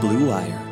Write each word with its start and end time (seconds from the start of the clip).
Blue 0.00 0.28
Wire. 0.28 0.64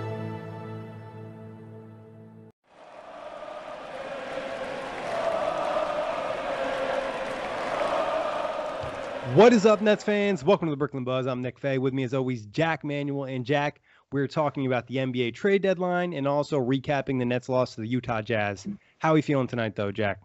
What 9.35 9.55
is 9.55 9.65
up, 9.65 9.81
Nets 9.81 10.05
fans? 10.05 10.45
Welcome 10.45 10.69
to 10.69 10.73
the 10.73 10.77
Brooklyn 10.77 11.05
Buzz. 11.05 11.27
I'm 11.27 11.41
Nick 11.41 11.59
Fay. 11.59 11.79
With 11.79 11.95
me, 11.95 12.03
as 12.03 12.13
always, 12.13 12.45
Jack 12.47 12.85
Manuel. 12.85 13.25
And 13.25 13.47
Jack, 13.47 13.81
we're 14.13 14.27
talking 14.27 14.67
about 14.67 14.87
the 14.87 14.97
NBA 14.97 15.33
trade 15.35 15.63
deadline 15.63 16.13
and 16.13 16.29
also 16.29 16.61
recapping 16.61 17.19
the 17.19 17.25
Nets' 17.25 17.49
loss 17.49 17.75
to 17.75 17.81
the 17.81 17.87
Utah 17.87 18.21
Jazz. 18.21 18.67
How 18.99 19.13
are 19.13 19.17
you 19.17 19.23
feeling 19.23 19.47
tonight, 19.47 19.75
though, 19.75 19.91
Jack? 19.91 20.21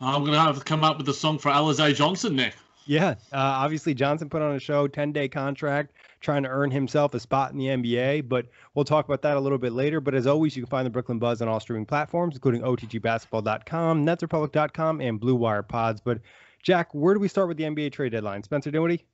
I'm 0.00 0.20
going 0.20 0.34
to 0.34 0.40
have 0.40 0.56
to 0.56 0.64
come 0.64 0.84
up 0.84 0.98
with 0.98 1.08
a 1.08 1.14
song 1.14 1.38
for 1.38 1.50
Alize 1.50 1.96
Johnson, 1.96 2.36
Nick. 2.36 2.54
Yeah, 2.86 3.10
uh, 3.32 3.36
obviously 3.36 3.94
Johnson 3.94 4.28
put 4.28 4.42
on 4.42 4.54
a 4.54 4.60
show, 4.60 4.86
10 4.86 5.12
day 5.12 5.28
contract, 5.28 5.92
trying 6.20 6.42
to 6.42 6.48
earn 6.50 6.70
himself 6.70 7.14
a 7.14 7.20
spot 7.20 7.52
in 7.52 7.58
the 7.58 7.66
NBA. 7.66 8.28
But 8.28 8.46
we'll 8.74 8.84
talk 8.84 9.06
about 9.06 9.22
that 9.22 9.36
a 9.36 9.40
little 9.40 9.58
bit 9.58 9.72
later. 9.72 10.00
But 10.00 10.14
as 10.14 10.26
always, 10.26 10.54
you 10.56 10.62
can 10.62 10.70
find 10.70 10.84
the 10.84 10.90
Brooklyn 10.90 11.18
Buzz 11.18 11.40
on 11.40 11.48
all 11.48 11.60
streaming 11.60 11.86
platforms, 11.86 12.34
including 12.34 12.62
OTGBasketball.com, 12.62 14.04
NetsRepublic.com, 14.04 15.00
and 15.00 15.18
Blue 15.18 15.34
Wire 15.34 15.62
Pods. 15.62 16.00
But 16.00 16.20
Jack, 16.62 16.94
where 16.94 17.14
do 17.14 17.20
we 17.20 17.28
start 17.28 17.48
with 17.48 17.56
the 17.56 17.64
NBA 17.64 17.92
trade 17.92 18.12
deadline? 18.12 18.42
Spencer 18.42 18.70
Dinwiddie? 18.70 19.04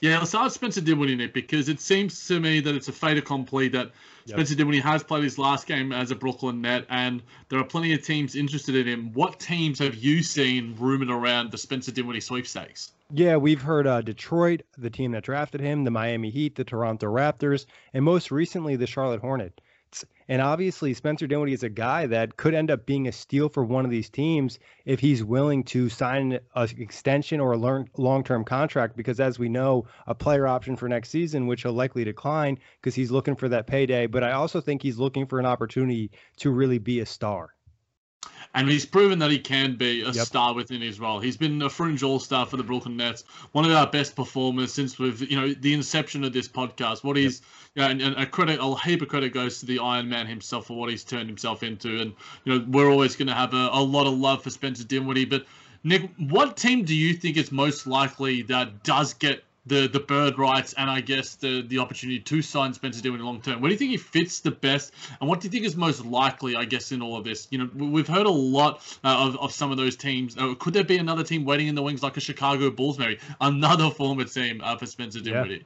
Yeah, 0.00 0.20
with 0.20 0.52
Spencer 0.52 0.82
Dinwiddie, 0.82 1.16
Nick, 1.16 1.32
because 1.32 1.70
it 1.70 1.80
seems 1.80 2.26
to 2.28 2.38
me 2.38 2.60
that 2.60 2.74
it's 2.74 2.88
a 2.88 2.92
fait 2.92 3.16
accompli 3.16 3.68
that 3.68 3.92
yep. 4.26 4.36
Spencer 4.36 4.54
Dinwiddie 4.54 4.80
has 4.80 5.02
played 5.02 5.24
his 5.24 5.38
last 5.38 5.66
game 5.66 5.90
as 5.90 6.10
a 6.10 6.14
Brooklyn 6.14 6.60
Net, 6.60 6.84
and 6.90 7.22
there 7.48 7.58
are 7.58 7.64
plenty 7.64 7.94
of 7.94 8.04
teams 8.04 8.36
interested 8.36 8.76
in 8.76 8.86
him. 8.86 9.12
What 9.14 9.40
teams 9.40 9.78
have 9.78 9.94
you 9.94 10.22
seen 10.22 10.76
rumored 10.78 11.10
around 11.10 11.50
the 11.50 11.56
Spencer 11.56 11.92
Dinwiddie 11.92 12.20
sweepstakes? 12.20 12.92
Yeah, 13.10 13.36
we've 13.36 13.62
heard 13.62 13.86
uh, 13.86 14.02
Detroit, 14.02 14.62
the 14.76 14.90
team 14.90 15.12
that 15.12 15.24
drafted 15.24 15.60
him, 15.60 15.84
the 15.84 15.90
Miami 15.90 16.28
Heat, 16.28 16.56
the 16.56 16.64
Toronto 16.64 17.06
Raptors, 17.06 17.64
and 17.94 18.04
most 18.04 18.30
recently 18.30 18.76
the 18.76 18.86
Charlotte 18.86 19.20
Hornets. 19.20 19.56
And 20.28 20.42
obviously, 20.42 20.92
Spencer 20.94 21.26
Dinwiddie 21.26 21.52
is 21.52 21.62
a 21.62 21.68
guy 21.68 22.06
that 22.06 22.36
could 22.36 22.54
end 22.54 22.70
up 22.70 22.86
being 22.86 23.06
a 23.06 23.12
steal 23.12 23.48
for 23.48 23.64
one 23.64 23.84
of 23.84 23.90
these 23.90 24.10
teams 24.10 24.58
if 24.84 25.00
he's 25.00 25.22
willing 25.22 25.62
to 25.64 25.88
sign 25.88 26.40
an 26.54 26.68
extension 26.78 27.40
or 27.40 27.52
a 27.52 27.86
long 27.96 28.24
term 28.24 28.44
contract. 28.44 28.96
Because 28.96 29.20
as 29.20 29.38
we 29.38 29.48
know, 29.48 29.86
a 30.06 30.14
player 30.14 30.46
option 30.46 30.76
for 30.76 30.88
next 30.88 31.10
season, 31.10 31.46
which 31.46 31.62
he'll 31.62 31.72
likely 31.72 32.04
decline 32.04 32.58
because 32.80 32.94
he's 32.94 33.10
looking 33.10 33.36
for 33.36 33.48
that 33.48 33.66
payday. 33.66 34.06
But 34.06 34.24
I 34.24 34.32
also 34.32 34.60
think 34.60 34.82
he's 34.82 34.98
looking 34.98 35.26
for 35.26 35.38
an 35.38 35.46
opportunity 35.46 36.10
to 36.38 36.50
really 36.50 36.78
be 36.78 37.00
a 37.00 37.06
star 37.06 37.55
and 38.54 38.68
he's 38.68 38.86
proven 38.86 39.18
that 39.18 39.30
he 39.30 39.38
can 39.38 39.76
be 39.76 40.02
a 40.02 40.10
yep. 40.10 40.26
star 40.26 40.54
within 40.54 40.80
his 40.80 40.98
role. 40.98 41.20
He's 41.20 41.36
been 41.36 41.60
a 41.62 41.68
fringe 41.68 42.02
all 42.02 42.18
star 42.18 42.46
for 42.46 42.56
the 42.56 42.62
Brooklyn 42.62 42.96
Nets, 42.96 43.24
one 43.52 43.64
of 43.64 43.70
our 43.70 43.86
best 43.86 44.16
performers 44.16 44.72
since 44.72 44.98
we've 44.98 45.20
you 45.30 45.38
know 45.38 45.52
the 45.52 45.74
inception 45.74 46.24
of 46.24 46.32
this 46.32 46.48
podcast. 46.48 47.04
What 47.04 47.16
he's 47.16 47.42
yep. 47.74 47.90
you 47.90 47.98
know, 47.98 48.06
and, 48.06 48.14
and, 48.16 48.24
a 48.24 48.26
credit, 48.26 48.58
a 48.60 48.76
heap 48.80 49.02
of 49.02 49.08
credit 49.08 49.34
goes 49.34 49.60
to 49.60 49.66
the 49.66 49.78
Iron 49.78 50.08
Man 50.08 50.26
himself 50.26 50.66
for 50.66 50.76
what 50.76 50.90
he's 50.90 51.04
turned 51.04 51.28
himself 51.28 51.62
into, 51.62 52.00
and 52.00 52.14
you 52.44 52.58
know 52.58 52.64
we're 52.68 52.90
always 52.90 53.14
going 53.14 53.28
to 53.28 53.34
have 53.34 53.52
a, 53.52 53.68
a 53.72 53.82
lot 53.82 54.06
of 54.06 54.14
love 54.14 54.42
for 54.42 54.50
Spencer 54.50 54.84
Dinwiddie, 54.84 55.26
but. 55.26 55.46
Nick, 55.84 56.10
what 56.18 56.56
team 56.56 56.84
do 56.84 56.96
you 56.96 57.14
think 57.14 57.36
is 57.36 57.52
most 57.52 57.86
likely 57.86 58.42
that 58.42 58.82
does 58.82 59.14
get 59.14 59.44
the 59.66 59.88
the 59.88 60.00
bird 60.00 60.38
rights 60.38 60.72
and 60.74 60.88
I 60.88 61.00
guess 61.00 61.34
the 61.34 61.62
the 61.62 61.78
opportunity 61.78 62.20
to 62.20 62.42
sign 62.42 62.72
Spencer 62.72 63.02
Dinwiddie 63.02 63.24
long 63.24 63.40
term. 63.40 63.60
Where 63.60 63.68
do 63.68 63.74
you 63.74 63.78
think 63.78 63.90
he 63.90 63.96
fits 63.96 64.40
the 64.40 64.50
best, 64.50 64.92
and 65.20 65.28
what 65.28 65.40
do 65.40 65.46
you 65.46 65.50
think 65.50 65.64
is 65.64 65.76
most 65.76 66.04
likely? 66.04 66.56
I 66.56 66.64
guess 66.64 66.92
in 66.92 67.02
all 67.02 67.16
of 67.16 67.24
this, 67.24 67.48
you 67.50 67.58
know, 67.58 67.68
we've 67.74 68.08
heard 68.08 68.26
a 68.26 68.30
lot 68.30 68.82
uh, 69.04 69.26
of 69.28 69.36
of 69.36 69.52
some 69.52 69.70
of 69.70 69.76
those 69.76 69.96
teams. 69.96 70.36
Uh, 70.36 70.54
could 70.58 70.74
there 70.74 70.84
be 70.84 70.98
another 70.98 71.24
team 71.24 71.44
waiting 71.44 71.66
in 71.66 71.74
the 71.74 71.82
wings 71.82 72.02
like 72.02 72.16
a 72.16 72.20
Chicago 72.20 72.70
Bulls, 72.70 72.98
maybe 72.98 73.18
another 73.40 73.90
former 73.96 74.24
team 74.24 74.60
uh, 74.62 74.76
for 74.76 74.86
Spencer 74.86 75.20
Dinwiddie? 75.20 75.54
Yeah. 75.54 75.60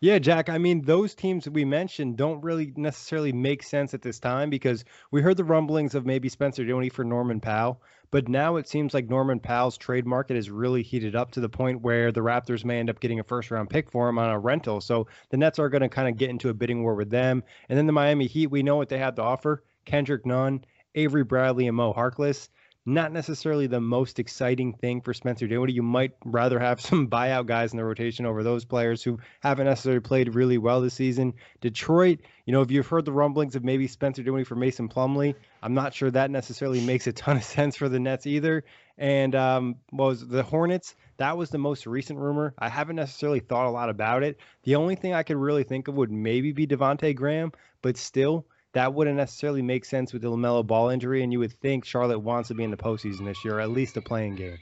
Yeah, 0.00 0.18
Jack. 0.18 0.50
I 0.50 0.58
mean, 0.58 0.82
those 0.82 1.14
teams 1.14 1.44
that 1.44 1.54
we 1.54 1.64
mentioned 1.64 2.18
don't 2.18 2.42
really 2.42 2.74
necessarily 2.76 3.32
make 3.32 3.62
sense 3.62 3.94
at 3.94 4.02
this 4.02 4.18
time 4.18 4.50
because 4.50 4.84
we 5.10 5.22
heard 5.22 5.38
the 5.38 5.44
rumblings 5.44 5.94
of 5.94 6.04
maybe 6.04 6.28
Spencer 6.28 6.62
Dinwiddie 6.62 6.90
for 6.90 7.04
Norman 7.04 7.40
Powell. 7.40 7.80
But 8.14 8.28
now 8.28 8.54
it 8.54 8.68
seems 8.68 8.94
like 8.94 9.10
Norman 9.10 9.40
Powell's 9.40 9.76
trade 9.76 10.06
market 10.06 10.36
is 10.36 10.48
really 10.48 10.84
heated 10.84 11.16
up 11.16 11.32
to 11.32 11.40
the 11.40 11.48
point 11.48 11.80
where 11.80 12.12
the 12.12 12.20
Raptors 12.20 12.64
may 12.64 12.78
end 12.78 12.88
up 12.88 13.00
getting 13.00 13.18
a 13.18 13.24
first 13.24 13.50
round 13.50 13.70
pick 13.70 13.90
for 13.90 14.08
him 14.08 14.20
on 14.20 14.30
a 14.30 14.38
rental. 14.38 14.80
So 14.80 15.08
the 15.30 15.36
Nets 15.36 15.58
are 15.58 15.68
going 15.68 15.80
to 15.80 15.88
kind 15.88 16.06
of 16.06 16.16
get 16.16 16.30
into 16.30 16.48
a 16.48 16.54
bidding 16.54 16.84
war 16.84 16.94
with 16.94 17.10
them. 17.10 17.42
And 17.68 17.76
then 17.76 17.88
the 17.88 17.92
Miami 17.92 18.28
Heat, 18.28 18.52
we 18.52 18.62
know 18.62 18.76
what 18.76 18.88
they 18.88 18.98
have 18.98 19.16
to 19.16 19.22
offer 19.22 19.64
Kendrick 19.84 20.24
Nunn, 20.24 20.64
Avery 20.94 21.24
Bradley, 21.24 21.66
and 21.66 21.76
Mo 21.76 21.92
Harkless 21.92 22.50
not 22.86 23.12
necessarily 23.12 23.66
the 23.66 23.80
most 23.80 24.18
exciting 24.18 24.74
thing 24.74 25.00
for 25.00 25.14
Spencer 25.14 25.46
Dinwiddie. 25.46 25.72
You 25.72 25.82
might 25.82 26.12
rather 26.24 26.58
have 26.58 26.80
some 26.80 27.08
buyout 27.08 27.46
guys 27.46 27.72
in 27.72 27.78
the 27.78 27.84
rotation 27.84 28.26
over 28.26 28.42
those 28.42 28.64
players 28.64 29.02
who 29.02 29.18
haven't 29.40 29.66
necessarily 29.66 30.00
played 30.00 30.34
really 30.34 30.58
well 30.58 30.80
this 30.80 30.94
season. 30.94 31.34
Detroit, 31.60 32.20
you 32.44 32.52
know, 32.52 32.60
if 32.60 32.70
you've 32.70 32.86
heard 32.86 33.04
the 33.04 33.12
rumblings 33.12 33.56
of 33.56 33.64
maybe 33.64 33.86
Spencer 33.86 34.22
Dinwiddie 34.22 34.44
for 34.44 34.56
Mason 34.56 34.88
Plumlee, 34.88 35.34
I'm 35.62 35.74
not 35.74 35.94
sure 35.94 36.10
that 36.10 36.30
necessarily 36.30 36.84
makes 36.84 37.06
a 37.06 37.12
ton 37.12 37.36
of 37.38 37.44
sense 37.44 37.76
for 37.76 37.88
the 37.88 38.00
Nets 38.00 38.26
either. 38.26 38.64
And 38.98 39.34
um, 39.34 39.76
was 39.90 40.26
the 40.26 40.42
Hornets? 40.42 40.94
That 41.16 41.36
was 41.36 41.50
the 41.50 41.58
most 41.58 41.86
recent 41.86 42.18
rumor. 42.18 42.54
I 42.58 42.68
haven't 42.68 42.96
necessarily 42.96 43.40
thought 43.40 43.66
a 43.66 43.70
lot 43.70 43.88
about 43.88 44.22
it. 44.22 44.38
The 44.64 44.76
only 44.76 44.94
thing 44.94 45.14
I 45.14 45.22
could 45.22 45.36
really 45.36 45.64
think 45.64 45.88
of 45.88 45.94
would 45.94 46.10
maybe 46.10 46.52
be 46.52 46.66
Devonte 46.66 47.14
Graham, 47.14 47.52
but 47.82 47.96
still 47.96 48.46
that 48.74 48.92
wouldn't 48.92 49.16
necessarily 49.16 49.62
make 49.62 49.84
sense 49.84 50.12
with 50.12 50.22
the 50.22 50.30
LaMelo 50.30 50.66
Ball 50.66 50.90
injury, 50.90 51.22
and 51.22 51.32
you 51.32 51.38
would 51.38 51.52
think 51.52 51.84
Charlotte 51.84 52.18
wants 52.18 52.48
to 52.48 52.54
be 52.54 52.64
in 52.64 52.70
the 52.70 52.76
postseason 52.76 53.24
this 53.24 53.44
year, 53.44 53.56
or 53.56 53.60
at 53.60 53.70
least 53.70 53.96
a 53.96 54.02
playing 54.02 54.36
game. 54.36 54.58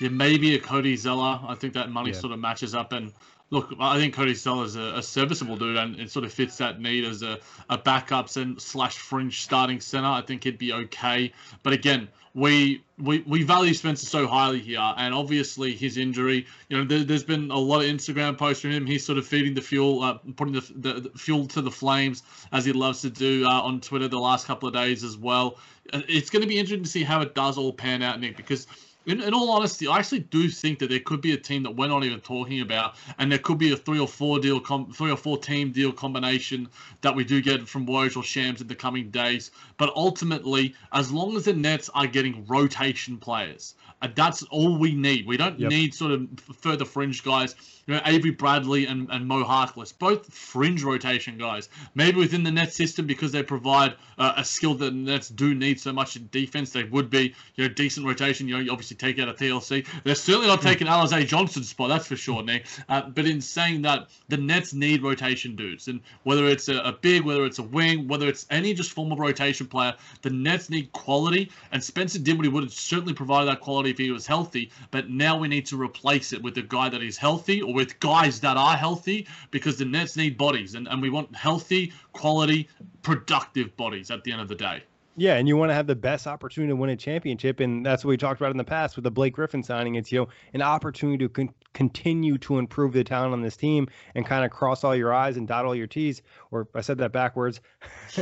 Yeah, 0.00 0.10
maybe 0.10 0.54
a 0.54 0.58
Cody 0.58 0.96
Zeller. 0.96 1.40
I 1.46 1.54
think 1.54 1.72
that 1.74 1.90
money 1.90 2.10
yeah. 2.10 2.18
sort 2.18 2.32
of 2.32 2.38
matches 2.38 2.74
up. 2.74 2.92
And 2.92 3.12
look, 3.50 3.72
I 3.80 3.98
think 3.98 4.14
Cody 4.14 4.34
Zeller 4.34 4.64
is 4.64 4.76
a, 4.76 4.96
a, 4.96 5.02
serviceable 5.02 5.56
dude, 5.56 5.76
and 5.76 5.98
it 5.98 6.10
sort 6.10 6.26
of 6.26 6.32
fits 6.32 6.58
that 6.58 6.80
need 6.80 7.04
as 7.04 7.22
a, 7.22 7.38
a 7.70 7.78
backups 7.78 8.36
and 8.36 8.60
slash 8.60 8.98
fringe 8.98 9.40
starting 9.40 9.80
center. 9.80 10.08
I 10.08 10.20
think 10.20 10.44
he'd 10.44 10.58
be 10.58 10.72
okay. 10.72 11.32
But 11.62 11.72
again, 11.72 12.08
we 12.36 12.84
we, 12.98 13.20
we 13.26 13.42
value 13.42 13.72
Spencer 13.72 14.04
so 14.04 14.26
highly 14.26 14.60
here, 14.60 14.78
and 14.98 15.14
obviously 15.14 15.74
his 15.74 15.96
injury. 15.96 16.46
You 16.68 16.76
know, 16.76 16.84
there, 16.84 17.04
has 17.14 17.24
been 17.24 17.50
a 17.50 17.58
lot 17.58 17.82
of 17.82 17.86
Instagram 17.86 18.36
posts 18.36 18.60
from 18.60 18.72
him. 18.72 18.86
He's 18.86 19.04
sort 19.04 19.16
of 19.16 19.26
feeding 19.26 19.54
the 19.54 19.62
fuel, 19.62 20.02
uh, 20.02 20.18
putting 20.36 20.52
the, 20.52 20.72
the, 20.76 21.00
the, 21.00 21.18
fuel 21.18 21.46
to 21.48 21.62
the 21.62 21.70
flames, 21.70 22.22
as 22.52 22.66
he 22.66 22.72
loves 22.72 23.00
to 23.02 23.10
do 23.10 23.46
uh, 23.46 23.62
on 23.62 23.80
Twitter 23.80 24.06
the 24.06 24.18
last 24.18 24.46
couple 24.46 24.68
of 24.68 24.74
days 24.74 25.02
as 25.02 25.16
well. 25.16 25.58
Uh, 25.94 26.02
it's 26.08 26.28
going 26.28 26.42
to 26.42 26.48
be 26.48 26.58
interesting 26.58 26.84
to 26.84 26.90
see 26.90 27.04
how 27.04 27.22
it 27.22 27.34
does 27.34 27.56
all 27.56 27.72
pan 27.72 28.02
out, 28.02 28.20
Nick, 28.20 28.36
because 28.36 28.66
in, 29.06 29.22
in 29.22 29.32
all 29.32 29.50
honesty, 29.50 29.86
I 29.86 29.98
actually 29.98 30.20
do 30.20 30.48
think 30.48 30.80
that 30.80 30.90
there 30.90 31.00
could 31.00 31.20
be 31.20 31.32
a 31.32 31.36
team 31.36 31.62
that 31.62 31.70
we're 31.70 31.88
not 31.88 32.04
even 32.04 32.20
talking 32.20 32.60
about, 32.60 32.96
and 33.18 33.30
there 33.30 33.38
could 33.38 33.58
be 33.58 33.72
a 33.72 33.76
three 33.76 34.00
or 34.00 34.08
four 34.08 34.40
deal, 34.40 34.60
com- 34.60 34.92
three 34.92 35.10
or 35.10 35.16
four 35.16 35.38
team 35.38 35.70
deal 35.70 35.92
combination 35.92 36.68
that 37.02 37.14
we 37.14 37.24
do 37.24 37.40
get 37.40 37.68
from 37.68 37.86
Woj 37.86 38.16
or 38.16 38.24
Shams 38.24 38.60
in 38.60 38.66
the 38.66 38.74
coming 38.74 39.10
days. 39.10 39.52
But 39.76 39.92
ultimately, 39.94 40.74
as 40.92 41.12
long 41.12 41.36
as 41.36 41.44
the 41.44 41.52
Nets 41.52 41.88
are 41.94 42.06
getting 42.06 42.44
rotation 42.46 43.16
players, 43.16 43.74
that's 44.14 44.42
all 44.44 44.78
we 44.78 44.94
need. 44.94 45.26
We 45.26 45.36
don't 45.36 45.58
yep. 45.58 45.70
need 45.70 45.94
sort 45.94 46.12
of 46.12 46.28
further 46.58 46.84
fringe 46.84 47.24
guys. 47.24 47.54
You 47.86 47.94
know, 47.94 48.00
Avery 48.04 48.32
Bradley 48.32 48.86
and, 48.86 49.08
and 49.10 49.26
Mo 49.26 49.44
Harkless, 49.44 49.96
both 49.96 50.32
fringe 50.32 50.82
rotation 50.82 51.38
guys. 51.38 51.68
Maybe 51.94 52.18
within 52.18 52.42
the 52.42 52.50
net 52.50 52.72
system 52.72 53.06
because 53.06 53.30
they 53.32 53.42
provide 53.44 53.94
uh, 54.18 54.34
a 54.36 54.44
skill 54.44 54.74
that 54.74 54.84
the 54.86 54.90
Nets 54.90 55.28
do 55.28 55.54
need 55.54 55.80
so 55.80 55.92
much 55.92 56.16
in 56.16 56.28
defense. 56.32 56.72
They 56.72 56.84
would 56.84 57.10
be 57.10 57.34
you 57.54 57.66
know 57.66 57.72
decent 57.72 58.06
rotation. 58.06 58.48
You 58.48 58.56
know, 58.56 58.60
you 58.60 58.72
obviously 58.72 58.96
take 58.96 59.18
out 59.18 59.28
a 59.28 59.32
TLC. 59.32 59.86
They're 60.04 60.14
certainly 60.14 60.48
not 60.48 60.62
taking 60.62 60.88
Alize 60.88 61.26
Johnson's 61.26 61.68
spot, 61.68 61.88
that's 61.88 62.06
for 62.06 62.16
sure, 62.16 62.42
Nick. 62.42 62.66
Uh, 62.88 63.02
but 63.08 63.24
in 63.24 63.40
saying 63.40 63.82
that, 63.82 64.08
the 64.28 64.36
Nets 64.36 64.74
need 64.74 65.02
rotation 65.02 65.54
dudes, 65.54 65.88
and 65.88 66.00
whether 66.24 66.46
it's 66.46 66.68
a, 66.68 66.78
a 66.78 66.92
big, 66.92 67.22
whether 67.22 67.44
it's 67.44 67.60
a 67.60 67.62
wing, 67.62 68.08
whether 68.08 68.28
it's 68.28 68.46
any 68.50 68.74
just 68.74 68.92
form 68.92 69.12
of 69.12 69.20
rotation 69.20 69.66
player, 69.66 69.94
the 70.22 70.30
Nets 70.30 70.70
need 70.70 70.92
quality. 70.92 71.50
And 71.72 71.82
Spencer 71.82 72.18
Dinwiddie 72.18 72.48
would 72.48 72.64
have 72.64 72.72
certainly 72.72 73.14
provided 73.14 73.48
that 73.48 73.60
quality 73.60 73.85
if 73.90 73.98
he 73.98 74.10
was 74.10 74.26
healthy. 74.26 74.70
But 74.90 75.10
now 75.10 75.38
we 75.38 75.48
need 75.48 75.66
to 75.66 75.80
replace 75.80 76.32
it 76.32 76.42
with 76.42 76.56
a 76.58 76.62
guy 76.62 76.88
that 76.88 77.02
is 77.02 77.16
healthy 77.16 77.62
or 77.62 77.72
with 77.72 77.98
guys 78.00 78.40
that 78.40 78.56
are 78.56 78.76
healthy 78.76 79.26
because 79.50 79.76
the 79.76 79.84
Nets 79.84 80.16
need 80.16 80.36
bodies 80.36 80.74
and, 80.74 80.88
and 80.88 81.00
we 81.00 81.10
want 81.10 81.34
healthy, 81.34 81.92
quality, 82.12 82.68
productive 83.02 83.76
bodies 83.76 84.10
at 84.10 84.24
the 84.24 84.32
end 84.32 84.40
of 84.40 84.48
the 84.48 84.54
day. 84.54 84.82
Yeah, 85.18 85.36
and 85.36 85.48
you 85.48 85.56
want 85.56 85.70
to 85.70 85.74
have 85.74 85.86
the 85.86 85.96
best 85.96 86.26
opportunity 86.26 86.70
to 86.70 86.76
win 86.76 86.90
a 86.90 86.96
championship, 86.96 87.60
and 87.60 87.84
that's 87.84 88.04
what 88.04 88.10
we 88.10 88.18
talked 88.18 88.38
about 88.38 88.50
in 88.50 88.58
the 88.58 88.64
past 88.64 88.96
with 88.96 89.02
the 89.02 89.10
Blake 89.10 89.32
Griffin 89.32 89.62
signing. 89.62 89.94
It's 89.94 90.12
you 90.12 90.20
know 90.20 90.28
an 90.52 90.60
opportunity 90.60 91.24
to 91.24 91.28
con- 91.30 91.54
continue 91.72 92.36
to 92.38 92.58
improve 92.58 92.92
the 92.92 93.02
talent 93.02 93.32
on 93.32 93.40
this 93.40 93.56
team 93.56 93.88
and 94.14 94.26
kind 94.26 94.44
of 94.44 94.50
cross 94.50 94.84
all 94.84 94.94
your 94.94 95.14
I's 95.14 95.38
and 95.38 95.48
dot 95.48 95.64
all 95.64 95.74
your 95.74 95.86
T's. 95.86 96.20
Or 96.50 96.68
I 96.74 96.82
said 96.82 96.98
that 96.98 97.12
backwards. 97.12 97.62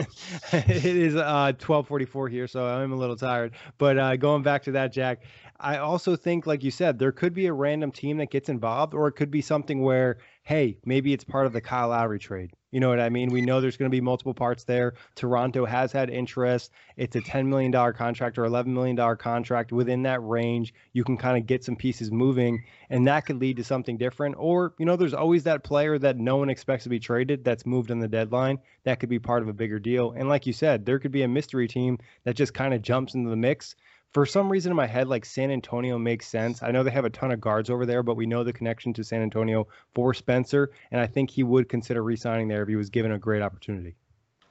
it 0.52 0.85
is 0.85 1.17
uh, 1.17 1.52
12:44 1.58 2.31
here, 2.31 2.46
so 2.46 2.64
I'm 2.64 2.93
a 2.93 2.96
little 2.96 3.17
tired. 3.17 3.55
But 3.76 3.99
uh, 3.99 4.17
going 4.17 4.44
back 4.44 4.62
to 4.64 4.70
that, 4.73 4.93
Jack, 4.93 5.25
I 5.58 5.79
also 5.79 6.14
think, 6.14 6.46
like 6.46 6.62
you 6.62 6.70
said, 6.70 7.00
there 7.00 7.11
could 7.12 7.35
be 7.35 7.46
a 7.46 7.52
random 7.52 7.91
team 7.91 8.19
that 8.19 8.31
gets 8.31 8.49
involved, 8.49 8.94
or 8.94 9.08
it 9.08 9.12
could 9.12 9.32
be 9.32 9.41
something 9.41 9.82
where, 9.82 10.19
hey, 10.44 10.79
maybe 10.85 11.12
it's 11.12 11.25
part 11.25 11.46
of 11.46 11.52
the 11.52 11.61
Kyle 11.61 11.88
Lowry 11.88 12.20
trade. 12.20 12.52
You 12.75 12.81
know 12.81 12.88
what 12.88 12.99
I 12.99 13.09
mean? 13.09 13.31
We 13.31 13.41
know 13.41 13.61
there's 13.61 13.76
going 13.76 13.88
to 13.88 13.94
be 13.94 14.00
multiple 14.00 14.35
parts 14.35 14.65
there. 14.65 14.94
Toronto 15.15 15.65
has 15.65 15.93
had 15.93 16.11
interest. 16.11 16.73
It's 16.97 17.15
a 17.15 17.21
$10 17.21 17.47
million 17.47 17.71
contract 17.93 18.37
or 18.37 18.43
$11 18.43 18.67
million 18.67 18.97
contract. 19.17 19.71
Within 19.71 20.03
that 20.03 20.19
range, 20.25 20.75
you 20.93 21.05
can 21.05 21.17
kind 21.17 21.38
of 21.38 21.47
get 21.47 21.62
some 21.62 21.76
pieces 21.76 22.11
moving, 22.11 22.65
and 22.91 23.06
that 23.06 23.26
could 23.26 23.41
lead 23.41 23.59
to 23.59 23.65
something 23.65 23.97
different. 23.97 24.35
Or, 24.37 24.75
you 24.76 24.87
know, 24.87 24.97
there's 24.97 25.15
always 25.15 25.44
that 25.44 25.62
player 25.62 26.00
that 26.00 26.19
no 26.19 26.35
one 26.35 26.50
expects 26.50 26.82
to 26.82 26.91
be 26.91 26.99
traded 26.99 27.44
that's 27.44 27.65
moved 27.65 27.93
on 27.93 28.00
the 28.00 28.09
deadline. 28.09 28.59
That 28.82 28.99
could 28.99 29.09
be 29.09 29.20
part 29.20 29.44
of 29.44 29.49
a 29.49 29.53
bigger 29.53 29.79
deal. 29.79 30.11
And 30.11 30.29
like 30.29 30.44
you 30.44 30.53
said, 30.53 30.85
there 30.85 30.99
could 30.99 31.12
be 31.12 31.23
a 31.23 31.29
mystery 31.29 31.69
team 31.69 32.00
that 32.25 32.35
just 32.35 32.55
kind 32.55 32.75
of 32.75 32.82
jumps 32.82 33.15
into 33.15 33.31
the 33.31 33.37
mix 33.37 33.77
for 34.14 34.25
some 34.25 34.50
reason 34.50 34.70
in 34.70 34.76
my 34.76 34.87
head, 34.87 35.08
like 35.08 35.25
San 35.25 35.50
Antonio 35.50 35.99
makes 35.99 36.28
sense. 36.28 36.62
I 36.62 36.70
know 36.70 36.84
they 36.84 36.90
have 36.93 37.05
a 37.05 37.11
ton 37.11 37.32
of 37.32 37.40
guards 37.40 37.69
over 37.69 37.84
there, 37.84 38.05
but 38.05 38.14
we 38.16 38.26
know 38.26 38.44
the 38.44 38.52
connection 38.52 38.93
to 38.94 39.02
San 39.02 39.22
Antonio 39.22 39.66
for 39.93 40.14
Spencer, 40.14 40.70
and 40.93 41.00
I 41.00 41.06
think 41.06 41.31
he 41.31 41.43
would 41.43 41.69
consider 41.69 42.02
re-signing 42.02 42.46
there 42.46 42.62
if 42.62 42.69
he 42.69 42.76
was 42.76 42.90
given 42.90 43.11
a 43.11 43.19
great 43.19 43.43
opportunity. 43.43 43.96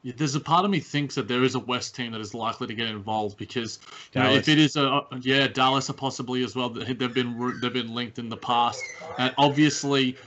There's 0.03 0.35
a 0.35 0.39
part 0.39 0.65
of 0.65 0.71
me 0.71 0.81
thinks 0.81 1.15
that 1.15 1.29
there 1.29 1.43
is 1.43 1.55
a 1.55 1.59
West 1.59 1.95
team 1.95 2.11
that 2.11 2.19
is 2.19 2.33
likely 2.33 2.67
to 2.67 2.73
get 2.73 2.87
involved 2.87 3.37
because 3.37 3.79
you 4.13 4.21
know, 4.21 4.31
if 4.31 4.49
it 4.49 4.59
is 4.59 4.75
a 4.75 5.05
yeah 5.21 5.47
Dallas 5.47 5.89
are 5.89 5.93
possibly 5.93 6.43
as 6.43 6.55
well. 6.55 6.69
They've 6.69 6.97
been 6.97 7.59
they've 7.61 7.73
been 7.73 7.95
linked 7.95 8.19
in 8.19 8.27
the 8.27 8.37
past. 8.37 8.83
And 9.17 9.33
obviously 9.37 10.17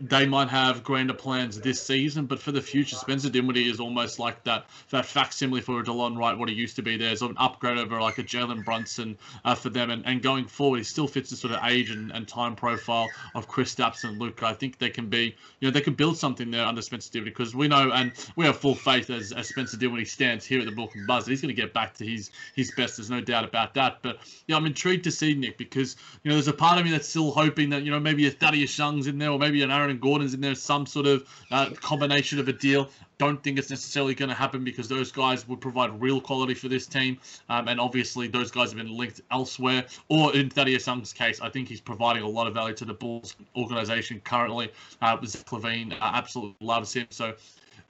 they 0.00 0.26
might 0.26 0.48
have 0.48 0.84
grander 0.84 1.14
plans 1.14 1.60
this 1.60 1.82
season 1.82 2.26
but 2.26 2.40
for 2.40 2.52
the 2.52 2.60
future 2.60 2.96
Spencer 2.96 3.30
Dinwiddie 3.30 3.70
is 3.70 3.80
almost 3.80 4.18
like 4.18 4.42
that 4.44 4.66
that 4.90 5.06
facsimile 5.06 5.62
for 5.62 5.80
a 5.80 5.84
Delon 5.84 6.16
Wright 6.16 6.36
what 6.36 6.48
he 6.50 6.54
used 6.54 6.76
to 6.76 6.82
be 6.82 6.96
there. 6.96 7.16
So 7.16 7.26
an 7.26 7.36
upgrade 7.38 7.78
over 7.78 8.00
like 8.00 8.18
a 8.18 8.22
Jalen 8.22 8.64
Brunson 8.64 9.16
uh, 9.44 9.54
for 9.54 9.70
them. 9.70 9.90
And, 9.90 10.04
and 10.06 10.22
going 10.22 10.46
forward 10.46 10.78
he 10.78 10.84
still 10.84 11.08
fits 11.08 11.30
the 11.30 11.36
sort 11.36 11.54
of 11.54 11.64
age 11.64 11.90
and, 11.90 12.12
and 12.12 12.28
time 12.28 12.54
profile 12.54 13.08
of 13.34 13.48
Chris 13.48 13.72
Kristaps 13.72 14.04
and 14.04 14.18
Luka. 14.18 14.46
I 14.46 14.54
think 14.54 14.78
they 14.78 14.90
can 14.90 15.06
be 15.08 15.34
you 15.60 15.68
know 15.68 15.70
they 15.70 15.80
could 15.80 15.96
build 15.96 16.16
something 16.16 16.50
there 16.50 16.64
under 16.64 16.82
Spencer 16.82 17.10
Dinwiddie 17.12 17.30
because 17.30 17.54
we 17.54 17.68
know 17.68 17.90
and 17.92 18.12
we 18.36 18.44
have 18.46 18.58
full 18.58 18.74
faith 18.74 19.06
that 19.06 19.21
as, 19.22 19.32
as 19.32 19.48
Spencer 19.48 19.76
did 19.76 19.88
when 19.88 19.98
he 19.98 20.04
stands 20.04 20.44
here 20.44 20.60
at 20.60 20.66
the 20.66 20.72
Brooklyn 20.72 21.06
Buzz. 21.06 21.26
He's 21.26 21.40
going 21.40 21.54
to 21.54 21.60
get 21.60 21.72
back 21.72 21.94
to 21.94 22.06
his 22.06 22.30
his 22.54 22.70
best. 22.72 22.96
There's 22.96 23.10
no 23.10 23.20
doubt 23.20 23.44
about 23.44 23.74
that. 23.74 23.98
But 24.02 24.18
yeah, 24.46 24.56
I'm 24.56 24.66
intrigued 24.66 25.04
to 25.04 25.10
see 25.10 25.34
Nick 25.34 25.58
because 25.58 25.96
you 26.22 26.28
know 26.28 26.34
there's 26.34 26.48
a 26.48 26.52
part 26.52 26.78
of 26.78 26.84
me 26.84 26.90
that's 26.90 27.08
still 27.08 27.30
hoping 27.30 27.70
that 27.70 27.82
you 27.82 27.90
know 27.90 28.00
maybe 28.00 28.26
a 28.26 28.30
Thaddeus 28.30 28.76
Young's 28.76 29.06
in 29.06 29.18
there 29.18 29.30
or 29.30 29.38
maybe 29.38 29.62
an 29.62 29.70
Aaron 29.70 29.98
Gordon's 29.98 30.34
in 30.34 30.40
there, 30.40 30.54
some 30.54 30.86
sort 30.86 31.06
of 31.06 31.28
uh, 31.50 31.70
combination 31.80 32.38
of 32.38 32.48
a 32.48 32.52
deal 32.52 32.88
don't 33.22 33.40
think 33.44 33.56
it's 33.56 33.70
necessarily 33.70 34.16
going 34.16 34.28
to 34.28 34.34
happen 34.34 34.64
because 34.64 34.88
those 34.88 35.12
guys 35.12 35.46
would 35.46 35.60
provide 35.60 36.00
real 36.00 36.20
quality 36.20 36.54
for 36.54 36.66
this 36.66 36.88
team. 36.88 37.16
Um, 37.48 37.68
and 37.68 37.78
obviously, 37.78 38.26
those 38.26 38.50
guys 38.50 38.70
have 38.70 38.78
been 38.78 38.96
linked 38.96 39.20
elsewhere. 39.30 39.84
Or 40.08 40.34
in 40.34 40.50
Thaddeus 40.50 40.88
Young's 40.88 41.12
case, 41.12 41.40
I 41.40 41.48
think 41.48 41.68
he's 41.68 41.80
providing 41.80 42.24
a 42.24 42.28
lot 42.28 42.48
of 42.48 42.54
value 42.54 42.74
to 42.74 42.84
the 42.84 42.94
Bulls 42.94 43.36
organization 43.56 44.20
currently. 44.24 44.72
Uh, 45.00 45.24
Zach 45.24 45.44
LaVine 45.46 45.92
uh, 45.92 45.96
absolutely 46.00 46.56
loves 46.66 46.94
him. 46.94 47.06
So 47.10 47.34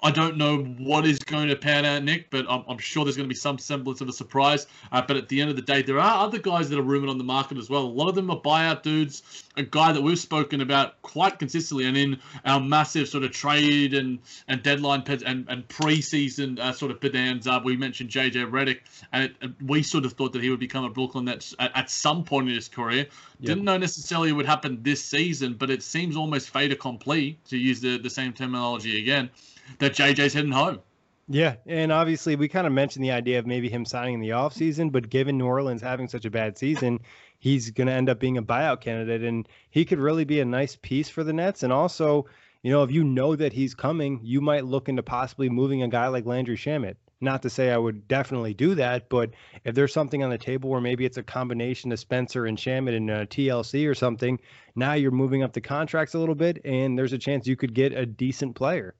I 0.05 0.11
don't 0.11 0.37
know 0.37 0.59
what 0.59 1.07
is 1.07 1.21
going 1.21 1.49
to 1.49 1.55
pan 1.55 1.85
out, 1.85 2.03
Nick, 2.03 2.29
but 2.31 2.45
I'm, 2.49 2.65
I'm 2.67 2.79
sure 2.79 3.05
there's 3.05 3.17
going 3.17 3.29
to 3.29 3.33
be 3.33 3.39
some 3.39 3.57
semblance 3.57 4.01
of 4.01 4.09
a 4.09 4.13
surprise. 4.13 4.67
Uh, 4.91 5.01
but 5.07 5.17
at 5.17 5.29
the 5.29 5.41
end 5.41 5.49
of 5.49 5.55
the 5.55 5.63
day, 5.63 5.81
there 5.81 6.01
are 6.01 6.25
other 6.25 6.39
guys 6.39 6.69
that 6.71 6.79
are 6.79 6.83
rumored 6.83 7.09
on 7.09 7.19
the 7.19 7.25
market 7.25 7.57
as 7.57 7.71
well. 7.71 7.83
A 7.83 7.85
lot 7.85 8.09
of 8.09 8.17
them 8.17 8.29
are 8.29 8.41
buyout 8.41 8.83
dudes. 8.83 9.23
A 9.57 9.63
guy 9.63 9.93
that 9.93 10.03
we've 10.03 10.19
spoken 10.19 10.61
about 10.61 11.01
quite 11.03 11.39
consistently, 11.39 11.87
and 11.87 11.97
in 11.97 12.19
our 12.45 12.59
massive 12.59 13.09
sort 13.09 13.23
of 13.23 13.31
trade 13.31 13.95
and 13.95 14.19
and 14.49 14.63
deadline 14.63 15.05
and 15.25 15.47
and 15.49 15.69
preseason 15.69 16.59
uh, 16.59 16.73
sort 16.73 16.91
of 16.91 16.99
pedans, 16.99 17.47
we 17.63 17.77
mentioned 17.77 18.11
JJ 18.11 18.51
Redick, 18.51 18.81
and 19.13 19.25
it, 19.25 19.51
we 19.65 19.83
sort 19.83 20.05
of 20.05 20.15
thought 20.15 20.33
that 20.33 20.43
he 20.43 20.51
would 20.51 20.59
become 20.59 20.85
a 20.85 20.91
Brooklyn 20.91 21.27
Nets 21.27 21.55
at, 21.59 21.71
at 21.77 21.91
some 21.91 22.25
point 22.25 22.49
in 22.49 22.55
his 22.55 22.67
career. 22.69 23.07
Yep. 23.07 23.09
Didn't 23.41 23.65
know 23.65 23.77
necessarily 23.77 24.31
it 24.31 24.33
would 24.33 24.47
happen 24.47 24.83
this 24.83 25.05
season, 25.05 25.55
but 25.55 25.71
it 25.71 25.83
seems 25.83 26.17
almost 26.17 26.51
fait 26.51 26.73
accompli 26.73 27.39
to 27.51 27.57
use 27.57 27.81
the 27.81 27.99
the 27.99 28.11
same 28.11 28.33
terminology 28.33 29.01
again 29.01 29.31
that 29.79 29.93
JJ's 29.93 30.35
heading 30.35 30.53
home. 30.53 30.81
Yeah, 31.29 31.57
and 31.67 31.93
obviously 31.93 32.37
we 32.37 32.49
kind 32.49 32.67
of 32.67 32.73
mentioned 32.73 33.05
the 33.05 33.13
idea 33.13 33.39
of 33.39 33.47
maybe 33.47 33.69
him 33.69 33.85
signing 33.85 34.15
in 34.15 34.21
the 34.21 34.31
offseason, 34.31 34.91
but 34.91 35.09
given 35.09 35.39
New 35.39 35.47
Orleans 35.47 35.81
having 35.81 36.09
such 36.09 36.25
a 36.25 36.31
bad 36.31 36.59
season, 36.59 37.01
he's 37.39 37.71
going 37.71 37.87
to 37.87 37.93
end 37.93 38.09
up 38.09 38.19
being 38.19 38.39
a 38.39 38.43
buyout 38.43 38.81
candidate 38.81 39.23
and 39.23 39.49
he 39.71 39.85
could 39.85 40.01
really 40.01 40.25
be 40.25 40.41
a 40.41 40.45
nice 40.45 40.77
piece 40.77 41.09
for 41.09 41.23
the 41.23 41.33
Nets 41.33 41.63
and 41.63 41.73
also, 41.73 42.27
you 42.63 42.73
know, 42.73 42.83
if 42.83 42.91
you 42.91 43.05
know 43.05 43.37
that 43.37 43.53
he's 43.53 43.75
coming, 43.75 44.21
you 44.23 44.41
might 44.41 44.65
look 44.65 44.89
into 44.89 45.03
possibly 45.03 45.49
moving 45.49 45.83
a 45.83 45.89
guy 45.89 46.09
like 46.09 46.27
Landry 46.27 46.57
Shamet. 46.57 46.97
Not 47.21 47.43
to 47.43 47.51
say 47.51 47.71
I 47.71 47.79
would 47.79 48.09
definitely 48.09 48.53
do 48.53 48.75
that, 48.75 49.09
but 49.09 49.31
if 49.65 49.77
there's 49.77 49.93
something 49.93 50.25
on 50.25 50.31
the 50.31 50.39
table 50.39 50.71
where 50.71 50.81
maybe 50.81 51.05
it's 51.05 51.19
a 51.19 51.23
combination 51.23 51.93
of 51.93 52.01
Spencer 52.01 52.47
and 52.47 52.59
Shamet 52.59 52.97
and 52.97 53.11
uh, 53.11 53.27
TLC 53.27 53.89
or 53.89 53.95
something, 53.95 54.41
now 54.75 54.95
you're 54.95 55.13
moving 55.13 55.45
up 55.45 55.53
the 55.53 55.61
contracts 55.61 56.15
a 56.15 56.19
little 56.19 56.35
bit 56.35 56.61
and 56.65 56.99
there's 56.99 57.13
a 57.13 57.19
chance 57.19 57.47
you 57.47 57.57
could 57.57 57.75
get 57.75 57.93
a 57.93 58.05
decent 58.05 58.57
player. 58.57 58.97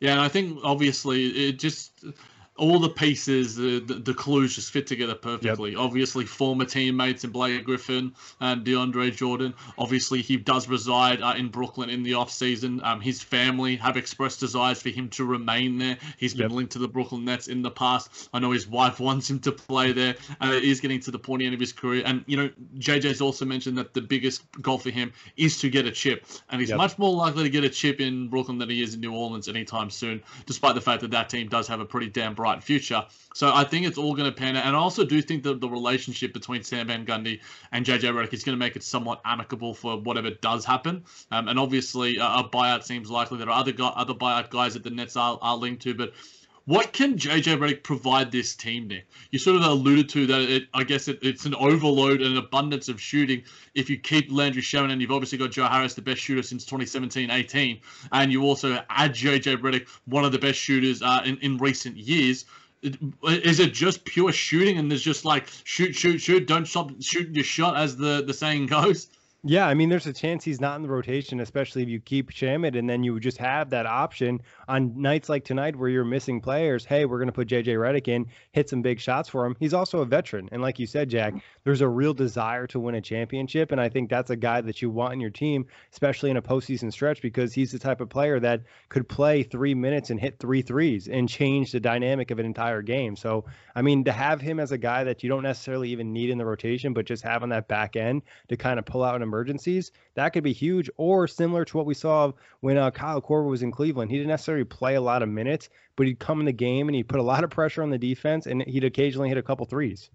Yeah, 0.00 0.12
and 0.12 0.20
I 0.20 0.28
think 0.28 0.58
obviously 0.64 1.48
it 1.48 1.58
just 1.58 2.04
all 2.56 2.78
the 2.78 2.88
pieces, 2.88 3.56
the, 3.56 3.80
the, 3.80 3.94
the 3.94 4.14
clues 4.14 4.54
just 4.54 4.70
fit 4.70 4.86
together 4.86 5.14
perfectly. 5.14 5.72
Yep. 5.72 5.80
Obviously, 5.80 6.24
former 6.24 6.64
teammates 6.64 7.24
in 7.24 7.30
Blake 7.30 7.64
Griffin 7.64 8.14
and 8.40 8.64
DeAndre 8.64 9.14
Jordan. 9.14 9.54
Obviously, 9.76 10.22
he 10.22 10.36
does 10.36 10.68
reside 10.68 11.20
uh, 11.20 11.34
in 11.36 11.48
Brooklyn 11.48 11.90
in 11.90 12.02
the 12.02 12.14
off 12.14 12.30
season. 12.30 12.80
Um, 12.84 13.00
his 13.00 13.22
family 13.22 13.74
have 13.76 13.96
expressed 13.96 14.40
desires 14.40 14.80
for 14.80 14.90
him 14.90 15.08
to 15.10 15.24
remain 15.24 15.78
there. 15.78 15.98
He's 16.16 16.32
been 16.34 16.42
yep. 16.42 16.52
linked 16.52 16.72
to 16.72 16.78
the 16.78 16.88
Brooklyn 16.88 17.24
Nets 17.24 17.48
in 17.48 17.62
the 17.62 17.70
past. 17.70 18.28
I 18.32 18.38
know 18.38 18.52
his 18.52 18.68
wife 18.68 19.00
wants 19.00 19.28
him 19.28 19.40
to 19.40 19.52
play 19.52 19.92
there. 19.92 20.14
and 20.40 20.54
it 20.54 20.62
is 20.62 20.80
getting 20.80 21.00
to 21.00 21.10
the 21.10 21.18
pointy 21.18 21.46
end 21.46 21.54
of 21.54 21.60
his 21.60 21.72
career. 21.72 22.02
And 22.06 22.24
you 22.26 22.36
know, 22.36 22.50
JJ's 22.78 23.20
also 23.20 23.44
mentioned 23.44 23.76
that 23.78 23.94
the 23.94 24.00
biggest 24.00 24.44
goal 24.62 24.78
for 24.78 24.90
him 24.90 25.12
is 25.36 25.58
to 25.58 25.70
get 25.70 25.86
a 25.86 25.90
chip, 25.90 26.24
and 26.50 26.60
he's 26.60 26.70
yep. 26.70 26.78
much 26.78 26.98
more 26.98 27.12
likely 27.12 27.42
to 27.42 27.50
get 27.50 27.64
a 27.64 27.68
chip 27.68 28.00
in 28.00 28.28
Brooklyn 28.28 28.58
than 28.58 28.70
he 28.70 28.82
is 28.82 28.94
in 28.94 29.00
New 29.00 29.12
Orleans 29.12 29.48
anytime 29.48 29.90
soon. 29.90 30.22
Despite 30.46 30.76
the 30.76 30.80
fact 30.80 31.00
that 31.02 31.10
that 31.10 31.28
team 31.28 31.48
does 31.48 31.66
have 31.66 31.80
a 31.80 31.84
pretty 31.84 32.08
damn 32.08 32.34
bright 32.44 32.62
future. 32.62 33.02
So 33.34 33.50
I 33.54 33.64
think 33.64 33.86
it's 33.86 33.96
all 33.96 34.14
going 34.14 34.30
to 34.30 34.36
pan 34.36 34.54
out. 34.54 34.66
And 34.66 34.76
I 34.76 34.78
also 34.78 35.02
do 35.02 35.22
think 35.22 35.44
that 35.44 35.62
the 35.62 35.68
relationship 35.68 36.34
between 36.34 36.62
Stan 36.62 36.86
Van 36.88 37.06
Gundy 37.06 37.40
and 37.72 37.86
JJ 37.86 38.12
Redick 38.12 38.34
is 38.34 38.44
going 38.44 38.56
to 38.56 38.58
make 38.58 38.76
it 38.76 38.82
somewhat 38.82 39.22
amicable 39.24 39.72
for 39.72 39.98
whatever 39.98 40.28
does 40.28 40.62
happen. 40.62 41.04
Um, 41.30 41.48
and 41.48 41.58
obviously, 41.58 42.18
a, 42.18 42.24
a, 42.24 42.48
buyout 42.52 42.84
seems 42.84 43.10
likely. 43.10 43.38
There 43.38 43.48
are 43.48 43.58
other 43.58 43.72
other 43.80 44.12
buyout 44.12 44.50
guys 44.50 44.74
that 44.74 44.84
the 44.84 44.90
Nets 44.90 45.16
are, 45.16 45.38
are 45.40 45.56
linked 45.56 45.82
to, 45.84 45.94
but 45.94 46.12
What 46.66 46.94
can 46.94 47.18
JJ 47.18 47.58
Redick 47.58 47.82
provide 47.82 48.32
this 48.32 48.56
team, 48.56 48.88
Nick? 48.88 49.06
You 49.30 49.38
sort 49.38 49.56
of 49.56 49.62
alluded 49.62 50.08
to 50.10 50.26
that. 50.28 50.40
It, 50.40 50.62
I 50.72 50.82
guess 50.82 51.08
it, 51.08 51.18
it's 51.20 51.44
an 51.44 51.54
overload 51.56 52.22
and 52.22 52.32
an 52.32 52.36
abundance 52.38 52.88
of 52.88 52.98
shooting. 52.98 53.42
If 53.74 53.90
you 53.90 53.98
keep 53.98 54.32
Landry 54.32 54.62
Shamet, 54.62 54.90
and 54.90 55.00
you've 55.02 55.10
obviously 55.10 55.36
got 55.36 55.50
Joe 55.50 55.66
Harris, 55.66 55.92
the 55.92 56.00
best 56.00 56.20
shooter 56.20 56.42
since 56.42 56.64
2017-18, 56.64 57.80
and 58.12 58.32
you 58.32 58.42
also 58.44 58.82
add 58.88 59.12
JJ 59.12 59.58
Redick, 59.58 59.88
one 60.06 60.24
of 60.24 60.32
the 60.32 60.38
best 60.38 60.58
shooters 60.58 61.02
uh, 61.02 61.20
in 61.26 61.36
in 61.38 61.58
recent 61.58 61.98
years. 61.98 62.46
Is 62.82 63.60
it 63.60 63.74
just 63.74 64.04
pure 64.06 64.32
shooting, 64.32 64.78
and 64.78 64.90
there's 64.90 65.02
just 65.02 65.26
like 65.26 65.48
shoot, 65.64 65.94
shoot, 65.94 66.18
shoot, 66.18 66.46
don't 66.46 66.66
stop 66.66 66.90
shooting 67.00 67.34
your 67.34 67.44
shot, 67.44 67.76
as 67.76 67.96
the 67.96 68.22
the 68.26 68.32
saying 68.32 68.66
goes? 68.66 69.08
Yeah, 69.46 69.68
I 69.68 69.74
mean, 69.74 69.90
there's 69.90 70.06
a 70.06 70.12
chance 70.14 70.42
he's 70.42 70.58
not 70.58 70.76
in 70.76 70.82
the 70.82 70.88
rotation, 70.88 71.38
especially 71.38 71.82
if 71.82 71.88
you 71.90 72.00
keep 72.00 72.30
Shamet, 72.30 72.78
and 72.78 72.88
then 72.88 73.04
you 73.04 73.20
just 73.20 73.36
have 73.36 73.68
that 73.70 73.84
option 73.84 74.40
on 74.68 74.98
nights 74.98 75.28
like 75.28 75.44
tonight 75.44 75.76
where 75.76 75.90
you're 75.90 76.02
missing 76.02 76.40
players. 76.40 76.86
Hey, 76.86 77.04
we're 77.04 77.18
going 77.18 77.28
to 77.28 77.32
put 77.32 77.48
JJ 77.48 77.76
Redick 77.76 78.08
in, 78.08 78.24
hit 78.52 78.70
some 78.70 78.80
big 78.80 78.98
shots 78.98 79.28
for 79.28 79.44
him. 79.44 79.54
He's 79.60 79.74
also 79.74 80.00
a 80.00 80.06
veteran, 80.06 80.48
and 80.50 80.62
like 80.62 80.78
you 80.78 80.86
said, 80.86 81.10
Jack, 81.10 81.34
there's 81.62 81.82
a 81.82 81.88
real 81.88 82.14
desire 82.14 82.66
to 82.68 82.80
win 82.80 82.94
a 82.94 83.02
championship, 83.02 83.70
and 83.70 83.78
I 83.78 83.90
think 83.90 84.08
that's 84.08 84.30
a 84.30 84.36
guy 84.36 84.62
that 84.62 84.80
you 84.80 84.88
want 84.88 85.12
in 85.12 85.20
your 85.20 85.28
team, 85.28 85.66
especially 85.92 86.30
in 86.30 86.38
a 86.38 86.42
postseason 86.42 86.90
stretch, 86.90 87.20
because 87.20 87.52
he's 87.52 87.70
the 87.70 87.78
type 87.78 88.00
of 88.00 88.08
player 88.08 88.40
that 88.40 88.62
could 88.88 89.06
play 89.10 89.42
three 89.42 89.74
minutes 89.74 90.08
and 90.08 90.18
hit 90.18 90.38
three 90.38 90.62
threes 90.62 91.06
and 91.06 91.28
change 91.28 91.70
the 91.70 91.80
dynamic 91.80 92.30
of 92.30 92.38
an 92.38 92.46
entire 92.46 92.80
game. 92.80 93.14
So, 93.14 93.44
I 93.74 93.82
mean, 93.82 94.04
to 94.04 94.12
have 94.12 94.40
him 94.40 94.58
as 94.58 94.72
a 94.72 94.78
guy 94.78 95.04
that 95.04 95.22
you 95.22 95.28
don't 95.28 95.42
necessarily 95.42 95.90
even 95.90 96.14
need 96.14 96.30
in 96.30 96.38
the 96.38 96.46
rotation, 96.46 96.94
but 96.94 97.04
just 97.04 97.22
have 97.24 97.42
on 97.42 97.50
that 97.50 97.68
back 97.68 97.94
end 97.94 98.22
to 98.48 98.56
kind 98.56 98.78
of 98.78 98.86
pull 98.86 99.04
out 99.04 99.16
an 99.16 99.33
emergencies, 99.34 99.90
that 100.14 100.30
could 100.30 100.44
be 100.44 100.52
huge. 100.52 100.88
Or 100.96 101.26
similar 101.26 101.64
to 101.64 101.76
what 101.76 101.86
we 101.86 101.94
saw 101.94 102.32
when 102.60 102.78
uh, 102.78 102.90
Kyle 102.92 103.20
Korver 103.20 103.48
was 103.48 103.62
in 103.62 103.72
Cleveland. 103.72 104.10
He 104.10 104.16
didn't 104.16 104.28
necessarily 104.28 104.64
play 104.64 104.94
a 104.94 105.00
lot 105.00 105.22
of 105.22 105.28
minutes, 105.28 105.68
but 105.96 106.06
he'd 106.06 106.18
come 106.18 106.40
in 106.40 106.46
the 106.46 106.52
game 106.52 106.88
and 106.88 106.94
he'd 106.94 107.08
put 107.08 107.20
a 107.20 107.24
lot 107.24 107.42
of 107.42 107.50
pressure 107.50 107.82
on 107.82 107.90
the 107.90 107.98
defense 107.98 108.46
and 108.46 108.62
he'd 108.62 108.84
occasionally 108.84 109.28
hit 109.28 109.38
a 109.38 109.42
couple 109.42 109.66
threes. 109.66 110.10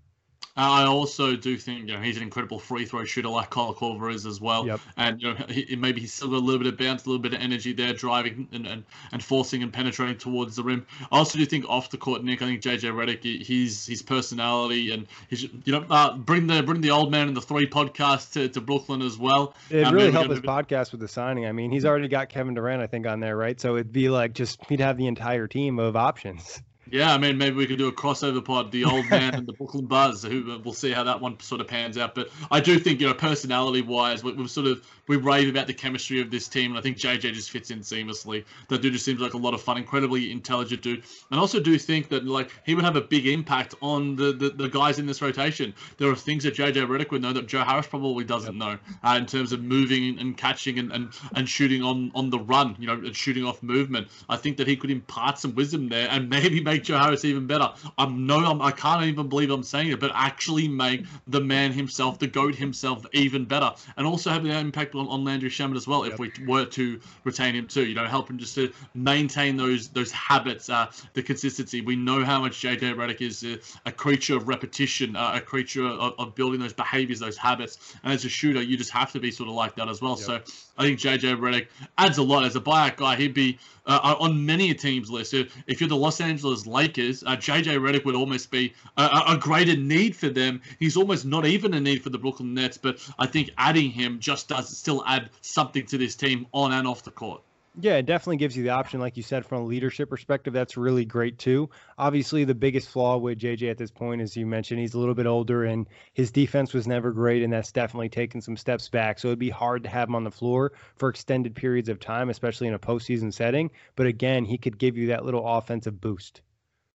I 0.59 0.85
also 0.85 1.35
do 1.35 1.57
think 1.57 1.87
you 1.87 1.95
know 1.95 2.01
he's 2.01 2.17
an 2.17 2.23
incredible 2.23 2.59
free 2.59 2.85
throw 2.85 3.05
shooter 3.05 3.29
like 3.29 3.49
Kyle 3.49 3.73
Korver 3.73 4.13
is 4.13 4.25
as 4.25 4.41
well. 4.41 4.65
Yep. 4.67 4.79
And 4.97 5.21
you 5.21 5.33
know 5.33 5.45
he, 5.49 5.75
maybe 5.75 6.01
he's 6.01 6.13
still 6.13 6.29
got 6.29 6.37
a 6.37 6.39
little 6.39 6.59
bit 6.59 6.67
of 6.67 6.77
bounce, 6.77 7.05
a 7.05 7.09
little 7.09 7.21
bit 7.21 7.33
of 7.33 7.41
energy 7.41 7.71
there, 7.71 7.93
driving 7.93 8.47
and, 8.51 8.67
and, 8.67 8.83
and 9.11 9.23
forcing 9.23 9.63
and 9.63 9.71
penetrating 9.71 10.17
towards 10.17 10.55
the 10.57 10.63
rim. 10.63 10.85
I 11.11 11.17
also 11.17 11.37
do 11.37 11.45
think 11.45 11.67
off 11.69 11.89
the 11.89 11.97
court, 11.97 12.23
Nick. 12.23 12.41
I 12.41 12.45
think 12.45 12.61
JJ 12.61 12.91
Redick, 12.91 13.23
he's 13.23 13.85
his 13.85 14.01
personality 14.01 14.91
and 14.91 15.07
his 15.29 15.43
you 15.43 15.71
know 15.71 15.85
uh, 15.89 16.17
bring 16.17 16.47
the 16.47 16.61
bring 16.61 16.81
the 16.81 16.91
old 16.91 17.11
man 17.11 17.27
and 17.27 17.37
the 17.37 17.41
three 17.41 17.67
podcast 17.67 18.33
to, 18.33 18.49
to 18.49 18.61
Brooklyn 18.61 19.01
as 19.01 19.17
well. 19.17 19.55
It 19.69 19.83
um, 19.83 19.93
really 19.93 20.11
helped 20.11 20.29
his 20.29 20.41
podcast 20.41 20.91
with 20.91 21.01
the 21.01 21.07
signing. 21.07 21.45
I 21.45 21.51
mean, 21.51 21.71
he's 21.71 21.85
already 21.85 22.07
got 22.07 22.29
Kevin 22.29 22.53
Durant, 22.53 22.81
I 22.81 22.87
think, 22.87 23.07
on 23.07 23.19
there, 23.19 23.37
right? 23.37 23.59
So 23.59 23.75
it'd 23.75 23.93
be 23.93 24.09
like 24.09 24.33
just 24.33 24.63
he'd 24.65 24.81
have 24.81 24.97
the 24.97 25.07
entire 25.07 25.47
team 25.47 25.79
of 25.79 25.95
options. 25.95 26.61
Yeah, 26.91 27.13
I 27.13 27.17
mean, 27.17 27.37
maybe 27.37 27.55
we 27.55 27.67
could 27.67 27.77
do 27.77 27.87
a 27.87 27.91
crossover 27.91 28.43
pod, 28.43 28.71
the 28.71 28.85
old 28.85 29.07
man 29.09 29.35
and 29.35 29.47
the 29.47 29.53
Brooklyn 29.53 29.85
Buzz. 29.85 30.23
Who 30.23 30.59
we'll 30.63 30.73
see 30.73 30.91
how 30.91 31.03
that 31.03 31.21
one 31.21 31.39
sort 31.39 31.61
of 31.61 31.67
pans 31.67 31.97
out. 31.97 32.15
But 32.15 32.29
I 32.51 32.59
do 32.59 32.79
think, 32.79 32.99
you 32.99 33.07
know, 33.07 33.13
personality 33.13 33.81
wise, 33.81 34.23
we, 34.23 34.35
have 34.35 34.49
sort 34.49 34.67
of 34.67 34.85
we 35.07 35.17
rave 35.17 35.49
about 35.49 35.67
the 35.67 35.73
chemistry 35.73 36.21
of 36.21 36.29
this 36.29 36.47
team, 36.47 36.71
and 36.71 36.77
I 36.77 36.81
think 36.81 36.97
JJ 36.97 37.33
just 37.33 37.51
fits 37.51 37.71
in 37.71 37.79
seamlessly. 37.79 38.45
That 38.69 38.81
dude 38.81 38.93
just 38.93 39.05
seems 39.05 39.19
like 39.19 39.33
a 39.33 39.37
lot 39.37 39.53
of 39.53 39.61
fun, 39.61 39.77
incredibly 39.77 40.31
intelligent 40.31 40.81
dude, 40.81 41.03
and 41.31 41.39
also 41.39 41.59
do 41.59 41.77
think 41.77 42.09
that 42.09 42.25
like 42.25 42.51
he 42.65 42.75
would 42.75 42.83
have 42.83 42.95
a 42.95 43.01
big 43.01 43.27
impact 43.27 43.75
on 43.81 44.15
the 44.15 44.33
the, 44.33 44.49
the 44.49 44.69
guys 44.69 44.99
in 44.99 45.05
this 45.05 45.21
rotation. 45.21 45.73
There 45.97 46.09
are 46.09 46.15
things 46.15 46.43
that 46.43 46.55
JJ 46.55 46.87
Redick 46.87 47.11
would 47.11 47.21
know 47.21 47.33
that 47.33 47.47
Joe 47.47 47.63
Harris 47.63 47.87
probably 47.87 48.23
doesn't 48.23 48.57
know 48.57 48.77
uh, 49.03 49.15
in 49.17 49.25
terms 49.25 49.51
of 49.51 49.63
moving 49.63 50.19
and 50.19 50.37
catching 50.37 50.79
and, 50.79 50.91
and 50.91 51.09
and 51.35 51.49
shooting 51.49 51.83
on 51.83 52.11
on 52.15 52.29
the 52.29 52.39
run, 52.39 52.75
you 52.79 52.87
know, 52.87 52.93
and 52.93 53.15
shooting 53.15 53.45
off 53.45 53.61
movement. 53.63 54.07
I 54.29 54.37
think 54.37 54.57
that 54.57 54.67
he 54.67 54.75
could 54.75 54.91
impart 54.91 55.39
some 55.39 55.55
wisdom 55.55 55.89
there 55.89 56.07
and 56.09 56.29
maybe 56.39 56.61
make 56.61 56.78
Joe 56.83 56.97
Harris 56.97 57.25
even 57.25 57.47
better. 57.47 57.71
I'm 57.97 58.25
no, 58.25 58.37
I'm, 58.39 58.61
I 58.61 58.71
can't 58.71 59.03
even 59.05 59.29
believe 59.29 59.51
I'm 59.51 59.63
saying 59.63 59.89
it, 59.89 59.99
but 59.99 60.11
actually 60.13 60.67
make 60.67 61.05
the 61.27 61.41
man 61.41 61.71
himself, 61.71 62.19
the 62.19 62.27
goat 62.27 62.55
himself, 62.55 63.05
even 63.13 63.45
better, 63.45 63.73
and 63.97 64.05
also 64.05 64.29
have 64.29 64.45
an 64.45 64.51
impact 64.51 64.95
on, 64.95 65.07
on 65.07 65.23
Landry 65.23 65.49
Shamet 65.49 65.75
as 65.75 65.87
well 65.87 66.03
yep. 66.03 66.13
if 66.13 66.19
we 66.19 66.31
were 66.45 66.65
to 66.65 66.99
retain 67.23 67.55
him 67.55 67.67
too. 67.67 67.85
You 67.85 67.95
know, 67.95 68.05
help 68.05 68.29
him 68.29 68.37
just 68.37 68.55
to 68.55 68.71
maintain 68.93 69.57
those 69.57 69.89
those 69.89 70.11
habits, 70.11 70.69
uh, 70.69 70.91
the 71.13 71.23
consistency. 71.23 71.81
We 71.81 71.95
know 71.95 72.23
how 72.23 72.41
much 72.41 72.61
JJ 72.61 72.95
Redick 72.95 73.21
is 73.21 73.43
a, 73.43 73.59
a 73.87 73.91
creature 73.91 74.35
of 74.35 74.47
repetition, 74.47 75.15
uh, 75.15 75.33
a 75.35 75.41
creature 75.41 75.85
of, 75.85 76.13
of, 76.17 76.35
building 76.35 76.59
those 76.59 76.73
behaviors, 76.73 77.19
those 77.19 77.37
habits. 77.37 77.95
And 78.03 78.13
as 78.13 78.25
a 78.25 78.29
shooter, 78.29 78.61
you 78.61 78.77
just 78.77 78.91
have 78.91 79.11
to 79.13 79.19
be 79.19 79.31
sort 79.31 79.49
of 79.49 79.55
like 79.55 79.75
that 79.75 79.89
as 79.89 80.01
well. 80.01 80.17
Yep. 80.17 80.19
So 80.19 80.35
I 80.77 80.83
think 80.83 80.99
JJ 80.99 81.39
Redick 81.39 81.67
adds 81.97 82.17
a 82.17 82.23
lot 82.23 82.45
as 82.45 82.55
a 82.55 82.61
buyout 82.61 82.95
guy. 82.95 83.15
He'd 83.15 83.33
be 83.33 83.57
uh, 83.89 84.15
on 84.19 84.45
many 84.45 84.73
teams' 84.73 85.09
list. 85.09 85.33
If 85.33 85.81
you're 85.81 85.89
the 85.89 85.95
Los 85.95 86.21
Angeles 86.21 86.67
Lakers, 86.67 87.23
uh, 87.23 87.35
JJ 87.35 87.79
Redick 87.79 88.05
would 88.05 88.15
almost 88.15 88.51
be 88.51 88.73
a, 88.97 89.23
a, 89.29 89.37
greater 89.37 89.75
need 89.75 90.15
for 90.15 90.29
them. 90.29 90.61
He's 90.79 90.95
almost 90.95 91.25
not 91.25 91.45
even 91.45 91.73
a 91.73 91.79
need 91.79 92.03
for 92.03 92.09
the 92.09 92.17
Brooklyn 92.17 92.53
Nets, 92.53 92.77
but 92.77 92.99
I 93.17 93.25
think 93.25 93.51
adding 93.57 93.89
him 93.89 94.19
just 94.19 94.47
does 94.47 94.77
still 94.77 95.03
add 95.07 95.29
something 95.41 95.85
to 95.87 95.97
this 95.97 96.15
team 96.15 96.45
on 96.53 96.71
and 96.71 96.87
off 96.87 97.03
the 97.03 97.11
court. 97.11 97.41
Yeah, 97.79 97.97
it 97.97 98.05
definitely 98.05 98.37
gives 98.37 98.57
you 98.57 98.63
the 98.63 98.71
option, 98.71 98.99
like 98.99 99.15
you 99.15 99.23
said, 99.23 99.45
from 99.45 99.61
a 99.61 99.65
leadership 99.65 100.09
perspective. 100.09 100.53
That's 100.53 100.75
really 100.75 101.05
great 101.05 101.37
too. 101.37 101.69
Obviously, 101.97 102.43
the 102.43 102.55
biggest 102.55 102.89
flaw 102.89 103.17
with 103.17 103.39
JJ 103.39 103.69
at 103.69 103.77
this 103.77 103.91
point, 103.91 104.21
as 104.21 104.35
you 104.35 104.45
mentioned, 104.45 104.79
he's 104.79 104.95
a 104.95 104.99
little 104.99 105.13
bit 105.13 105.27
older 105.27 105.63
and 105.65 105.87
his 106.13 106.31
defense 106.31 106.73
was 106.73 106.87
never 106.87 107.11
great, 107.11 107.43
and 107.43 107.53
that's 107.53 107.71
definitely 107.71 108.09
taken 108.09 108.41
some 108.41 108.57
steps 108.57 108.89
back. 108.89 109.19
So 109.19 109.29
it'd 109.29 109.39
be 109.39 109.49
hard 109.49 109.83
to 109.83 109.89
have 109.89 110.09
him 110.09 110.15
on 110.15 110.23
the 110.23 110.31
floor 110.31 110.73
for 110.95 111.09
extended 111.09 111.55
periods 111.55 111.89
of 111.89 111.99
time, 111.99 112.29
especially 112.29 112.67
in 112.67 112.73
a 112.73 112.79
postseason 112.79 113.33
setting. 113.33 113.71
But 113.95 114.07
again, 114.07 114.45
he 114.45 114.57
could 114.57 114.77
give 114.77 114.97
you 114.97 115.07
that 115.07 115.23
little 115.23 115.47
offensive 115.47 116.01
boost. 116.01 116.41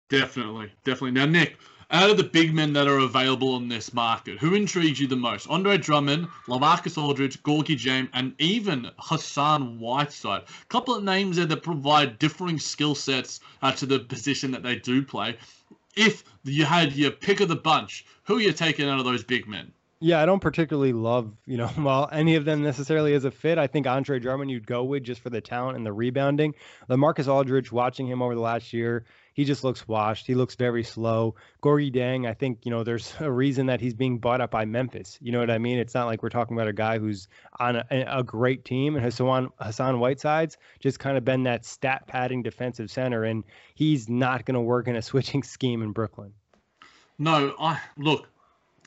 Definitely, 0.09 0.73
definitely. 0.85 1.13
Now, 1.13 1.27
Nick, 1.27 1.57
out 1.93 2.11
of 2.11 2.17
the 2.17 2.25
big 2.25 2.55
men 2.55 2.73
that 2.73 2.89
are 2.89 2.99
available 2.99 3.55
on 3.55 3.69
this 3.69 3.93
market, 3.93 4.39
who 4.39 4.55
intrigues 4.55 4.99
you 4.99 5.07
the 5.07 5.15
most? 5.15 5.47
Andre 5.49 5.77
Drummond, 5.77 6.27
Lamarcus 6.49 6.97
Aldridge, 6.97 7.43
Gorgui 7.43 7.77
Dieng, 7.77 8.09
and 8.15 8.35
even 8.41 8.91
Hassan 8.99 9.79
Whiteside. 9.79 10.43
A 10.43 10.67
couple 10.69 10.95
of 10.95 11.05
names 11.05 11.37
there 11.37 11.45
that 11.45 11.63
provide 11.63 12.19
differing 12.19 12.59
skill 12.59 12.95
sets 12.95 13.41
uh, 13.61 13.73
to 13.73 13.85
the 13.85 13.99
position 13.99 14.51
that 14.53 14.63
they 14.63 14.77
do 14.77 15.03
play. 15.03 15.37
If 15.95 16.25
you 16.45 16.65
had 16.65 16.95
your 16.95 17.11
pick 17.11 17.41
of 17.41 17.49
the 17.49 17.57
bunch, 17.57 18.07
who 18.25 18.39
are 18.39 18.41
you 18.41 18.53
taking 18.53 18.89
out 18.89 18.99
of 18.99 19.05
those 19.05 19.23
big 19.23 19.47
men? 19.47 19.71
Yeah, 20.01 20.21
I 20.21 20.27
don't 20.27 20.41
particularly 20.41 20.93
love, 20.93 21.31
you 21.47 21.59
know, 21.59 21.71
well, 21.79 22.09
any 22.11 22.35
of 22.37 22.47
them 22.47 22.63
necessarily 22.63 23.15
as 23.15 23.25
a 23.27 23.31
fit. 23.31 23.59
I 23.59 23.67
think 23.67 23.87
Andre 23.87 24.19
Drummond 24.19 24.51
you'd 24.51 24.67
go 24.67 24.83
with 24.83 25.05
just 25.05 25.21
for 25.21 25.31
the 25.31 25.43
talent 25.43 25.77
and 25.77 25.87
the 25.87 25.93
rebounding. 25.93 26.55
Lamarcus 26.89 27.29
Aldridge, 27.29 27.71
watching 27.71 28.09
him 28.09 28.23
over 28.23 28.35
the 28.35 28.41
last 28.41 28.73
year, 28.73 29.05
he 29.35 29.45
just 29.45 29.65
looks 29.65 29.87
washed. 29.89 30.27
He 30.27 30.35
looks 30.35 30.55
very 30.55 30.83
slow. 30.83 31.35
Gorgui 31.63 31.93
Dieng, 31.93 32.29
I 32.29 32.35
think, 32.35 32.61
you 32.65 32.71
know, 32.71 32.85
there's 32.85 33.15
a 33.21 33.31
reason 33.31 33.67
that 33.67 33.81
he's 33.81 33.95
being 33.95 34.19
bought 34.19 34.41
up 34.41 34.51
by 34.51 34.65
Memphis. 34.65 35.19
You 35.21 35.33
know 35.33 35.41
what 35.41 35.51
I 35.51 35.59
mean? 35.59 35.79
It's 35.79 35.95
not 35.95 36.07
like 36.07 36.23
we're 36.23 36.29
talking 36.29 36.57
about 36.57 36.69
a 36.69 36.73
guy 36.73 36.99
who's 36.99 37.29
on 37.59 37.77
a, 37.77 37.85
a 37.91 38.23
great 38.23 38.65
team. 38.65 38.97
And 38.97 39.05
Hassan, 39.05 39.51
Hassan 39.59 39.99
Whiteside's 39.99 40.57
just 40.81 40.99
kind 40.99 41.17
of 41.17 41.25
been 41.25 41.45
that 41.45 41.65
stat 41.65 42.07
padding 42.07 42.43
defensive 42.43 42.91
center, 42.91 43.25
and 43.25 43.45
he's 43.75 44.09
not 44.09 44.45
going 44.45 44.55
to 44.55 44.61
work 44.61 44.89
in 44.89 44.97
a 44.97 45.03
switching 45.13 45.43
scheme 45.43 45.83
in 45.83 45.93
Brooklyn. 45.93 46.33
No, 47.19 47.55
I 47.59 47.79
look 47.97 48.29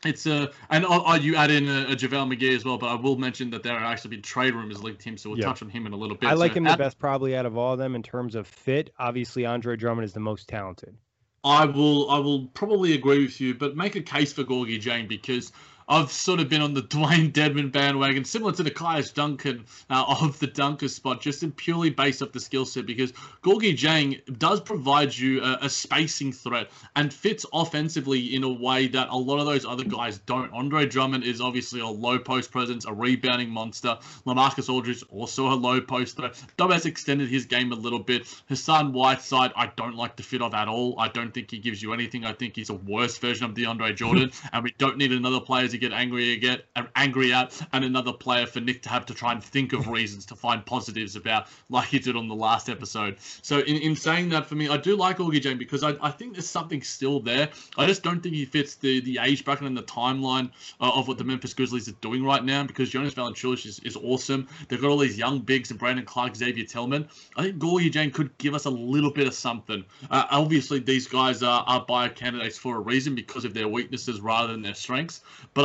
it's 0.06 0.26
a 0.26 0.44
uh, 0.44 0.48
and 0.70 0.86
uh, 0.86 1.04
uh, 1.04 1.16
you 1.16 1.36
add 1.36 1.52
in 1.52 1.68
a, 1.68 1.92
a 1.92 1.96
JaVale 1.96 2.34
McGee 2.34 2.56
as 2.56 2.66
well, 2.66 2.78
but 2.78 2.88
I 2.88 2.96
will 2.96 3.18
mention 3.18 3.50
that 3.52 3.64
there 3.64 3.74
are 3.74 3.84
actually 3.84 4.12
been 4.12 4.22
trade 4.22 4.54
rumors 4.54 4.82
linked 4.82 5.02
to 5.02 5.10
him, 5.10 5.18
so 5.18 5.30
we'll 5.30 5.40
touch 5.40 5.62
on 5.62 5.70
him 5.70 5.86
in 5.86 5.94
a 5.94 5.98
little 5.98 6.16
bit. 6.16 6.30
I 6.30 6.34
like 6.34 6.52
so 6.52 6.58
him 6.58 6.68
at, 6.68 6.78
the 6.78 6.84
best 6.84 7.00
probably 7.00 7.36
out 7.36 7.46
of 7.46 7.58
all 7.58 7.74
of 7.74 7.80
them 7.80 7.96
in 7.96 8.04
terms 8.04 8.36
of 8.36 8.48
fit. 8.48 8.92
Obviously, 9.00 9.46
Andre 9.46 9.76
Drummond 9.76 10.06
is 10.06 10.14
the 10.14 10.20
most 10.20 10.48
talented. 10.48 10.96
I 11.44 11.66
will 11.66 12.10
I 12.10 12.20
will 12.20 12.48
probably 12.48 12.94
agree 12.94 13.24
with 13.24 13.40
you, 13.40 13.54
but 13.54 13.76
make 13.76 13.96
a 13.96 14.02
case 14.02 14.34
for 14.34 14.44
Gorgui 14.44 14.82
Dieng 14.82 15.08
because 15.08 15.52
I've 15.88 16.12
sort 16.12 16.40
of 16.40 16.50
been 16.50 16.62
on 16.62 16.74
the 16.74 16.82
Dewayne 16.96 17.32
Dedmon 17.32 17.72
bandwagon, 17.72 18.26
similar 18.26 18.52
to 18.54 18.64
the 18.64 18.72
Tyus 18.72 19.14
Duncan 19.14 19.66
uh, 19.90 20.06
of 20.22 20.40
the 20.40 20.48
dunker 20.48 20.88
spot, 20.88 21.22
just 21.22 21.44
in 21.44 21.52
purely 21.52 21.90
based 21.90 22.22
off 22.22 22.32
the 22.32 22.40
skill 22.40 22.66
set. 22.66 22.86
Because 22.86 23.12
Gorgui 23.44 23.78
Dieng 23.78 24.40
does 24.40 24.62
provide 24.62 25.16
you 25.16 25.44
a, 25.44 25.60
a, 25.62 25.70
spacing 25.70 26.32
threat 26.32 26.72
and 26.96 27.14
fits 27.14 27.46
offensively 27.54 28.36
in 28.36 28.44
a 28.44 28.52
way 28.52 28.88
that 28.88 29.10
a 29.10 29.18
lot 29.18 29.40
of 29.40 29.46
those 29.46 29.66
other 29.66 29.84
guys 29.84 30.18
don't. 30.20 30.52
Andre 30.54 30.86
Drummond 30.86 31.24
is 31.24 31.42
obviously 31.42 31.82
a 31.82 31.88
low 31.88 32.18
post 32.18 32.52
presence, 32.52 32.86
a 32.86 32.94
rebounding 32.94 33.50
monster. 33.50 33.98
Lamarcus 34.26 34.70
Aldridge 34.70 35.04
also 35.10 35.48
a 35.48 35.56
low 35.56 35.82
post 35.82 36.18
threat. 36.18 36.42
Dub 36.58 36.72
has 36.72 36.86
extended 36.86 37.30
his 37.30 37.46
game 37.46 37.72
a 37.72 37.76
little 37.76 38.00
bit. 38.00 38.28
Hassan 38.50 38.94
Whiteside, 38.94 39.52
I 39.56 39.72
don't 39.76 39.96
like 39.96 40.16
the 40.16 40.24
fit 40.24 40.42
of 40.42 40.54
at 40.54 40.68
all. 40.68 40.96
I 41.00 41.10
don't 41.10 41.34
think 41.34 41.52
he 41.52 41.60
gives 41.60 41.82
you 41.84 41.94
anything. 41.94 42.26
I 42.26 42.34
think 42.34 42.56
he's 42.56 42.70
a 42.70 42.76
worse 42.76 43.18
version 43.18 43.46
of 43.46 43.54
DeAndre 43.54 43.96
Jordan, 43.96 44.32
and 44.54 44.64
we 44.64 44.74
don't 44.78 44.98
need 44.98 45.12
another 45.12 45.40
player 45.40 45.68
to 45.76 45.90
get 45.90 45.94
angry 45.94 46.38
get 46.38 46.66
angry 46.96 47.34
at, 47.34 47.62
and 47.74 47.84
another 47.84 48.14
player 48.14 48.46
for 48.46 48.60
Nick 48.60 48.82
to 48.84 48.90
have 48.90 49.06
to 49.08 49.14
try 49.14 49.32
and 49.32 49.44
think 49.44 49.74
of 49.74 49.88
reasons 49.88 50.26
to 50.28 50.36
find 50.36 50.66
positives 50.66 51.16
about, 51.16 51.48
like 51.70 51.90
he 51.90 52.00
did 52.00 52.16
on 52.16 52.28
the 52.28 52.36
last 52.36 52.70
episode. 52.70 53.18
So 53.42 53.60
in, 53.60 53.76
in 53.78 53.96
saying 53.96 54.30
that, 54.30 54.46
for 54.46 54.56
me, 54.56 54.70
I 54.70 54.78
do 54.78 54.96
like 54.96 55.18
Gorgui 55.18 55.42
Dieng 55.42 55.60
because 55.60 55.84
I, 55.84 55.96
I 56.02 56.12
think 56.12 56.34
there's 56.34 56.50
something 56.50 56.82
still 56.82 57.20
there. 57.20 57.50
I 57.78 57.86
just 57.86 58.04
don't 58.04 58.22
think 58.22 58.36
he 58.36 58.46
fits 58.46 58.76
the 58.76 59.02
the 59.02 59.20
age 59.22 59.44
bracket 59.46 59.68
and 59.68 59.78
the 59.78 59.84
timeline 59.84 60.52
uh, 60.80 60.92
of 60.94 61.08
what 61.08 61.18
the 61.18 61.24
Memphis 61.24 61.54
Grizzlies 61.54 61.88
are 61.90 62.00
doing 62.02 62.24
right 62.24 62.44
now. 62.44 62.64
Because 62.64 62.90
Jonas 62.90 63.14
Valanciunas 63.14 63.66
is, 63.66 63.80
is 63.80 63.96
awesome. 63.98 64.48
They've 64.68 64.82
got 64.82 64.90
all 64.90 64.98
these 64.98 65.18
young 65.18 65.40
bigs 65.40 65.72
and 65.72 65.80
Brandon 65.80 66.06
Clarke, 66.06 66.36
Xavier 66.36 66.66
Tillman. 66.66 67.08
I 67.36 67.44
think 67.44 67.58
Gorgui 67.58 67.92
Dieng 67.92 68.14
could 68.14 68.38
give 68.38 68.54
us 68.54 68.66
a 68.66 68.70
little 68.70 69.12
bit 69.12 69.28
of 69.28 69.34
something. 69.34 69.84
Uh, 70.10 70.26
obviously, 70.32 70.80
these 70.80 71.08
guys 71.08 71.44
are, 71.44 71.64
are 71.68 71.86
bio 71.86 72.10
candidates 72.10 72.58
for 72.58 72.78
a 72.78 72.80
reason 72.80 73.16
because 73.16 73.46
of 73.46 73.54
their 73.54 73.68
weaknesses 73.68 74.22
rather 74.22 74.52
than 74.52 74.62
their 74.62 74.74
strengths. 74.74 75.22
But 75.54 75.65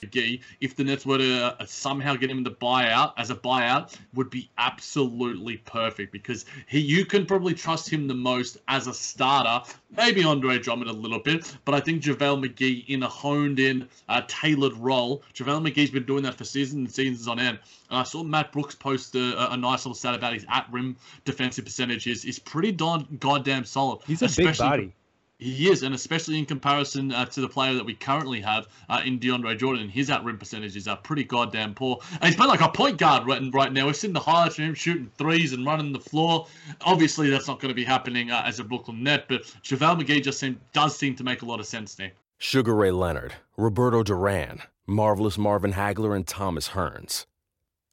McGee, 0.00 0.40
if 0.60 0.76
the 0.76 0.84
Nets 0.84 1.04
were 1.04 1.18
to 1.18 1.60
uh, 1.60 1.66
somehow 1.66 2.14
get 2.14 2.30
him 2.30 2.38
in 2.38 2.44
the 2.44 2.50
buyout 2.50 3.12
as 3.16 3.30
a 3.30 3.34
buyout, 3.34 3.96
would 4.14 4.30
be 4.30 4.50
absolutely 4.58 5.58
perfect 5.58 6.12
because 6.12 6.46
he 6.66 6.78
you 6.78 7.04
can 7.04 7.26
probably 7.26 7.54
trust 7.54 7.88
him 7.88 8.08
the 8.08 8.14
most 8.14 8.58
as 8.68 8.86
a 8.86 8.94
starter. 8.94 9.68
Maybe 9.96 10.24
Andre 10.24 10.58
Drummond 10.58 10.90
a 10.90 10.94
little 10.94 11.18
bit, 11.18 11.54
but 11.64 11.74
I 11.74 11.80
think 11.80 12.02
JaVale 12.02 12.46
McGee 12.46 12.88
in 12.88 13.02
a 13.02 13.08
honed 13.08 13.58
in, 13.58 13.88
uh, 14.08 14.22
tailored 14.26 14.74
role. 14.74 15.22
JaVale 15.34 15.68
McGee's 15.68 15.90
been 15.90 16.06
doing 16.06 16.22
that 16.22 16.34
for 16.34 16.44
seasons 16.44 16.78
and 16.78 16.90
seasons 16.90 17.28
on 17.28 17.38
end. 17.38 17.58
And 17.90 17.98
I 17.98 18.04
saw 18.04 18.22
Matt 18.22 18.52
Brooks 18.52 18.74
post 18.74 19.14
a, 19.16 19.52
a 19.52 19.56
nice 19.56 19.84
little 19.84 19.94
stat 19.94 20.14
about 20.14 20.32
his 20.32 20.46
at 20.48 20.66
rim 20.70 20.96
defensive 21.24 21.64
percentage 21.64 22.06
is, 22.06 22.24
is 22.24 22.38
pretty 22.38 22.72
don- 22.72 23.06
goddamn 23.18 23.64
solid. 23.64 24.00
He's 24.06 24.22
a 24.22 24.28
big 24.28 24.56
body. 24.56 24.92
He 25.40 25.70
is, 25.70 25.82
and 25.82 25.94
especially 25.94 26.38
in 26.38 26.44
comparison 26.44 27.12
uh, 27.12 27.24
to 27.24 27.40
the 27.40 27.48
player 27.48 27.72
that 27.74 27.84
we 27.84 27.94
currently 27.94 28.42
have 28.42 28.68
uh, 28.90 29.00
in 29.04 29.18
DeAndre 29.18 29.58
Jordan, 29.58 29.88
his 29.88 30.10
at 30.10 30.22
rim 30.22 30.36
percentages 30.36 30.86
are 30.86 30.98
pretty 30.98 31.24
goddamn 31.24 31.72
poor. 31.72 31.98
And 32.12 32.24
he's 32.24 32.36
playing 32.36 32.50
like 32.50 32.60
a 32.60 32.68
point 32.68 32.98
guard 32.98 33.26
right, 33.26 33.42
right 33.54 33.72
now. 33.72 33.86
We've 33.86 33.96
seen 33.96 34.12
the 34.12 34.20
highlights 34.20 34.58
of 34.58 34.64
him 34.64 34.74
shooting 34.74 35.10
threes 35.16 35.54
and 35.54 35.64
running 35.64 35.92
the 35.92 35.98
floor. 35.98 36.46
Obviously, 36.82 37.30
that's 37.30 37.48
not 37.48 37.58
going 37.58 37.70
to 37.70 37.74
be 37.74 37.84
happening 37.84 38.30
uh, 38.30 38.42
as 38.44 38.60
a 38.60 38.64
Brooklyn 38.64 39.02
Net, 39.02 39.24
but 39.28 39.44
JaVale 39.64 40.02
McGee 40.02 40.22
just 40.22 40.38
seem, 40.38 40.60
does 40.74 40.94
seem 40.94 41.16
to 41.16 41.24
make 41.24 41.40
a 41.40 41.46
lot 41.46 41.58
of 41.58 41.66
sense 41.66 41.94
there. 41.94 42.12
Sugar 42.36 42.74
Ray 42.74 42.90
Leonard, 42.90 43.32
Roberto 43.56 44.02
Duran, 44.02 44.60
Marvelous 44.86 45.38
Marvin 45.38 45.72
Hagler, 45.72 46.14
and 46.14 46.26
Thomas 46.26 46.70
Hearns. 46.70 47.24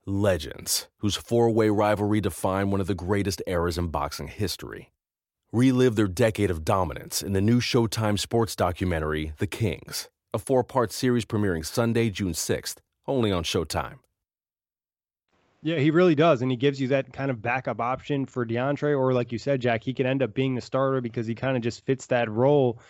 Legends, 0.05 0.87
whose 0.97 1.15
four 1.15 1.49
way 1.49 1.69
rivalry 1.69 2.19
defined 2.19 2.71
one 2.71 2.81
of 2.81 2.87
the 2.87 2.95
greatest 2.95 3.41
eras 3.47 3.77
in 3.77 3.87
boxing 3.87 4.27
history. 4.27 4.91
Relive 5.53 5.95
their 5.95 6.09
decade 6.09 6.51
of 6.51 6.65
dominance 6.65 7.23
in 7.23 7.31
the 7.31 7.39
new 7.39 7.61
Showtime 7.61 8.19
sports 8.19 8.53
documentary, 8.53 9.31
The 9.37 9.47
Kings, 9.47 10.09
a 10.33 10.39
four 10.39 10.61
part 10.61 10.91
series 10.91 11.23
premiering 11.23 11.65
Sunday, 11.65 12.09
June 12.09 12.33
6th, 12.33 12.79
only 13.07 13.31
on 13.31 13.45
Showtime. 13.45 13.99
Yeah, 15.63 15.79
he 15.79 15.89
really 15.89 16.15
does. 16.15 16.41
And 16.41 16.51
he 16.51 16.57
gives 16.57 16.81
you 16.81 16.89
that 16.89 17.13
kind 17.13 17.31
of 17.31 17.41
backup 17.41 17.79
option 17.79 18.25
for 18.25 18.45
DeAndre, 18.45 18.99
or 18.99 19.13
like 19.13 19.31
you 19.31 19.37
said, 19.37 19.61
Jack, 19.61 19.85
he 19.85 19.93
could 19.93 20.05
end 20.05 20.21
up 20.21 20.33
being 20.33 20.53
the 20.53 20.59
starter 20.59 20.99
because 20.99 21.25
he 21.25 21.33
kind 21.33 21.55
of 21.55 21.63
just 21.63 21.85
fits 21.85 22.07
that 22.07 22.29
role. 22.29 22.81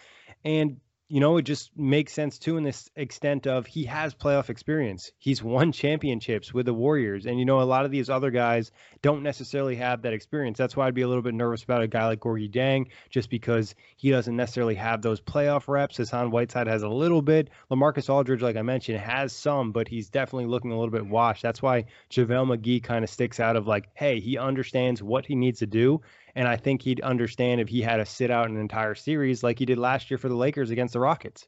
And 0.44 0.80
you 1.10 1.22
know, 1.22 1.38
it 1.38 1.44
just 1.44 1.72
makes 1.78 2.12
sense 2.12 2.38
too 2.38 2.58
in 2.58 2.64
this 2.64 2.90
extent 2.96 3.48
of 3.48 3.66
he 3.66 3.86
has 3.86 4.14
playoff 4.14 4.50
experience. 4.50 5.12
He's 5.18 5.42
won 5.42 5.72
championships 5.72 6.54
with 6.54 6.66
the 6.66 6.74
Warriors. 6.74 7.26
And, 7.26 7.40
you 7.40 7.46
know, 7.46 7.62
a 7.62 7.64
lot 7.64 7.86
of 7.86 7.92
these 7.92 8.10
other 8.10 8.30
guys 8.30 8.72
don't 9.02 9.24
necessarily 9.24 9.78
have 9.78 10.02
that 10.02 10.12
experience. 10.12 10.58
That's 10.58 10.76
why 10.76 10.88
I'd 10.88 10.94
be 10.94 11.04
a 11.04 11.08
little 11.08 11.24
bit 11.24 11.34
nervous 11.34 11.64
about 11.64 11.82
a 11.82 11.88
guy 11.88 12.08
like 12.08 12.20
Gorgui 12.20 12.52
Dieng, 12.52 12.88
just 13.10 13.30
because 13.30 13.74
he 13.96 14.10
doesn't 14.10 14.36
necessarily 14.36 14.76
have 14.76 15.02
those 15.02 15.22
playoff 15.22 15.70
reps. 15.70 15.96
Hassan 15.96 16.30
Whiteside 16.30 16.68
has 16.68 16.84
a 16.84 16.90
little 16.90 17.22
bit. 17.22 17.50
Lamarcus 17.72 18.10
Aldridge, 18.10 18.42
like 18.42 18.58
I 18.58 18.62
mentioned, 18.62 19.00
has 19.00 19.32
some, 19.32 19.72
but 19.72 19.88
he's 19.88 20.10
definitely 20.10 20.48
looking 20.48 20.72
a 20.72 20.78
little 20.78 20.92
bit 20.92 21.08
washed. 21.08 21.42
That's 21.42 21.62
why 21.62 21.86
JaVale 22.10 22.58
McGee 22.58 22.84
kind 22.84 23.06
of 23.06 23.10
sticks 23.10 23.40
out 23.40 23.56
of 23.56 23.66
like, 23.66 23.88
hey, 23.94 24.20
he 24.20 24.38
understands 24.38 25.02
what 25.02 25.26
he 25.26 25.36
needs 25.36 25.60
to 25.60 25.68
do 25.68 26.02
and 26.38 26.48
I 26.48 26.56
think 26.56 26.84
he'd 26.84 27.02
understand 27.02 27.60
if 27.60 27.68
he 27.68 27.82
had 27.82 27.98
to 27.98 28.06
sit 28.06 28.30
out 28.30 28.48
an 28.48 28.58
entire 28.58 28.94
series 28.94 29.42
like 29.42 29.58
he 29.58 29.66
did 29.66 29.80
last 29.80 30.12
year 30.12 30.20
for 30.20 30.30
the 30.30 30.36
Lakers 30.36 30.70
against 30.70 30.94
the 30.94 31.00
Rockets. 31.00 31.48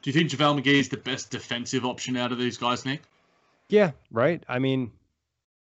Do 0.00 0.10
you 0.10 0.14
think 0.14 0.30
JaVale 0.30 0.62
McGee 0.62 0.80
is 0.80 0.88
the 0.88 0.96
best 0.96 1.30
defensive 1.30 1.84
option 1.84 2.16
out 2.16 2.32
of 2.32 2.38
these 2.38 2.56
guys, 2.56 2.86
Nick? 2.86 3.02
Yeah, 3.68 3.90
right. 4.10 4.42
I 4.48 4.58
mean, 4.58 4.90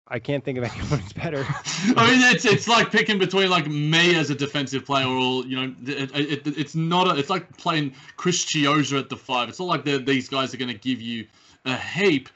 I 0.06 0.20
can't 0.20 0.44
think 0.44 0.58
of 0.58 0.64
anyone 0.72 1.00
who's 1.00 1.12
better. 1.12 1.44
I 1.96 2.10
mean, 2.10 2.32
it's 2.32 2.44
it's 2.44 2.68
like 2.68 2.92
picking 2.92 3.18
between 3.18 3.50
like 3.50 3.66
me 3.66 4.14
as 4.14 4.30
a 4.30 4.36
defensive 4.36 4.84
player, 4.84 5.06
or 5.06 5.44
you 5.44 5.56
know, 5.56 5.74
it, 5.84 6.14
it, 6.14 6.58
it's 6.58 6.76
not. 6.76 7.08
A, 7.08 7.18
it's 7.18 7.30
like 7.30 7.56
playing 7.56 7.94
Chris 8.16 8.44
Chiozza 8.44 9.00
at 9.00 9.08
the 9.08 9.16
five. 9.16 9.48
It's 9.48 9.58
not 9.58 9.66
like 9.66 9.84
these 9.84 10.28
guys 10.28 10.54
are 10.54 10.58
going 10.58 10.72
to 10.72 10.78
give 10.78 11.00
you 11.00 11.26
a 11.64 11.76
heap. 11.76 12.28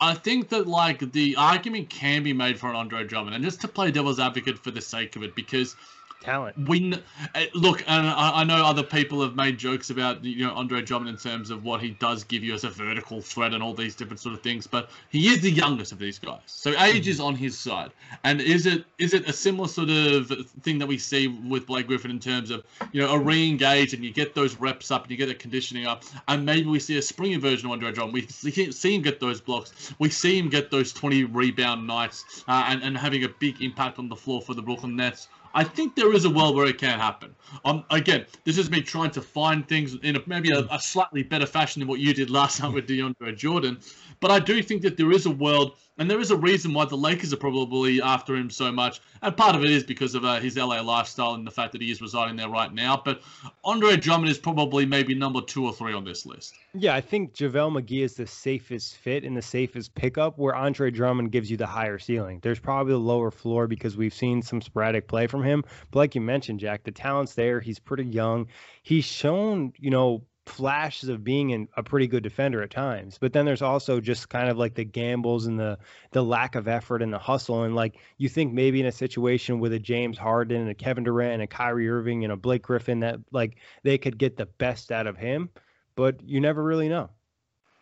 I 0.00 0.14
think 0.14 0.50
that 0.50 0.66
like 0.66 1.12
the 1.12 1.36
argument 1.36 1.88
can 1.88 2.22
be 2.22 2.32
made 2.32 2.58
for 2.58 2.68
an 2.68 2.76
Andre 2.76 3.04
Drummond, 3.04 3.34
and 3.34 3.44
just 3.44 3.60
to 3.62 3.68
play 3.68 3.90
devil's 3.90 4.20
advocate 4.20 4.58
for 4.58 4.70
the 4.70 4.80
sake 4.80 5.16
of 5.16 5.22
it, 5.22 5.34
because 5.34 5.74
talent. 6.20 6.68
We 6.68 6.94
eh, 7.34 7.46
look, 7.54 7.82
and 7.86 8.06
I, 8.06 8.40
I, 8.40 8.44
know 8.44 8.64
other 8.64 8.82
people 8.82 9.22
have 9.22 9.36
made 9.36 9.58
jokes 9.58 9.90
about 9.90 10.24
you 10.24 10.46
know 10.46 10.54
Andre 10.54 10.82
Drummond 10.82 11.10
in 11.10 11.16
terms 11.16 11.50
of 11.50 11.64
what 11.64 11.80
he 11.80 11.90
does 11.90 12.24
give 12.24 12.42
you 12.42 12.54
as 12.54 12.64
a 12.64 12.70
vertical 12.70 13.20
threat 13.20 13.54
and 13.54 13.62
all 13.62 13.74
these 13.74 13.94
different 13.94 14.20
sort 14.20 14.34
of 14.34 14.42
things. 14.42 14.66
But 14.66 14.90
he 15.10 15.28
is 15.28 15.40
the 15.40 15.50
youngest 15.50 15.92
of 15.92 15.98
these 15.98 16.18
guys, 16.18 16.40
so 16.46 16.78
age 16.82 17.08
is 17.08 17.20
on 17.20 17.34
his 17.34 17.58
side. 17.58 17.90
And 18.24 18.40
is 18.40 18.66
it 18.66 18.84
is 18.98 19.14
it 19.14 19.28
a 19.28 19.32
similar 19.32 19.68
sort 19.68 19.90
of 19.90 20.28
thing 20.62 20.78
that 20.78 20.86
we 20.86 20.98
see 20.98 21.28
with 21.28 21.66
Blake 21.66 21.86
Griffin 21.86 22.10
in 22.10 22.20
terms 22.20 22.50
of 22.50 22.64
you 22.92 23.00
know 23.00 23.12
a 23.12 23.18
re-engage 23.18 23.94
and 23.94 24.04
you 24.04 24.12
get 24.12 24.34
those 24.34 24.56
reps 24.56 24.90
up 24.90 25.02
and 25.02 25.10
you 25.10 25.16
get 25.16 25.26
the 25.26 25.34
conditioning 25.34 25.86
up, 25.86 26.04
and 26.28 26.44
maybe 26.44 26.68
we 26.68 26.80
see 26.80 26.98
a 26.98 27.02
springy 27.02 27.36
version 27.36 27.66
of 27.66 27.72
Andre 27.72 27.92
Drummond. 27.92 28.14
We 28.14 28.26
see 28.26 28.94
him 28.94 29.02
get 29.02 29.20
those 29.20 29.40
blocks, 29.40 29.94
we 29.98 30.10
see 30.10 30.38
him 30.38 30.48
get 30.48 30.70
those 30.70 30.92
20 30.92 31.24
rebound 31.24 31.86
nights, 31.86 32.44
uh, 32.48 32.66
and 32.68 32.82
and 32.82 32.96
having 32.96 33.24
a 33.24 33.28
big 33.28 33.62
impact 33.62 33.98
on 33.98 34.08
the 34.08 34.16
floor 34.16 34.40
for 34.42 34.54
the 34.54 34.62
Brooklyn 34.62 34.96
Nets. 34.96 35.28
I 35.54 35.64
think 35.64 35.94
there 35.94 36.12
is 36.12 36.24
a 36.24 36.30
world 36.30 36.56
where 36.56 36.66
it 36.66 36.78
can 36.78 36.98
happen. 36.98 37.34
Um, 37.64 37.84
again, 37.90 38.26
this 38.44 38.58
is 38.58 38.70
me 38.70 38.82
trying 38.82 39.10
to 39.12 39.22
find 39.22 39.66
things 39.66 39.94
in 40.02 40.16
a, 40.16 40.20
maybe 40.26 40.50
a, 40.50 40.66
a, 40.70 40.80
slightly 40.80 41.22
better 41.22 41.46
fashion 41.46 41.80
than 41.80 41.88
what 41.88 42.00
you 42.00 42.12
did 42.12 42.30
last 42.30 42.58
time 42.58 42.72
with 42.72 42.88
DeAndre 42.88 43.36
Jordan. 43.36 43.78
But 44.20 44.30
I 44.30 44.38
do 44.38 44.62
think 44.62 44.82
that 44.82 44.96
there 44.96 45.12
is 45.12 45.26
a 45.26 45.30
world 45.30 45.76
and 45.98 46.10
there 46.10 46.20
is 46.20 46.30
a 46.30 46.36
reason 46.36 46.74
why 46.74 46.84
the 46.84 46.96
Lakers 46.96 47.32
are 47.32 47.38
probably 47.38 48.02
after 48.02 48.36
him 48.36 48.50
so 48.50 48.70
much. 48.70 49.00
And 49.22 49.36
part 49.36 49.56
of 49.56 49.64
it 49.64 49.70
is 49.70 49.82
because 49.82 50.14
of 50.14 50.24
uh, 50.24 50.40
his 50.40 50.56
LA 50.56 50.80
lifestyle 50.80 51.34
and 51.34 51.46
the 51.46 51.50
fact 51.50 51.72
that 51.72 51.80
he 51.80 51.90
is 51.90 52.02
residing 52.02 52.36
there 52.36 52.48
right 52.48 52.72
now. 52.72 53.00
But 53.02 53.22
Andre 53.64 53.96
Drummond 53.96 54.30
is 54.30 54.38
probably 54.38 54.84
maybe 54.84 55.14
number 55.14 55.40
two 55.40 55.64
or 55.64 55.72
three 55.72 55.94
on 55.94 56.04
this 56.04 56.26
list. 56.26 56.54
Yeah, 56.74 56.94
I 56.94 57.00
think 57.00 57.34
JaVale 57.34 57.80
McGee 57.80 58.02
is 58.02 58.14
the 58.14 58.26
safest 58.26 58.96
fit 58.96 59.24
and 59.24 59.36
the 59.36 59.42
safest 59.42 59.94
pickup 59.94 60.38
where 60.38 60.54
Andre 60.54 60.90
Drummond 60.90 61.32
gives 61.32 61.50
you 61.50 61.56
the 61.56 61.66
higher 61.66 61.98
ceiling. 61.98 62.40
There's 62.42 62.60
probably 62.60 62.92
a 62.92 62.98
lower 62.98 63.30
floor 63.30 63.66
because 63.66 63.96
we've 63.96 64.14
seen 64.14 64.42
some 64.42 64.60
sporadic 64.60 65.08
play 65.08 65.26
from 65.26 65.42
him. 65.42 65.64
But 65.90 65.98
like 66.00 66.14
you 66.14 66.20
mentioned, 66.20 66.60
Jack, 66.60 66.84
the 66.84 66.92
talent's 66.92 67.34
there. 67.34 67.60
He's 67.60 67.78
pretty 67.78 68.04
young. 68.04 68.48
He's 68.82 69.04
shown, 69.04 69.72
you 69.78 69.90
know, 69.90 70.22
flashes 70.46 71.08
of 71.08 71.24
being 71.24 71.68
a 71.76 71.82
pretty 71.82 72.06
good 72.06 72.22
defender 72.22 72.62
at 72.62 72.70
times. 72.70 73.18
But 73.20 73.32
then 73.32 73.44
there's 73.44 73.62
also 73.62 74.00
just 74.00 74.28
kind 74.28 74.48
of 74.48 74.56
like 74.56 74.74
the 74.74 74.84
gambles 74.84 75.46
and 75.46 75.58
the 75.58 75.78
the 76.12 76.22
lack 76.22 76.54
of 76.54 76.68
effort 76.68 77.02
and 77.02 77.12
the 77.12 77.18
hustle. 77.18 77.64
And 77.64 77.74
like 77.74 77.96
you 78.16 78.28
think 78.28 78.52
maybe 78.52 78.80
in 78.80 78.86
a 78.86 78.92
situation 78.92 79.58
with 79.58 79.72
a 79.72 79.78
James 79.78 80.16
Harden 80.16 80.60
and 80.60 80.70
a 80.70 80.74
Kevin 80.74 81.04
Durant 81.04 81.34
and 81.34 81.42
a 81.42 81.46
Kyrie 81.46 81.88
Irving 81.88 82.24
and 82.24 82.32
a 82.32 82.36
Blake 82.36 82.62
Griffin 82.62 83.00
that 83.00 83.18
like 83.32 83.56
they 83.82 83.98
could 83.98 84.18
get 84.18 84.36
the 84.36 84.46
best 84.46 84.92
out 84.92 85.06
of 85.06 85.16
him, 85.16 85.50
but 85.96 86.22
you 86.22 86.40
never 86.40 86.62
really 86.62 86.88
know. 86.88 87.10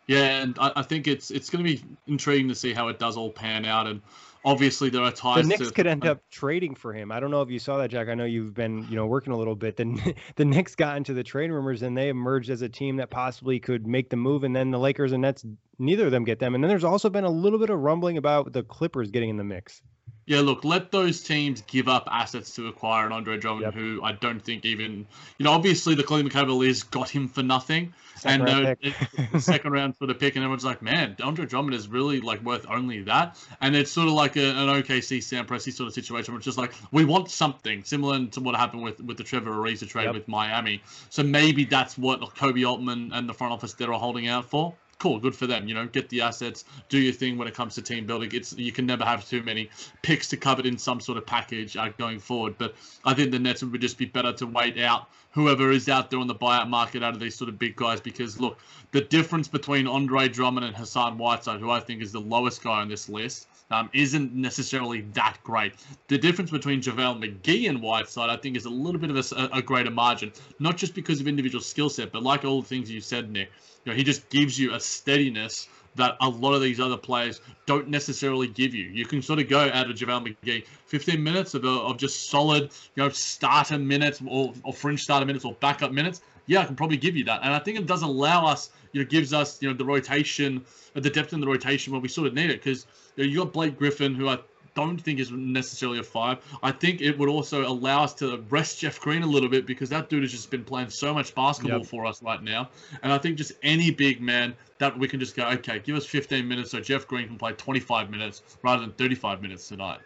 Yeah, 0.07 0.41
and 0.41 0.57
I, 0.59 0.71
I 0.77 0.81
think 0.83 1.07
it's 1.07 1.31
it's 1.31 1.49
going 1.49 1.63
to 1.63 1.71
be 1.71 1.83
intriguing 2.07 2.49
to 2.49 2.55
see 2.55 2.73
how 2.73 2.89
it 2.89 2.99
does 2.99 3.17
all 3.17 3.31
pan 3.31 3.65
out. 3.65 3.87
And 3.87 4.01
obviously 4.45 4.89
there 4.89 5.01
are 5.01 5.11
ties. 5.11 5.43
The 5.43 5.49
Knicks 5.49 5.67
to, 5.67 5.73
could 5.73 5.87
end 5.87 6.05
up 6.05 6.21
trading 6.29 6.75
for 6.75 6.93
him. 6.93 7.11
I 7.11 7.19
don't 7.19 7.31
know 7.31 7.41
if 7.41 7.49
you 7.49 7.59
saw 7.59 7.77
that, 7.79 7.89
Jack. 7.89 8.07
I 8.07 8.13
know 8.13 8.25
you've 8.25 8.53
been, 8.53 8.87
you 8.89 8.95
know, 8.95 9.07
working 9.07 9.33
a 9.33 9.37
little 9.37 9.55
bit. 9.55 9.75
Then 9.75 9.99
the 10.35 10.45
Knicks 10.45 10.75
got 10.75 10.97
into 10.97 11.13
the 11.13 11.23
trade 11.23 11.51
rumors 11.51 11.81
and 11.81 11.97
they 11.97 12.09
emerged 12.09 12.49
as 12.49 12.61
a 12.61 12.69
team 12.69 12.97
that 12.97 13.09
possibly 13.09 13.59
could 13.59 13.87
make 13.87 14.09
the 14.09 14.15
move. 14.15 14.43
And 14.43 14.55
then 14.55 14.71
the 14.71 14.79
Lakers 14.79 15.11
and 15.11 15.23
Nets, 15.23 15.45
neither 15.79 16.05
of 16.05 16.11
them 16.11 16.23
get 16.23 16.39
them. 16.39 16.55
And 16.55 16.63
then 16.63 16.69
there's 16.69 16.83
also 16.83 17.09
been 17.09 17.23
a 17.25 17.29
little 17.29 17.59
bit 17.59 17.69
of 17.69 17.79
rumbling 17.79 18.17
about 18.17 18.53
the 18.53 18.63
Clippers 18.63 19.11
getting 19.11 19.29
in 19.29 19.37
the 19.37 19.43
mix. 19.43 19.81
Yeah, 20.27 20.41
look, 20.41 20.63
let 20.63 20.91
those 20.91 21.21
teams 21.21 21.61
give 21.61 21.87
up 21.87 22.07
assets 22.11 22.55
to 22.55 22.67
acquire 22.67 23.05
an 23.05 23.11
Andre 23.11 23.37
Drummond, 23.37 23.65
yep. 23.65 23.73
who 23.75 24.01
I 24.01 24.13
don't 24.13 24.43
think 24.43 24.65
even, 24.65 25.05
you 25.37 25.43
know, 25.43 25.51
obviously 25.51 25.93
the 25.93 26.03
Cleveland 26.03 26.31
Cavaliers 26.31 26.81
got 26.81 27.09
him 27.09 27.27
for 27.27 27.43
nothing, 27.43 27.93
second 28.15 28.49
and 28.49 28.77
round 28.81 29.43
second 29.43 29.71
round 29.71 29.97
for 29.97 30.07
the 30.07 30.15
pick, 30.15 30.35
and 30.35 30.43
everyone's 30.43 30.65
like, 30.65 30.81
man, 30.81 31.15
Andre 31.21 31.45
Drummond 31.45 31.75
is 31.75 31.87
really 31.87 32.21
like 32.21 32.43
worth 32.43 32.65
only 32.67 33.03
that, 33.03 33.37
and 33.61 33.75
it's 33.75 33.91
sort 33.91 34.07
of 34.07 34.13
like 34.13 34.35
a, 34.35 34.49
an 34.49 34.67
OKC 34.81 35.21
Sam 35.21 35.45
Presti 35.45 35.71
sort 35.71 35.87
of 35.87 35.93
situation, 35.93 36.35
it's 36.35 36.45
just 36.45 36.57
like 36.57 36.73
we 36.91 37.05
want 37.05 37.29
something 37.29 37.83
similar 37.83 38.25
to 38.25 38.39
what 38.39 38.55
happened 38.55 38.81
with 38.81 38.99
with 39.01 39.17
the 39.17 39.23
Trevor 39.23 39.51
Ariza 39.51 39.87
trade 39.87 40.05
yep. 40.05 40.15
with 40.15 40.27
Miami, 40.27 40.81
so 41.11 41.21
maybe 41.21 41.65
that's 41.65 41.99
what 41.99 42.19
Koby 42.35 42.67
Altman 42.67 43.11
and 43.13 43.29
the 43.29 43.33
front 43.33 43.53
office 43.53 43.73
they're 43.73 43.91
holding 43.91 44.27
out 44.27 44.49
for 44.49 44.73
cool, 44.99 45.19
good 45.19 45.35
for 45.35 45.47
them. 45.47 45.67
You 45.67 45.75
know, 45.75 45.85
get 45.85 46.09
the 46.09 46.21
assets, 46.21 46.65
do 46.89 46.97
your 46.99 47.13
thing 47.13 47.37
when 47.37 47.47
it 47.47 47.53
comes 47.53 47.75
to 47.75 47.81
team 47.81 48.05
building. 48.05 48.29
It's 48.33 48.53
you 48.53 48.71
can 48.71 48.85
never 48.85 49.03
have 49.03 49.27
too 49.27 49.43
many 49.43 49.69
picks 50.01 50.27
to 50.29 50.37
cover 50.37 50.61
it 50.61 50.65
in 50.65 50.77
some 50.77 50.99
sort 50.99 51.17
of 51.17 51.25
package 51.25 51.77
uh, 51.77 51.89
going 51.97 52.19
forward. 52.19 52.55
But 52.57 52.75
I 53.03 53.13
think 53.13 53.31
the 53.31 53.39
Nets 53.39 53.63
would 53.63 53.81
just 53.81 53.97
be 53.97 54.05
better 54.05 54.33
to 54.33 54.45
wait 54.45 54.79
out 54.79 55.09
whoever 55.35 55.69
is 55.69 55.89
out 55.89 56.09
there 56.09 56.19
on 56.19 56.27
the 56.27 56.33
buyout 56.33 56.69
market 56.69 57.03
out 57.03 57.13
of 57.13 57.19
these 57.19 57.35
sort 57.35 57.49
of 57.49 57.59
big 57.59 57.75
guys 57.75 57.99
because 57.99 58.39
look, 58.39 58.57
the 58.91 59.01
difference 59.01 59.49
between 59.49 59.85
Andre 59.85 60.29
Drummond 60.29 60.65
and 60.65 60.75
Hassan 60.75 61.17
Whiteside, 61.17 61.59
who 61.59 61.69
I 61.69 61.81
think 61.81 62.01
is 62.01 62.13
the 62.13 62.21
lowest 62.21 62.63
guy 62.63 62.81
on 62.81 62.87
this 62.87 63.09
list. 63.09 63.47
Um, 63.71 63.89
isn't 63.93 64.31
necessarily 64.31 65.01
that 65.13 65.37
great. 65.43 65.73
The 66.07 66.19
difference 66.19 66.51
between 66.51 66.81
JaVale 66.81 67.19
McGee 67.19 67.67
and 67.67 67.81
Whiteside, 67.81 68.29
I 68.29 68.37
think, 68.37 68.55
is 68.55 68.65
a 68.65 68.69
little 68.69 69.01
bit 69.01 69.09
of 69.09 69.17
a, 69.17 69.57
a 69.57 69.61
greater 69.61 69.89
margin. 69.89 70.31
Not 70.59 70.77
just 70.77 70.93
because 70.93 71.19
of 71.19 71.27
individual 71.27 71.63
skill 71.63 71.89
set, 71.89 72.11
but 72.11 72.21
like 72.21 72.45
all 72.45 72.61
the 72.61 72.67
things 72.67 72.91
you 72.91 73.01
said, 73.01 73.31
Nick, 73.31 73.49
you 73.83 73.91
know, 73.91 73.97
he 73.97 74.03
just 74.03 74.29
gives 74.29 74.59
you 74.59 74.75
a 74.75 74.79
steadiness 74.79 75.67
that 75.95 76.17
a 76.21 76.29
lot 76.29 76.53
of 76.53 76.61
these 76.61 76.79
other 76.79 76.97
players 76.97 77.41
don't 77.65 77.87
necessarily 77.87 78.47
give 78.47 78.73
you. 78.73 78.85
You 78.85 79.05
can 79.05 79.21
sort 79.21 79.39
of 79.39 79.49
go 79.49 79.69
out 79.69 79.89
of 79.89 79.95
JaVale 79.95 80.35
McGee 80.43 80.65
15 80.87 81.23
minutes 81.23 81.53
of, 81.53 81.65
uh, 81.65 81.85
of 81.85 81.97
just 81.97 82.29
solid, 82.29 82.63
you 82.95 83.03
know, 83.03 83.09
starter 83.09 83.77
minutes 83.77 84.21
or, 84.27 84.53
or 84.63 84.73
fringe 84.73 85.01
starter 85.01 85.25
minutes 85.25 85.45
or 85.45 85.53
backup 85.53 85.91
minutes. 85.91 86.21
Yeah, 86.47 86.61
I 86.61 86.65
can 86.65 86.75
probably 86.75 86.97
give 86.97 87.15
you 87.15 87.23
that. 87.25 87.41
And 87.43 87.53
I 87.53 87.59
think 87.59 87.79
it 87.79 87.87
does 87.87 88.03
allow 88.03 88.45
us, 88.45 88.69
you 88.91 89.01
know, 89.01 89.07
gives 89.07 89.33
us, 89.33 89.61
you 89.61 89.69
know, 89.69 89.75
the 89.75 89.85
rotation, 89.85 90.63
the 90.93 91.09
depth 91.09 91.33
in 91.33 91.39
the 91.39 91.47
rotation 91.47 91.91
when 91.91 92.01
we 92.01 92.07
sort 92.07 92.27
of 92.27 92.33
need 92.33 92.49
it. 92.49 92.63
Because 92.63 92.85
you, 93.15 93.23
know, 93.23 93.29
you 93.29 93.37
got 93.39 93.53
Blake 93.53 93.77
Griffin, 93.77 94.13
who 94.13 94.29
I 94.29 94.37
don't 94.75 94.97
think 94.97 95.19
is 95.19 95.31
necessarily 95.31 95.99
a 95.99 96.03
five. 96.03 96.37
I 96.61 96.71
think 96.71 97.01
it 97.01 97.17
would 97.17 97.29
also 97.29 97.67
allow 97.67 98.03
us 98.03 98.13
to 98.15 98.37
rest 98.49 98.79
Jeff 98.79 98.99
Green 98.99 99.23
a 99.23 99.27
little 99.27 99.49
bit 99.49 99.65
because 99.65 99.89
that 99.89 100.09
dude 100.09 100.23
has 100.23 100.31
just 100.31 100.51
been 100.51 100.63
playing 100.63 100.89
so 100.89 101.13
much 101.13 101.33
basketball 101.33 101.79
yep. 101.79 101.87
for 101.87 102.05
us 102.05 102.21
right 102.21 102.43
now. 102.43 102.69
And 103.01 103.11
I 103.11 103.17
think 103.17 103.37
just 103.37 103.53
any 103.63 103.89
big 103.89 104.21
man 104.21 104.55
that 104.77 104.97
we 104.97 105.07
can 105.07 105.19
just 105.19 105.35
go, 105.35 105.47
okay, 105.47 105.79
give 105.79 105.95
us 105.95 106.05
15 106.05 106.47
minutes 106.47 106.71
so 106.71 106.79
Jeff 106.79 107.07
Green 107.07 107.27
can 107.27 107.37
play 107.37 107.53
25 107.53 108.09
minutes 108.09 108.43
rather 108.61 108.81
than 108.81 108.91
35 108.91 109.41
minutes 109.41 109.67
tonight. 109.67 109.99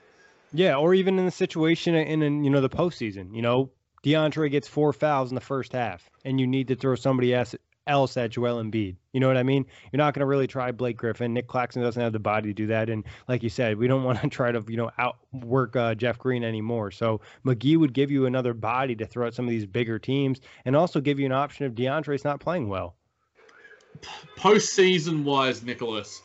Yeah, 0.53 0.77
or 0.77 0.93
even 0.93 1.19
in 1.19 1.25
the 1.25 1.31
situation 1.31 1.93
in, 1.95 2.23
in 2.23 2.43
you 2.43 2.49
know 2.49 2.61
the 2.61 2.69
postseason, 2.69 3.35
you 3.35 3.41
know 3.41 3.69
DeAndre 4.03 4.49
gets 4.49 4.67
four 4.67 4.93
fouls 4.93 5.29
in 5.29 5.35
the 5.35 5.41
first 5.41 5.73
half, 5.73 6.09
and 6.23 6.39
you 6.39 6.47
need 6.47 6.69
to 6.69 6.75
throw 6.75 6.95
somebody 6.95 7.33
else 7.33 7.55
else 7.89 8.15
at 8.15 8.29
Joel 8.29 8.63
Embiid. 8.63 8.95
You 9.11 9.19
know 9.19 9.27
what 9.27 9.37
I 9.37 9.43
mean? 9.43 9.65
You're 9.91 9.97
not 9.97 10.13
going 10.13 10.21
to 10.21 10.25
really 10.25 10.47
try 10.47 10.71
Blake 10.71 10.95
Griffin. 10.95 11.33
Nic 11.33 11.47
Claxton 11.47 11.81
doesn't 11.81 12.01
have 12.01 12.13
the 12.13 12.19
body 12.19 12.49
to 12.49 12.53
do 12.53 12.67
that. 12.67 12.89
And 12.89 13.03
like 13.27 13.43
you 13.43 13.49
said, 13.49 13.77
we 13.77 13.87
don't 13.87 14.03
want 14.05 14.21
to 14.21 14.29
try 14.29 14.51
to, 14.51 14.63
you 14.67 14.77
know, 14.77 14.91
outwork 14.97 15.75
uh, 15.75 15.95
Jeff 15.95 16.17
Green 16.19 16.43
anymore. 16.43 16.91
So 16.91 17.19
McGee 17.45 17.77
would 17.77 17.93
give 17.93 18.11
you 18.11 18.27
another 18.27 18.53
body 18.53 18.95
to 18.95 19.05
throw 19.05 19.27
at 19.27 19.33
some 19.33 19.45
of 19.45 19.49
these 19.49 19.65
bigger 19.65 19.99
teams 19.99 20.39
and 20.63 20.75
also 20.75 21.01
give 21.01 21.19
you 21.19 21.25
an 21.25 21.31
option 21.31 21.65
if 21.65 21.73
DeAndre's 21.73 22.23
not 22.23 22.39
playing 22.39 22.69
well. 22.69 22.95
Postseason 24.37 25.23
wise, 25.23 25.63
Nicholas, 25.63 26.21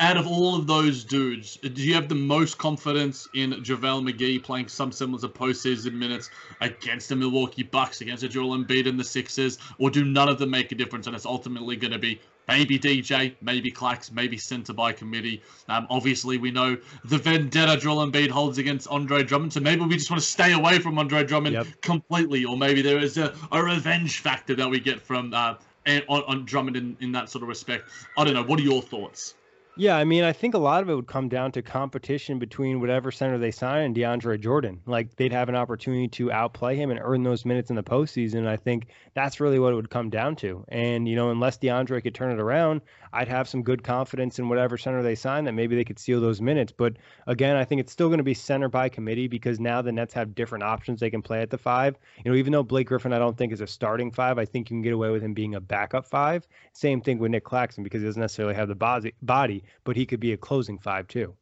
out 0.00 0.16
of 0.16 0.26
all 0.26 0.56
of 0.56 0.66
those 0.66 1.04
dudes, 1.04 1.56
do 1.56 1.82
you 1.82 1.94
have 1.94 2.08
the 2.08 2.14
most 2.14 2.56
confidence 2.56 3.28
in 3.34 3.52
JaVale 3.52 4.10
McGee 4.10 4.42
playing 4.42 4.68
some 4.68 4.90
semblance 4.90 5.24
of 5.24 5.34
postseason 5.34 5.92
minutes 5.92 6.30
against 6.62 7.10
the 7.10 7.16
Milwaukee 7.16 7.62
Bucks, 7.62 8.00
against 8.00 8.22
the 8.22 8.28
Joel 8.28 8.56
Embiid 8.56 8.88
and 8.88 8.98
the 8.98 9.04
Sixers, 9.04 9.58
or 9.78 9.90
do 9.90 10.04
none 10.04 10.30
of 10.30 10.38
them 10.38 10.50
make 10.50 10.72
a 10.72 10.74
difference 10.74 11.06
and 11.06 11.14
it's 11.14 11.26
ultimately 11.26 11.76
going 11.76 11.92
to 11.92 11.98
be 11.98 12.18
maybe 12.48 12.78
DJ, 12.78 13.34
maybe 13.42 13.70
Clax, 13.70 14.10
maybe 14.10 14.38
center 14.38 14.72
by 14.72 14.92
committee. 14.92 15.42
Um, 15.68 15.86
obviously, 15.90 16.38
we 16.38 16.50
know 16.50 16.78
the 17.04 17.18
vendetta 17.18 17.76
Joel 17.76 18.10
Embiid 18.10 18.30
holds 18.30 18.56
against 18.56 18.88
Andre 18.88 19.22
Drummond, 19.22 19.52
so 19.52 19.60
maybe 19.60 19.82
we 19.82 19.96
just 19.96 20.10
want 20.10 20.22
to 20.22 20.28
stay 20.28 20.52
away 20.52 20.78
from 20.78 20.98
Andre 20.98 21.24
Drummond 21.24 21.54
yep. 21.54 21.66
completely, 21.82 22.46
or 22.46 22.56
maybe 22.56 22.80
there 22.80 22.98
is 22.98 23.18
a, 23.18 23.34
a 23.52 23.62
revenge 23.62 24.20
factor 24.20 24.54
that 24.54 24.68
we 24.68 24.80
get 24.80 25.00
from 25.00 25.34
uh, 25.34 25.56
on, 25.86 26.22
on 26.22 26.44
Drummond 26.46 26.76
in, 26.76 26.96
in 27.00 27.12
that 27.12 27.28
sort 27.28 27.42
of 27.42 27.48
respect. 27.48 27.84
I 28.16 28.24
don't 28.24 28.34
know. 28.34 28.42
What 28.42 28.58
are 28.58 28.62
your 28.62 28.80
thoughts? 28.80 29.34
Yeah, 29.80 29.96
I 29.96 30.04
mean, 30.04 30.24
I 30.24 30.34
think 30.34 30.52
a 30.52 30.58
lot 30.58 30.82
of 30.82 30.90
it 30.90 30.94
would 30.94 31.06
come 31.06 31.30
down 31.30 31.52
to 31.52 31.62
competition 31.62 32.38
between 32.38 32.80
whatever 32.80 33.10
center 33.10 33.38
they 33.38 33.50
sign 33.50 33.84
and 33.84 33.96
DeAndre 33.96 34.38
Jordan. 34.38 34.82
Like 34.84 35.16
they'd 35.16 35.32
have 35.32 35.48
an 35.48 35.56
opportunity 35.56 36.06
to 36.08 36.30
outplay 36.30 36.76
him 36.76 36.90
and 36.90 37.00
earn 37.02 37.22
those 37.22 37.46
minutes 37.46 37.70
in 37.70 37.76
the 37.76 37.82
postseason. 37.82 38.46
I 38.46 38.58
think 38.58 38.88
that's 39.14 39.40
really 39.40 39.58
what 39.58 39.72
it 39.72 39.76
would 39.76 39.88
come 39.88 40.10
down 40.10 40.36
to. 40.36 40.66
And 40.68 41.08
you 41.08 41.16
know, 41.16 41.30
unless 41.30 41.56
DeAndre 41.56 42.02
could 42.02 42.14
turn 42.14 42.30
it 42.30 42.38
around, 42.38 42.82
I'd 43.14 43.28
have 43.28 43.48
some 43.48 43.62
good 43.62 43.82
confidence 43.82 44.38
in 44.38 44.50
whatever 44.50 44.76
center 44.76 45.02
they 45.02 45.14
sign 45.14 45.44
that 45.44 45.54
maybe 45.54 45.76
they 45.76 45.84
could 45.84 45.98
steal 45.98 46.20
those 46.20 46.42
minutes. 46.42 46.74
But 46.76 46.98
again, 47.26 47.56
I 47.56 47.64
think 47.64 47.80
it's 47.80 47.90
still 47.90 48.08
going 48.08 48.18
to 48.18 48.22
be 48.24 48.34
center 48.34 48.68
by 48.68 48.90
committee 48.90 49.28
because 49.28 49.58
now 49.58 49.80
the 49.80 49.92
Nets 49.92 50.12
have 50.12 50.34
different 50.34 50.62
options 50.62 51.00
they 51.00 51.08
can 51.08 51.22
play 51.22 51.40
at 51.40 51.48
the 51.48 51.56
five. 51.56 51.98
You 52.22 52.30
know, 52.30 52.36
even 52.36 52.52
though 52.52 52.62
Blake 52.62 52.88
Griffin 52.88 53.14
I 53.14 53.18
don't 53.18 53.38
think 53.38 53.50
is 53.50 53.62
a 53.62 53.66
starting 53.66 54.12
five, 54.12 54.38
I 54.38 54.44
think 54.44 54.68
you 54.68 54.74
can 54.74 54.82
get 54.82 54.92
away 54.92 55.08
with 55.08 55.22
him 55.22 55.32
being 55.32 55.54
a 55.54 55.60
backup 55.60 56.06
five. 56.06 56.46
Same 56.74 57.00
thing 57.00 57.18
with 57.18 57.30
Nic 57.30 57.44
Claxton 57.44 57.82
because 57.82 58.02
he 58.02 58.06
doesn't 58.06 58.20
necessarily 58.20 58.54
have 58.54 58.68
the 58.68 58.74
body, 58.74 59.14
body 59.22 59.64
but 59.84 59.96
he 59.96 60.06
could 60.06 60.20
be 60.20 60.32
a 60.32 60.36
closing 60.36 60.78
five 60.78 61.08
too. 61.08 61.36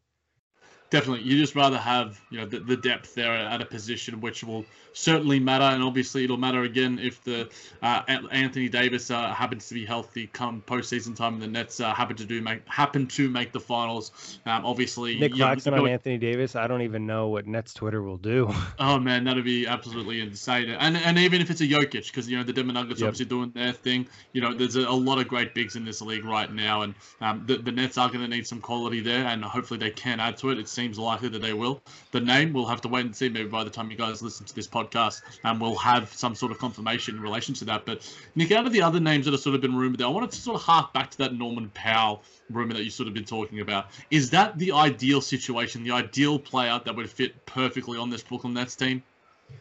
Definitely, 0.90 1.24
you 1.24 1.38
just 1.38 1.55
rather 1.55 1.79
have 1.79 2.20
you 2.31 2.38
know 2.38 2.46
the, 2.46 2.61
the 2.61 2.77
depth 2.77 3.14
there 3.14 3.33
at 3.33 3.61
a 3.61 3.66
position 3.66 4.20
which 4.20 4.42
will 4.42 4.64
certainly 4.92 5.38
matter, 5.38 5.64
and 5.64 5.83
obviously 5.83 6.24
it'll 6.24 6.37
matter 6.37 6.62
again 6.62 6.98
if 6.98 7.22
the 7.24 7.48
uh, 7.83 8.03
Anthony 8.31 8.68
Davis 8.68 9.11
uh, 9.11 9.33
happens 9.33 9.68
to 9.68 9.74
be 9.74 9.85
healthy 9.85 10.29
come 10.33 10.62
postseason 10.66 11.14
time, 11.14 11.35
and 11.35 11.42
the 11.42 11.46
Nets 11.46 11.81
uh, 11.81 11.94
happen 11.94 12.16
to 12.16 12.24
do 12.24 12.42
make 12.42 12.66
happen 12.68 13.07
to 13.09 13.29
make 13.29 13.53
the 13.53 13.61
finals. 13.61 14.38
Um, 14.46 14.64
obviously, 14.64 15.18
Nic 15.18 15.35
Claxton 15.35 15.74
on 15.74 15.88
Anthony 15.88 16.18
Davis. 16.18 16.57
I 16.57 16.66
don't 16.66 16.83
even 16.83 17.07
know 17.07 17.29
what 17.29 17.46
Nets 17.46 17.72
Twitter 17.74 18.03
will 18.03 18.16
do. 18.16 18.53
oh 18.79 18.98
man, 18.98 19.24
that'd 19.24 19.44
be 19.44 19.66
absolutely 19.66 20.20
insane. 20.20 20.70
And 20.70 20.96
and 20.96 21.18
even 21.18 21.40
if 21.40 21.51
it's 21.51 21.61
a 21.61 21.66
Jokic, 21.66 22.07
because 22.07 22.29
you 22.29 22.37
know 22.37 22.42
the 22.42 22.53
Denver 22.53 22.72
Nuggets 22.72 23.01
yep. 23.01 23.09
obviously 23.09 23.27
doing 23.27 23.51
their 23.51 23.72
thing. 23.72 24.09
You 24.33 24.40
know, 24.40 24.55
there's 24.55 24.77
a, 24.77 24.81
a, 24.81 24.98
lot 24.98 25.18
of 25.18 25.29
great 25.29 25.55
bigs 25.55 25.77
in 25.77 25.85
this 25.85 26.03
league 26.03 26.24
right 26.24 26.53
now, 26.53 26.83
and 26.83 26.94
um, 27.20 27.44
the, 27.46 27.57
the 27.57 27.72
Nets 27.72 27.98
are 27.98 28.09
going 28.09 28.20
to 28.20 28.29
need 28.29 28.46
some 28.46 28.61
quality 28.61 29.01
there, 29.01 29.27
and 29.27 29.44
hopefully 29.44 29.79
they 29.79 29.90
can 29.90 30.20
add 30.20 30.37
to 30.38 30.51
it. 30.51 30.59
It 30.59 30.68
seems 30.78 30.96
likely 30.96 31.28
that 31.28 31.42
they 31.42 31.52
will. 31.52 31.82
The 32.12 32.20
name 32.20 32.52
we'll 32.52 32.66
have 32.66 32.80
to 32.82 32.88
wait 32.88 33.04
and 33.04 33.14
see. 33.14 33.28
Maybe 33.28 33.48
by 33.48 33.64
the 33.64 33.70
time 33.70 33.90
you 33.90 33.96
guys 33.96 34.22
listen 34.22 34.46
to 34.46 34.54
this 34.54 34.68
podcast 34.68 35.22
and 35.42 35.60
we'll 35.60 35.74
have 35.74 36.12
some 36.12 36.36
sort 36.36 36.52
of 36.52 36.58
confirmation 36.58 37.16
in 37.16 37.20
relation 37.20 37.52
to 37.56 37.64
that. 37.64 37.84
But 37.84 38.08
Nick, 38.36 38.52
out 38.52 38.64
of 38.64 38.72
the 38.72 38.82
other 38.82 39.00
names 39.00 39.24
that 39.24 39.32
have 39.32 39.40
sort 39.40 39.56
of 39.56 39.60
been 39.60 39.74
rumored 39.74 39.98
there, 39.98 40.06
I 40.06 40.10
wanted 40.10 40.30
to 40.30 40.40
sort 40.40 40.54
of 40.54 40.62
hark 40.62 40.92
back 40.92 41.10
to 41.10 41.18
that 41.18 41.34
Norman 41.34 41.68
Powell 41.74 42.22
rumor 42.48 42.74
that 42.74 42.84
you 42.84 42.90
sort 42.90 43.08
of 43.08 43.14
been 43.14 43.24
talking 43.24 43.58
about. 43.58 43.86
Is 44.12 44.30
that 44.30 44.56
the 44.56 44.70
ideal 44.70 45.20
situation, 45.20 45.82
the 45.82 45.90
ideal 45.90 46.38
player 46.38 46.80
that 46.84 46.94
would 46.94 47.10
fit 47.10 47.44
perfectly 47.44 47.98
on 47.98 48.08
this 48.08 48.22
Brooklyn 48.22 48.54
Nets 48.54 48.76
team? 48.76 49.02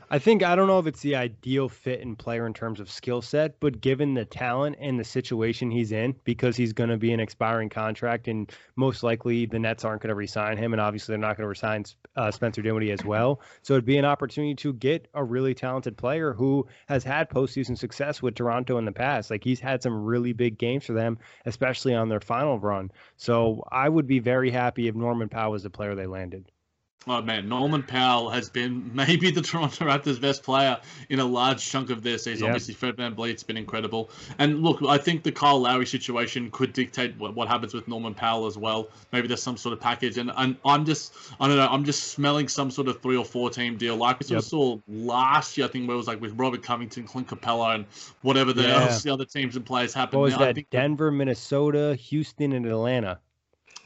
I 0.09 0.19
think 0.19 0.41
I 0.41 0.55
don't 0.55 0.67
know 0.67 0.79
if 0.79 0.87
it's 0.87 1.01
the 1.01 1.17
ideal 1.17 1.67
fit 1.67 1.99
and 1.99 2.17
player 2.17 2.47
in 2.47 2.53
terms 2.53 2.79
of 2.79 2.89
skill 2.89 3.21
set, 3.21 3.59
but 3.59 3.81
given 3.81 4.13
the 4.13 4.23
talent 4.23 4.77
and 4.79 4.97
the 4.97 5.03
situation 5.03 5.69
he's 5.69 5.91
in, 5.91 6.15
because 6.23 6.55
he's 6.55 6.71
going 6.71 6.89
to 6.89 6.97
be 6.97 7.11
an 7.11 7.19
expiring 7.19 7.67
contract, 7.67 8.29
and 8.29 8.49
most 8.77 9.03
likely 9.03 9.45
the 9.45 9.59
Nets 9.59 9.83
aren't 9.83 10.01
going 10.01 10.07
to 10.09 10.15
resign 10.15 10.55
him, 10.55 10.71
and 10.71 10.79
obviously 10.79 11.11
they're 11.11 11.19
not 11.19 11.35
going 11.35 11.43
to 11.43 11.49
resign 11.49 11.83
uh, 12.15 12.31
Spencer 12.31 12.61
Dinwiddie 12.61 12.93
as 12.93 13.03
well. 13.03 13.41
So 13.63 13.73
it'd 13.73 13.83
be 13.83 13.97
an 13.97 14.05
opportunity 14.05 14.55
to 14.55 14.71
get 14.71 15.09
a 15.13 15.21
really 15.21 15.53
talented 15.53 15.97
player 15.97 16.31
who 16.31 16.67
has 16.87 17.03
had 17.03 17.29
postseason 17.29 17.77
success 17.77 18.21
with 18.21 18.35
Toronto 18.35 18.77
in 18.77 18.85
the 18.85 18.93
past. 18.93 19.29
Like 19.29 19.43
he's 19.43 19.59
had 19.59 19.83
some 19.83 20.05
really 20.05 20.31
big 20.31 20.57
games 20.57 20.85
for 20.85 20.93
them, 20.93 21.17
especially 21.45 21.93
on 21.93 22.07
their 22.07 22.21
final 22.21 22.57
run. 22.59 22.91
So 23.17 23.61
I 23.69 23.89
would 23.89 24.07
be 24.07 24.19
very 24.19 24.51
happy 24.51 24.87
if 24.87 24.95
Norman 24.95 25.27
Powell 25.27 25.51
was 25.51 25.63
the 25.63 25.69
player 25.69 25.95
they 25.95 26.07
landed. 26.07 26.49
Oh 27.09 27.21
man, 27.21 27.47
Norman 27.47 27.83
Powell 27.83 28.29
has 28.29 28.49
been 28.49 28.91
maybe 28.93 29.31
the 29.31 29.41
Toronto 29.41 29.85
Raptors' 29.85 30.19
best 30.19 30.43
player 30.43 30.77
in 31.09 31.19
a 31.19 31.25
large 31.25 31.65
chunk 31.65 31.89
of 31.89 32.03
their 32.03 32.17
season. 32.17 32.45
Yep. 32.45 32.49
Obviously, 32.49 32.73
Fred 32.73 32.97
Van 32.97 33.15
VanVleet's 33.15 33.43
been 33.43 33.57
incredible. 33.57 34.09
And 34.39 34.61
look, 34.61 34.81
I 34.83 34.97
think 34.97 35.23
the 35.23 35.31
Kyle 35.31 35.59
Lowry 35.59 35.85
situation 35.85 36.51
could 36.51 36.73
dictate 36.73 37.17
what, 37.17 37.33
what 37.35 37.47
happens 37.47 37.73
with 37.73 37.87
Norman 37.87 38.13
Powell 38.13 38.45
as 38.45 38.57
well. 38.57 38.89
Maybe 39.11 39.27
there's 39.27 39.41
some 39.41 39.57
sort 39.57 39.73
of 39.73 39.79
package. 39.79 40.17
And, 40.17 40.31
and 40.35 40.57
I'm 40.65 40.85
just, 40.85 41.13
I 41.39 41.47
don't 41.47 41.57
know, 41.57 41.67
I'm 41.67 41.85
just 41.85 42.11
smelling 42.11 42.47
some 42.47 42.71
sort 42.71 42.87
of 42.87 43.01
three 43.01 43.15
or 43.15 43.25
four 43.25 43.49
team 43.49 43.77
deal 43.77 43.95
like 43.95 44.19
we 44.19 44.27
yep. 44.27 44.43
saw 44.43 44.77
last 44.87 45.57
year, 45.57 45.67
I 45.67 45.69
think, 45.69 45.87
where 45.87 45.95
it 45.95 45.97
was 45.97 46.07
like 46.07 46.21
with 46.21 46.37
Robert 46.37 46.63
Covington, 46.63 47.05
Clint 47.05 47.27
Capela, 47.27 47.75
and 47.75 47.85
whatever 48.21 48.51
the, 48.51 48.63
yeah. 48.63 48.81
else, 48.81 49.03
the 49.03 49.11
other 49.11 49.25
teams 49.25 49.55
and 49.55 49.65
players 49.65 49.93
happened. 49.93 50.19
What 50.19 50.25
was 50.25 50.33
now, 50.33 50.51
that? 50.51 50.69
Denver, 50.69 51.11
Minnesota, 51.11 51.95
Houston, 51.95 52.51
and 52.53 52.65
Atlanta. 52.65 53.19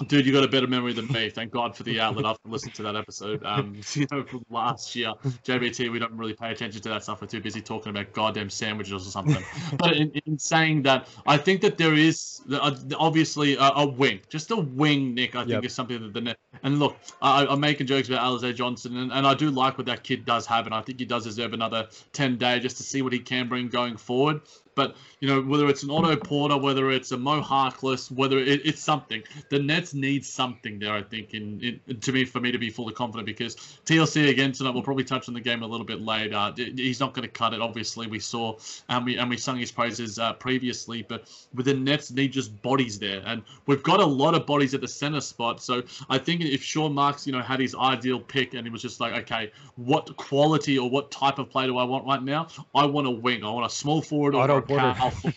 Dude, 0.08 0.26
you 0.26 0.34
got 0.34 0.44
a 0.44 0.48
better 0.48 0.68
memory 0.68 0.94
than 0.94 1.08
me. 1.08 1.30
Thank 1.30 1.52
God 1.52 1.76
for 1.76 1.84
the 1.84 2.00
outlet 2.00 2.26
after 2.26 2.50
listening 2.50 2.74
to 2.76 2.84
that 2.84 2.96
episode. 2.96 3.44
Um, 3.44 3.80
you 3.94 4.08
know, 4.12 4.24
from 4.24 4.44
last 4.50 4.96
year, 4.96 5.14
JBT, 5.44 5.92
we 5.92 6.00
don't 6.00 6.14
really 6.14 6.34
pay 6.34 6.52
attention 6.52 6.82
to 6.82 6.90
that 6.90 7.04
stuff. 7.04 7.22
We're 7.22 7.28
too 7.28 7.42
busy 7.42 7.62
talking 7.62 7.90
about 7.90 8.14
goddamn 8.14 8.50
sandwiches 8.50 9.08
or 9.08 9.12
something. 9.12 9.44
but 9.78 9.96
in, 9.96 10.12
in, 10.26 10.40
saying 10.40 10.84
that, 10.84 11.08
I 11.26 11.38
think 11.38 11.62
that 11.62 11.78
there 11.78 11.94
is 11.94 12.42
uh, 12.52 12.76
obviously 12.98 13.56
a, 13.56 13.72
a, 13.76 13.88
wing, 13.88 14.22
just 14.30 14.52
a 14.52 14.56
wing, 14.56 15.14
Nick. 15.14 15.36
I 15.36 15.40
think 15.40 15.52
yep. 15.52 15.66
is 15.66 15.74
something 15.74 16.02
that 16.02 16.14
the 16.14 16.22
net. 16.22 16.38
And 16.64 16.80
look, 16.80 16.98
I, 17.22 17.46
am 17.52 17.60
making 17.60 17.88
jokes 17.88 18.08
about 18.08 18.22
Alize 18.22 18.56
Johnson, 18.56 18.98
and, 18.98 19.12
and 19.12 19.26
I 19.26 19.34
do 19.34 19.50
like 19.50 19.78
what 19.78 19.88
that 19.88 20.04
kid 20.04 20.26
does 20.26 20.46
have, 20.46 20.66
and 20.66 20.76
I 20.76 20.82
think 20.82 21.00
he 21.00 21.06
does 21.06 21.24
deserve 21.24 21.54
another 21.54 21.88
ten 22.14 22.38
days 22.38 22.62
just 22.62 22.78
to 22.78 22.84
see 22.84 23.02
what 23.02 23.14
he 23.14 23.20
can 23.20 23.48
bring 23.48 23.68
going 23.68 23.98
forward. 23.98 24.42
But 24.76 24.96
you 25.20 25.28
know, 25.28 25.42
whether 25.42 25.68
it's 25.68 25.84
an 25.84 25.92
Otto 25.92 26.16
Porter, 26.16 26.58
whether 26.58 26.92
it's 26.92 27.12
a 27.12 27.18
Mo 27.18 27.42
Harkless, 27.42 28.12
whether 28.12 28.40
it, 28.40 28.66
it's 28.66 28.82
something, 28.82 29.22
the 29.50 29.60
Nets 29.60 29.94
need 29.94 30.26
something 30.26 30.80
there. 30.80 30.94
I 30.94 31.04
think, 31.04 31.34
in, 31.34 31.80
in, 31.88 32.00
to 32.00 32.12
me, 32.12 32.26
for 32.26 32.40
me 32.40 32.52
to 32.52 32.58
be 32.58 32.70
fully 32.70 32.94
confident, 32.94 33.26
because 33.26 33.56
TLC 33.86 34.30
again 34.30 34.52
tonight, 34.52 34.72
we'll 34.72 34.84
probably 34.84 35.04
touch 35.04 35.28
on 35.28 35.34
the 35.34 35.42
game 35.42 35.64
a 35.64 35.68
little 35.68 35.86
bit 35.86 36.02
later. 36.02 36.54
He's 36.56 37.00
not 37.00 37.14
going 37.14 37.24
to 37.24 37.32
cut 37.32 37.54
it. 37.54 37.62
Obviously, 37.62 38.08
we 38.08 38.20
saw 38.20 38.58
and 38.90 39.06
we 39.06 39.18
and 39.18 39.30
we 39.30 39.38
sung 39.38 39.58
his 39.58 39.72
praises 39.72 40.20
uh, 40.20 40.34
previously, 40.34 41.02
but 41.02 41.30
with 41.54 41.66
the 41.66 41.74
Nets 41.74 42.12
need 42.12 42.32
just 42.32 42.62
bodies 42.62 42.98
there, 42.98 43.22
and 43.26 43.44
we've 43.66 43.84
got 43.84 44.00
a 44.00 44.06
lot 44.06 44.34
of 44.34 44.46
bodies 44.46 44.74
at 44.74 44.82
the 44.82 44.88
center 44.88 45.22
spot. 45.22 45.62
So 45.62 45.84
I 46.10 46.18
think 46.18 46.42
if 46.42 46.64
Sean 46.64 46.94
Marks, 46.94 47.28
you 47.28 47.34
know, 47.34 47.42
had 47.42 47.60
his 47.60 47.76
ideal 47.76 48.20
pick, 48.20 48.54
and 48.54 48.66
he 48.66 48.72
was 48.72 48.82
just 48.82 49.00
like, 49.00 49.14
okay, 49.24 49.52
what 49.76 50.16
quality 50.18 50.78
or 50.78 50.90
what 50.90 51.12
type 51.12 51.40
of 51.40 51.50
play 51.50 51.66
do 51.66 51.78
I 51.78 51.84
want 51.84 52.06
right 52.06 52.24
now? 52.24 52.48
I 52.74 52.86
want 52.86 53.08
a 53.08 53.12
wing. 53.12 53.44
I 53.44 53.50
want 53.50 53.66
a 53.66 53.74
small 53.74 54.02
forward 54.02 54.36
or 54.62 54.94
Porter. 54.94 55.34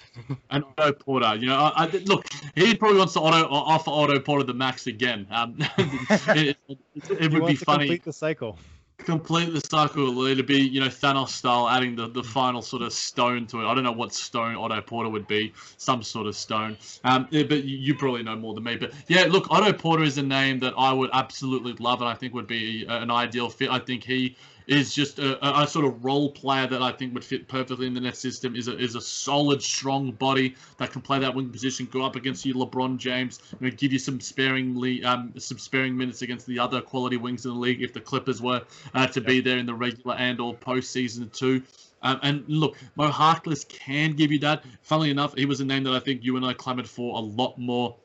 and 0.51 0.65
Otto 0.79 0.93
Porter. 0.93 1.35
You 1.37 1.49
know, 1.49 1.57
I, 1.57 1.85
I, 1.85 1.87
look, 2.05 2.27
he 2.55 2.75
probably 2.75 2.99
wants 2.99 3.15
to 3.15 3.21
auto, 3.21 3.47
offer 3.51 3.91
Otto 3.91 4.19
Porter 4.21 4.45
the 4.45 4.55
max 4.55 4.87
again. 4.87 5.27
Um, 5.31 5.57
it, 5.79 6.57
it, 6.69 6.79
it 7.11 7.33
would 7.33 7.47
be 7.47 7.55
funny. 7.55 7.87
Complete 7.87 8.05
the 8.05 8.13
cycle. 8.13 8.59
Complete 8.99 9.53
the 9.53 9.61
cycle. 9.61 10.25
It'd 10.27 10.47
be, 10.47 10.61
you 10.61 10.81
know, 10.81 10.87
Thanos 10.87 11.29
style, 11.29 11.69
adding 11.69 11.97
the, 11.97 12.09
the 12.09 12.23
final 12.23 12.63
sort 12.63 12.83
of 12.83 12.93
stone 12.93 13.47
to 13.49 13.61
it. 13.61 13.67
I 13.67 13.75
don't 13.75 13.83
know 13.83 13.93
what 13.93 14.15
stone 14.15 14.55
Otto 14.55 14.81
Porter 14.81 15.11
would 15.11 15.27
be, 15.27 15.53
some 15.77 16.03
sort 16.03 16.27
of 16.27 16.37
stone. 16.37 16.77
Um, 17.03 17.27
yeah, 17.31 17.43
but 17.43 17.65
you 17.65 17.97
probably 17.97 18.23
know 18.23 18.37
more 18.37 18.55
than 18.55 18.63
me. 18.63 18.77
But 18.77 18.93
yeah, 19.09 19.25
look, 19.25 19.51
Otto 19.51 19.73
Porter 19.73 20.05
is 20.05 20.17
a 20.19 20.23
name 20.23 20.61
that 20.61 20.75
I 20.79 20.93
would 20.93 21.11
absolutely 21.13 21.73
love, 21.81 22.01
and 22.01 22.09
I 22.09 22.15
think 22.15 22.35
would 22.35 22.47
be 22.47 22.87
an 22.89 23.11
ideal 23.11 23.51
fit. 23.51 23.69
I 23.69 23.81
think 23.81 24.05
he 24.05 24.37
is 24.66 24.94
just 24.94 25.18
a, 25.18 25.62
a, 25.62 25.66
sort 25.66 25.85
of 25.85 26.05
role 26.05 26.31
player 26.31 26.66
that 26.66 26.83
I 26.83 26.92
think 26.92 27.12
would 27.14 27.24
fit 27.24 27.48
perfectly 27.48 27.87
in 27.87 27.94
the 27.94 28.00
net 28.00 28.16
system. 28.16 28.57
Is 28.57 28.68
a 28.68 28.79
is 28.79 28.94
a 28.94 29.00
solid, 29.00 29.62
strong 29.62 30.12
body 30.12 30.55
that 30.79 30.92
can 30.92 31.03
play 31.03 31.18
that 31.18 31.35
wing 31.35 31.50
position, 31.50 31.87
go 31.90 32.03
up 32.03 32.16
against 32.16 32.44
you, 32.44 32.55
LeBron 32.55 32.96
James, 32.98 33.40
know, 33.61 33.70
give 33.70 33.92
you 33.92 33.98
some 33.98 34.20
sparingly 34.20 35.05
um 35.05 35.33
some 35.38 35.59
sparing 35.59 35.96
minutes 35.96 36.22
against 36.22 36.46
the 36.46 36.59
other 36.59 36.81
quality 36.81 37.16
wings 37.16 37.44
in 37.44 37.53
the 37.53 37.59
league 37.59 37.83
if 37.83 37.92
the 37.92 38.00
Clippers 38.00 38.40
were 38.40 38.62
uh, 38.94 39.07
to 39.09 39.20
be 39.20 39.40
there 39.40 39.59
in 39.59 39.66
the 39.66 39.74
regular 39.74 40.14
and 40.16 40.40
or 40.40 40.55
postseason 40.55 41.33
too. 41.33 41.62
Um, 42.03 42.20
and 42.22 42.44
look, 42.48 42.77
Mo 42.96 43.09
Harkless 43.09 43.66
can 43.66 44.12
give 44.12 44.31
you 44.31 44.38
that. 44.40 44.62
Funnily 44.83 45.11
enough, 45.11 45.35
he 45.35 45.46
was 45.46 45.61
a 45.61 45.64
name 45.64 45.85
that 45.85 45.94
I 45.94 46.00
think 46.00 46.22
you 46.22 46.37
and 46.37 46.44
I 46.44 46.53
clamored 46.53 46.88
for 46.88 47.16
a 47.16 47.20
lot 47.20 47.59
more 47.59 47.96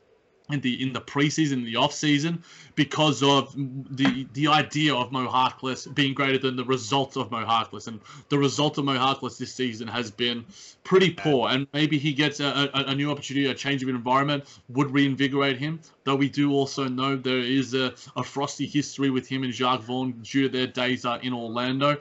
in 0.52 0.60
the 0.60 0.82
in 0.82 0.92
the 0.92 1.00
preseason, 1.00 1.52
in 1.52 1.64
the 1.64 1.76
off 1.76 1.92
season, 1.92 2.42
because 2.74 3.22
of 3.22 3.54
the 3.54 4.26
the 4.34 4.48
idea 4.48 4.94
of 4.94 5.12
Mo 5.12 5.28
Harkless 5.28 5.92
being 5.94 6.14
greater 6.14 6.38
than 6.38 6.56
the 6.56 6.64
result 6.64 7.16
of 7.16 7.30
Mo 7.30 7.44
Harkless, 7.44 7.88
and 7.88 8.00
the 8.28 8.38
result 8.38 8.78
of 8.78 8.84
Mo 8.84 8.96
Harkless 8.96 9.38
this 9.38 9.52
season 9.52 9.88
has 9.88 10.10
been 10.10 10.44
pretty 10.84 11.10
poor. 11.10 11.50
And 11.50 11.66
maybe 11.72 11.98
he 11.98 12.12
gets 12.12 12.40
a, 12.40 12.70
a, 12.74 12.84
a 12.86 12.94
new 12.94 13.10
opportunity, 13.10 13.46
a 13.46 13.54
change 13.54 13.82
of 13.82 13.88
environment 13.88 14.44
would 14.68 14.90
reinvigorate 14.90 15.58
him. 15.58 15.80
Though 16.04 16.16
we 16.16 16.28
do 16.28 16.52
also 16.52 16.88
know 16.88 17.16
there 17.16 17.38
is 17.38 17.74
a, 17.74 17.94
a 18.16 18.24
frosty 18.24 18.66
history 18.66 19.10
with 19.10 19.28
him 19.28 19.42
and 19.42 19.52
Jacque 19.52 19.82
Vaughn 19.82 20.12
due 20.22 20.42
to 20.44 20.48
their 20.48 20.66
days 20.66 21.04
uh, 21.04 21.18
in 21.22 21.32
Orlando. 21.32 21.98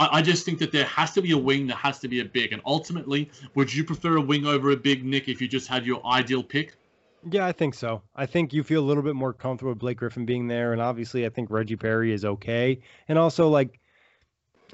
I, 0.00 0.22
just 0.22 0.46
think 0.46 0.58
that 0.60 0.72
there 0.72 0.86
has 0.86 1.12
to 1.12 1.20
be 1.20 1.32
a 1.32 1.36
wing, 1.36 1.66
there 1.66 1.76
has 1.76 1.98
to 2.00 2.08
be 2.08 2.20
a 2.20 2.24
big. 2.24 2.54
And 2.54 2.62
ultimately, 2.64 3.30
would 3.54 3.72
you 3.72 3.84
prefer 3.84 4.16
a 4.16 4.20
wing 4.20 4.46
over 4.46 4.70
a 4.70 4.76
big, 4.76 5.04
Nick, 5.04 5.28
if 5.28 5.42
you 5.42 5.48
just 5.48 5.68
had 5.68 5.84
your 5.84 6.04
ideal 6.06 6.42
pick? 6.42 6.74
Yeah, 7.28 7.46
I 7.46 7.52
think 7.52 7.74
so. 7.74 8.02
I 8.14 8.24
think 8.26 8.52
you 8.52 8.62
feel 8.62 8.82
a 8.82 8.86
little 8.86 9.02
bit 9.02 9.14
more 9.14 9.32
comfortable 9.34 9.72
with 9.72 9.78
Blake 9.78 9.98
Griffin 9.98 10.24
being 10.24 10.46
there, 10.48 10.72
and 10.72 10.80
obviously, 10.80 11.26
I 11.26 11.28
think 11.28 11.50
Reggie 11.50 11.76
Perry 11.76 12.12
is 12.12 12.24
okay. 12.24 12.80
And 13.08 13.18
also, 13.18 13.48
like, 13.48 13.79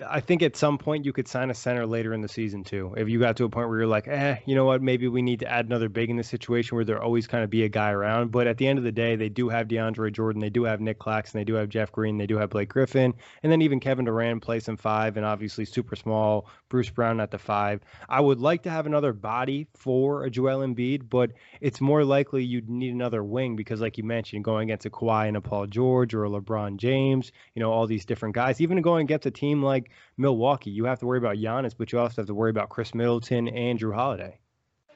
I 0.05 0.21
think 0.21 0.43
at 0.43 0.57
some 0.57 0.79
point 0.79 1.05
you 1.05 1.13
could 1.13 1.29
sign 1.29 1.51
a 1.51 1.55
center 1.55 1.87
later 1.87 2.13
in 2.13 2.21
the 2.21 2.29
season 2.29 2.65
too. 2.65 2.95
If 2.97 3.09
you 3.09 3.19
got 3.19 3.37
to 3.37 3.45
a 3.45 3.49
point 3.49 3.69
where 3.69 3.79
you're 3.79 3.87
like, 3.87 4.09
eh, 4.09 4.37
you 4.45 4.55
know 4.55 4.65
what, 4.65 4.83
maybe 4.83 5.09
we 5.09 5.23
need 5.23 5.41
to 5.41 5.51
add 5.51 5.67
another 5.67 5.89
big 5.89 6.11
in 6.11 6.17
this 6.17 6.29
situation 6.29 6.77
where 6.77 6.85
there 6.85 7.03
always 7.03 7.27
kind 7.27 7.45
of 7.45 7.51
be 7.51 7.65
a 7.65 7.69
guy 7.69 7.91
around. 7.91 8.33
But 8.33 8.47
at 8.47 8.59
the 8.59 8.67
end 8.67 8.79
of 8.79 8.85
the 8.85 8.93
day, 8.93 9.17
they 9.17 9.29
do 9.29 9.49
have 9.49 9.69
DeAndre 9.69 10.13
Jordan, 10.13 10.41
they 10.41 10.51
do 10.51 10.65
have 10.65 10.81
Nic 10.81 10.99
Claxton, 10.99 11.39
they 11.39 11.45
do 11.45 11.55
have 11.55 11.69
Jeff 11.69 11.93
Green, 11.93 12.19
they 12.19 12.27
do 12.27 12.37
have 12.39 12.51
Blake 12.51 12.69
Griffin, 12.69 13.15
and 13.43 13.53
then 13.53 13.63
even 13.63 13.81
Kevin 13.81 14.05
Durant 14.05 14.43
plays 14.43 14.65
some 14.65 14.77
five, 14.77 15.17
and 15.17 15.25
obviously 15.25 15.65
super 15.65 15.97
small 15.97 16.49
Bruce 16.69 16.91
Brown 16.91 17.21
at 17.21 17.31
the 17.31 17.39
five. 17.39 17.81
I 18.09 18.21
would 18.21 18.41
like 18.41 18.63
to 18.65 18.71
have 18.71 18.87
another 18.87 19.13
body 19.13 19.69
for 19.77 20.25
a 20.25 20.31
Joel 20.31 20.67
Embiid, 20.67 21.09
but 21.09 21.33
it's 21.61 21.81
more 21.81 22.05
likely 22.05 22.45
you'd 22.45 22.69
need 22.69 22.93
another 22.93 23.23
wing 23.23 23.57
because, 23.57 23.81
like 23.81 23.99
you 23.99 24.05
mentioned, 24.05 24.45
going 24.45 24.69
against 24.69 24.87
a 24.87 24.91
Kawhi 24.91 25.29
and 25.29 25.37
a 25.37 25.41
Paul 25.41 25.67
George 25.67 26.15
or 26.15 26.25
a 26.25 26.29
LeBron 26.29 26.77
James, 26.77 27.33
you 27.55 27.61
know, 27.61 27.73
all 27.73 27.87
these 27.87 28.05
different 28.05 28.35
guys, 28.35 28.61
even 28.61 28.81
going 28.83 29.05
against 29.05 29.27
a 29.27 29.31
team 29.31 29.63
like 29.63 29.86
Milwaukee, 30.16 30.70
you 30.70 30.85
have 30.85 30.99
to 31.01 31.07
worry 31.07 31.18
about 31.18 31.37
Giannis, 31.37 31.75
but 31.77 31.92
you 31.92 31.99
also 31.99 32.22
have 32.22 32.27
to 32.27 32.35
worry 32.35 32.51
about 32.51 32.68
Khris 32.68 32.94
Middleton 32.94 33.49
and 33.49 33.79
Jrue 33.79 33.94
Holiday. 33.94 34.38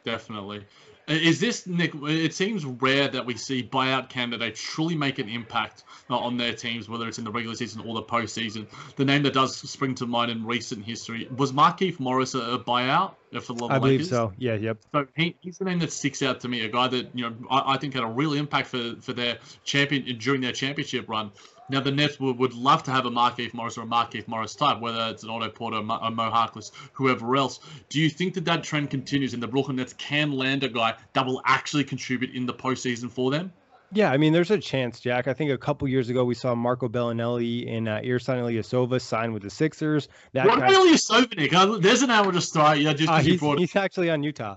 Definitely. 0.05 0.65
Is 1.09 1.41
this 1.41 1.67
Nick? 1.67 1.93
It 2.05 2.35
seems 2.35 2.65
rare 2.65 3.09
that 3.09 3.27
we 3.27 3.35
see 3.37 3.65
buyout 3.65 4.09
candidates 4.11 4.63
truly 4.63 4.95
make 4.95 5.19
an 5.19 5.29
impact 5.29 5.83
uh, 6.09 6.17
on 6.17 6.37
their 6.37 6.55
teams, 6.55 6.89
whether 6.89 7.09
it's 7.09 7.19
in 7.19 7.25
the 7.25 7.33
regular 7.33 7.57
season 7.57 7.83
or 7.85 7.95
the 7.97 8.03
postseason. 8.03 8.69
The 8.95 9.05
name 9.05 9.25
that 9.25 9.33
does 9.33 9.57
spring 9.57 9.97
to 9.97 10.07
mind 10.07 10.31
in 10.31 10.47
recent 10.47 10.85
history 10.85 11.29
was 11.37 11.51
Markieff 11.51 11.99
Morris 11.99 12.35
a, 12.35 12.39
a 12.39 12.59
buyout 12.61 13.15
for 13.43 13.55
the 13.55 13.65
I 13.65 13.79
Lakers? 13.79 13.81
believe 13.81 14.07
so. 14.07 14.33
Yeah. 14.39 14.55
Yep. 14.55 14.79
So 14.93 15.07
he, 15.17 15.37
he's 15.41 15.59
the 15.59 15.65
name 15.65 15.81
that 15.81 15.91
sticks 15.91 16.23
out 16.23 16.39
to 16.41 16.49
me. 16.49 16.61
A 16.61 16.69
guy 16.69 16.87
that 16.87 17.09
you 17.13 17.29
know 17.29 17.35
I, 17.51 17.75
I 17.75 17.79
think 17.79 17.95
had 17.95 18.05
a 18.05 18.07
real 18.07 18.35
impact 18.35 18.69
for 18.69 18.95
for 19.01 19.13
their 19.13 19.39
champion 19.65 20.17
during 20.19 20.41
their 20.41 20.53
championship 20.53 21.09
run. 21.09 21.33
Now, 21.71 21.81
the 21.81 21.91
Nets 21.91 22.19
would, 22.21 22.39
would 22.39 22.55
love 22.55 22.83
to 22.85 22.91
have 22.91 23.07
a 23.07 23.11
Markieff 23.11 23.55
Morris 23.55 23.79
or 23.79 23.83
a 23.83 23.87
Markieff 23.87 24.27
Morris 24.29 24.55
type, 24.55 24.81
whether 24.81 25.09
it's 25.11 25.23
an 25.23 25.31
Otto 25.31 25.49
Porter, 25.49 25.79
a 25.79 25.83
Mo 25.83 26.31
Harkless, 26.31 26.73
whoever 26.93 27.37
else. 27.37 27.61
Do 27.89 28.01
you 28.01 28.11
think 28.11 28.35
that 28.35 28.45
that 28.47 28.63
trend 28.63 28.91
continues 28.91 29.35
and 29.35 29.43
the 29.43 29.49
Brooklyn 29.49 29.77
Nets 29.77 29.93
can 29.95 30.33
land 30.33 30.65
a 30.65 30.69
guy 30.69 30.95
that 31.13 31.25
will 31.25 31.43
actually 31.45 31.85
contribute 31.85 32.35
in 32.35 32.47
the 32.47 32.55
postseason 32.55 33.11
for 33.11 33.31
them? 33.31 33.53
Yeah, 33.93 34.13
I 34.13 34.19
mean, 34.19 34.33
there's 34.33 34.53
a 34.53 34.59
chance, 34.59 35.01
Jack. 35.01 35.27
I 35.27 35.33
think 35.33 35.51
a 35.51 35.59
couple 35.59 35.89
years 35.89 36.11
ago 36.11 36.25
we 36.25 36.35
saw 36.35 36.55
Marco 36.55 36.89
Belinelli 36.89 37.69
and 37.69 37.89
uh, 37.89 38.01
Ersan 38.01 38.37
Ilyasova 38.37 39.01
sign 39.01 39.33
with 39.33 39.43
the 39.43 39.51
Sixers. 39.51 40.09
That 40.33 40.47
what 40.47 40.59
about 40.59 40.71
Ilyasova, 40.71 41.37
Nick? 41.37 41.53
Uh, 41.53 41.79
there's 41.79 42.03
an 42.03 42.11
hour 42.11 42.31
to 42.31 42.41
start. 42.41 42.79
Yeah, 42.79 42.93
just 42.93 43.11
uh, 43.11 43.19
he's, 43.19 43.41
he's 43.41 43.75
actually 43.75 44.11
on 44.11 44.23
Utah. 44.23 44.57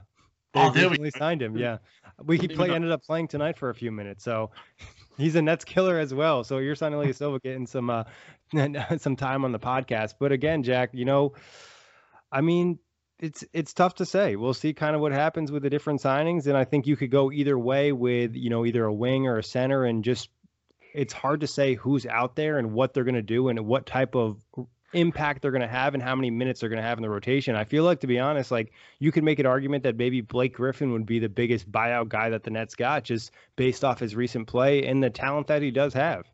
They 0.54 0.62
oh, 0.62 0.70
there 0.70 0.90
we 0.90 1.10
signed 1.10 1.42
him. 1.42 1.58
Yeah, 1.58 1.78
we 2.24 2.38
he 2.38 2.48
play, 2.48 2.70
ended 2.70 2.92
up 2.92 3.04
playing 3.04 3.28
tonight 3.28 3.58
for 3.58 3.72
a 3.72 3.76
few 3.76 3.92
minutes. 3.92 4.24
So 4.24 4.52
He's 5.18 5.36
a 5.36 5.42
Nets 5.42 5.66
killer 5.66 6.00
as 6.00 6.14
well. 6.14 6.44
So 6.44 6.58
you're 6.58 6.76
signing 6.76 7.14
Silva 7.14 7.40
getting 7.40 7.68
some 7.68 7.90
uh, 7.90 8.04
some 8.98 9.16
time 9.16 9.46
on 9.46 9.52
the 9.52 9.60
podcast. 9.60 10.16
But 10.20 10.32
again, 10.32 10.64
Jack, 10.64 10.90
you 10.94 11.06
know, 11.06 11.34
I 12.32 12.42
mean, 12.42 12.80
it's 13.20 13.44
it's 13.54 13.74
tough 13.74 13.96
to 13.96 14.06
say. 14.06 14.36
We'll 14.36 14.54
see 14.54 14.74
kind 14.74 14.96
of 14.96 15.02
what 15.02 15.12
happens 15.12 15.52
with 15.52 15.64
the 15.64 15.70
different 15.70 16.02
signings, 16.02 16.48
and 16.48 16.58
I 16.58 16.66
think 16.66 16.88
you 16.88 16.96
could 16.96 17.12
go 17.12 17.32
either 17.32 17.58
way 17.58 17.92
with 17.92 18.36
you 18.36 18.50
know 18.50 18.66
either 18.66 18.86
a 18.86 18.94
wing 18.94 19.28
or 19.28 19.38
a 19.38 19.44
center, 19.44 19.86
and 19.86 20.04
just 20.04 20.30
it's 20.94 21.14
hard 21.14 21.42
to 21.42 21.48
say 21.48 21.76
who's 21.76 22.06
out 22.06 22.36
there 22.36 22.60
and 22.60 22.74
what 22.74 22.94
they're 22.94 23.04
going 23.04 23.16
to 23.16 23.22
do 23.22 23.50
and 23.50 23.60
what 23.66 23.86
type 23.86 24.16
of 24.16 24.44
impact 24.94 25.42
they're 25.42 25.52
going 25.52 25.62
to 25.62 25.68
have 25.68 25.94
and 25.94 26.04
how 26.04 26.16
many 26.16 26.32
minutes 26.32 26.60
they're 26.60 26.70
going 26.70 26.82
to 26.82 26.88
have 26.88 26.98
in 26.98 27.02
the 27.02 27.10
rotation. 27.10 27.56
I 27.56 27.64
feel 27.64 27.84
like, 27.84 28.00
to 28.02 28.08
be 28.08 28.20
honest, 28.20 28.52
like 28.52 28.72
you 29.00 29.12
could 29.12 29.24
make 29.24 29.40
an 29.40 29.46
argument 29.46 29.84
that 29.84 29.98
maybe 29.98 30.22
Blake 30.22 30.54
Griffin 30.56 30.92
would 30.94 31.06
be 31.06 31.20
the 31.20 31.30
biggest 31.30 31.72
buyout 31.72 32.10
guy 32.10 32.30
that 32.30 32.44
the 32.44 32.52
Nets 32.52 32.76
got 32.76 33.04
just 33.04 33.32
based 33.56 33.84
off 33.84 34.00
his 34.00 34.16
recent 34.16 34.48
play 34.48 34.86
and 34.86 35.04
the 35.04 35.10
talent 35.10 35.48
that 35.48 35.62
he 35.62 35.72
does 35.72 35.94
have. 35.94 36.33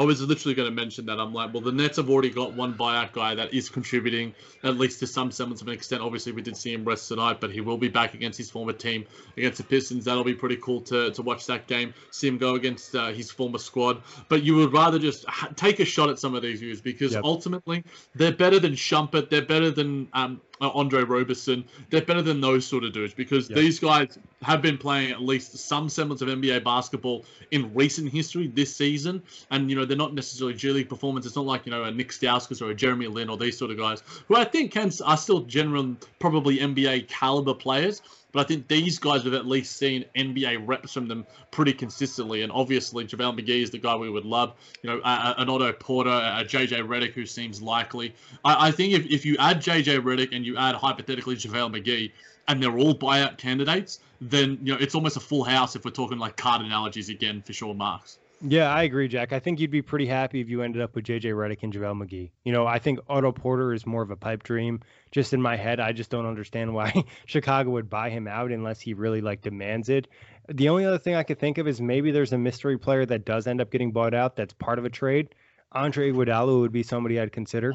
I 0.00 0.04
was 0.04 0.22
literally 0.22 0.54
going 0.54 0.68
to 0.68 0.74
mention 0.74 1.04
that. 1.06 1.20
I'm 1.20 1.34
like, 1.34 1.52
well, 1.52 1.60
the 1.60 1.72
Nets 1.72 1.98
have 1.98 2.08
already 2.08 2.30
got 2.30 2.54
one 2.54 2.72
buyout 2.72 3.12
guy 3.12 3.34
that 3.34 3.52
is 3.52 3.68
contributing 3.68 4.34
at 4.64 4.78
least 4.78 5.00
to 5.00 5.06
some 5.06 5.30
semblance 5.30 5.60
of 5.60 5.68
an 5.68 5.74
extent. 5.74 6.00
Obviously, 6.00 6.32
we 6.32 6.40
did 6.40 6.56
see 6.56 6.72
him 6.72 6.86
rest 6.86 7.08
tonight, 7.08 7.38
but 7.38 7.50
he 7.50 7.60
will 7.60 7.76
be 7.76 7.88
back 7.88 8.14
against 8.14 8.38
his 8.38 8.50
former 8.50 8.72
team 8.72 9.04
against 9.36 9.58
the 9.58 9.64
Pistons. 9.64 10.06
That'll 10.06 10.24
be 10.24 10.32
pretty 10.32 10.56
cool 10.56 10.80
to, 10.82 11.10
to 11.10 11.20
watch 11.20 11.44
that 11.48 11.66
game, 11.66 11.92
see 12.12 12.28
him 12.28 12.38
go 12.38 12.54
against 12.54 12.94
uh, 12.94 13.08
his 13.08 13.30
former 13.30 13.58
squad. 13.58 14.02
But 14.30 14.42
you 14.42 14.56
would 14.56 14.72
rather 14.72 14.98
just 14.98 15.26
ha- 15.26 15.50
take 15.54 15.80
a 15.80 15.84
shot 15.84 16.08
at 16.08 16.18
some 16.18 16.34
of 16.34 16.40
these 16.40 16.60
views 16.60 16.80
because 16.80 17.12
yep. 17.12 17.22
ultimately 17.22 17.84
they're 18.14 18.32
better 18.32 18.58
than 18.58 18.72
Shumpert, 18.72 19.28
they're 19.28 19.42
better 19.44 19.70
than 19.70 20.08
um, 20.14 20.40
Uh, 20.60 20.70
Andre 20.74 21.02
Roberson. 21.04 21.64
They're 21.88 22.02
better 22.02 22.20
than 22.20 22.40
those 22.40 22.66
sort 22.66 22.84
of 22.84 22.92
dudes 22.92 23.14
because 23.14 23.48
yep. 23.48 23.58
these 23.58 23.80
guys 23.80 24.18
have 24.42 24.60
been 24.60 24.76
playing 24.76 25.10
at 25.10 25.22
least 25.22 25.56
some 25.56 25.88
semblance 25.88 26.20
of 26.20 26.28
NBA 26.28 26.64
basketball 26.64 27.24
in 27.50 27.72
recent 27.74 28.12
history 28.12 28.46
this 28.46 28.74
season. 28.76 29.22
And, 29.50 29.70
you 29.70 29.76
know, 29.76 29.86
they're 29.86 29.96
not 29.96 30.12
necessarily 30.12 30.54
G 30.54 30.70
League 30.70 30.88
performance. 30.88 31.24
It's 31.24 31.36
not 31.36 31.46
like, 31.46 31.64
you 31.64 31.72
know, 31.72 31.84
a 31.84 31.90
Nik 31.90 32.10
Stauskas 32.10 32.60
or 32.60 32.70
a 32.70 32.74
Jeremy 32.74 33.06
Lin 33.06 33.30
or 33.30 33.38
these 33.38 33.56
sort 33.56 33.70
of 33.70 33.78
guys 33.78 34.02
who 34.28 34.36
I 34.36 34.44
think 34.44 34.72
can, 34.72 34.90
are 35.04 35.16
still 35.16 35.40
general, 35.40 35.96
probably 36.18 36.58
NBA 36.58 37.08
caliber 37.08 37.54
players. 37.54 38.02
But 38.32 38.40
I 38.40 38.44
think 38.44 38.68
these 38.68 38.98
guys 38.98 39.24
have 39.24 39.34
at 39.34 39.46
least 39.46 39.76
seen 39.76 40.04
NBA 40.16 40.66
reps 40.66 40.92
from 40.92 41.08
them 41.08 41.26
pretty 41.50 41.72
consistently. 41.72 42.42
And 42.42 42.52
obviously, 42.52 43.04
JaVale 43.04 43.38
McGee 43.40 43.62
is 43.62 43.70
the 43.70 43.78
guy 43.78 43.96
we 43.96 44.10
would 44.10 44.24
love. 44.24 44.54
You 44.82 44.90
know, 44.90 44.98
uh, 44.98 45.34
uh, 45.36 45.42
an 45.42 45.48
Otto 45.48 45.72
Porter, 45.72 46.10
uh, 46.10 46.40
a 46.40 46.44
JJ 46.44 46.86
Redick, 46.86 47.12
who 47.12 47.26
seems 47.26 47.60
likely. 47.60 48.14
I, 48.44 48.68
I 48.68 48.70
think 48.70 48.94
if, 48.94 49.06
if 49.06 49.26
you 49.26 49.36
add 49.38 49.60
JJ 49.60 50.00
Redick 50.00 50.34
and 50.34 50.44
you 50.44 50.56
add 50.56 50.74
hypothetically 50.74 51.36
JaVale 51.36 51.74
McGee, 51.74 52.12
and 52.48 52.60
they're 52.60 52.78
all 52.78 52.94
buyout 52.94 53.38
candidates, 53.38 54.00
then 54.20 54.58
you 54.62 54.72
know 54.72 54.78
it's 54.80 54.94
almost 54.94 55.16
a 55.16 55.20
full 55.20 55.44
house 55.44 55.76
if 55.76 55.84
we're 55.84 55.90
talking 55.92 56.18
like 56.18 56.36
card 56.36 56.62
analogies 56.62 57.08
again 57.08 57.42
for 57.42 57.52
sure, 57.52 57.74
Marks. 57.74 58.18
Yeah, 58.42 58.72
I 58.72 58.84
agree, 58.84 59.06
Jack. 59.06 59.34
I 59.34 59.38
think 59.38 59.60
you'd 59.60 59.70
be 59.70 59.82
pretty 59.82 60.06
happy 60.06 60.40
if 60.40 60.48
you 60.48 60.62
ended 60.62 60.80
up 60.80 60.94
with 60.94 61.04
JJ 61.04 61.34
Redick 61.34 61.62
and 61.62 61.72
JaVale 61.72 62.02
McGee. 62.02 62.30
You 62.42 62.52
know, 62.52 62.66
I 62.66 62.78
think 62.78 62.98
Otto 63.06 63.32
Porter 63.32 63.74
is 63.74 63.84
more 63.84 64.00
of 64.00 64.10
a 64.10 64.16
pipe 64.16 64.42
dream. 64.42 64.80
Just 65.10 65.34
in 65.34 65.42
my 65.42 65.56
head, 65.56 65.78
I 65.78 65.92
just 65.92 66.10
don't 66.10 66.24
understand 66.24 66.72
why 66.72 67.04
Chicago 67.26 67.70
would 67.72 67.90
buy 67.90 68.08
him 68.08 68.26
out 68.26 68.50
unless 68.50 68.80
he 68.80 68.94
really 68.94 69.20
like 69.20 69.42
demands 69.42 69.90
it. 69.90 70.08
The 70.48 70.70
only 70.70 70.86
other 70.86 70.98
thing 70.98 71.14
I 71.14 71.22
could 71.22 71.38
think 71.38 71.58
of 71.58 71.68
is 71.68 71.82
maybe 71.82 72.12
there's 72.12 72.32
a 72.32 72.38
mystery 72.38 72.78
player 72.78 73.04
that 73.06 73.26
does 73.26 73.46
end 73.46 73.60
up 73.60 73.70
getting 73.70 73.92
bought 73.92 74.14
out 74.14 74.36
that's 74.36 74.54
part 74.54 74.78
of 74.78 74.86
a 74.86 74.90
trade. 74.90 75.34
Andre 75.72 76.10
Iguodala 76.10 76.60
would 76.60 76.72
be 76.72 76.82
somebody 76.82 77.20
I'd 77.20 77.32
consider 77.32 77.74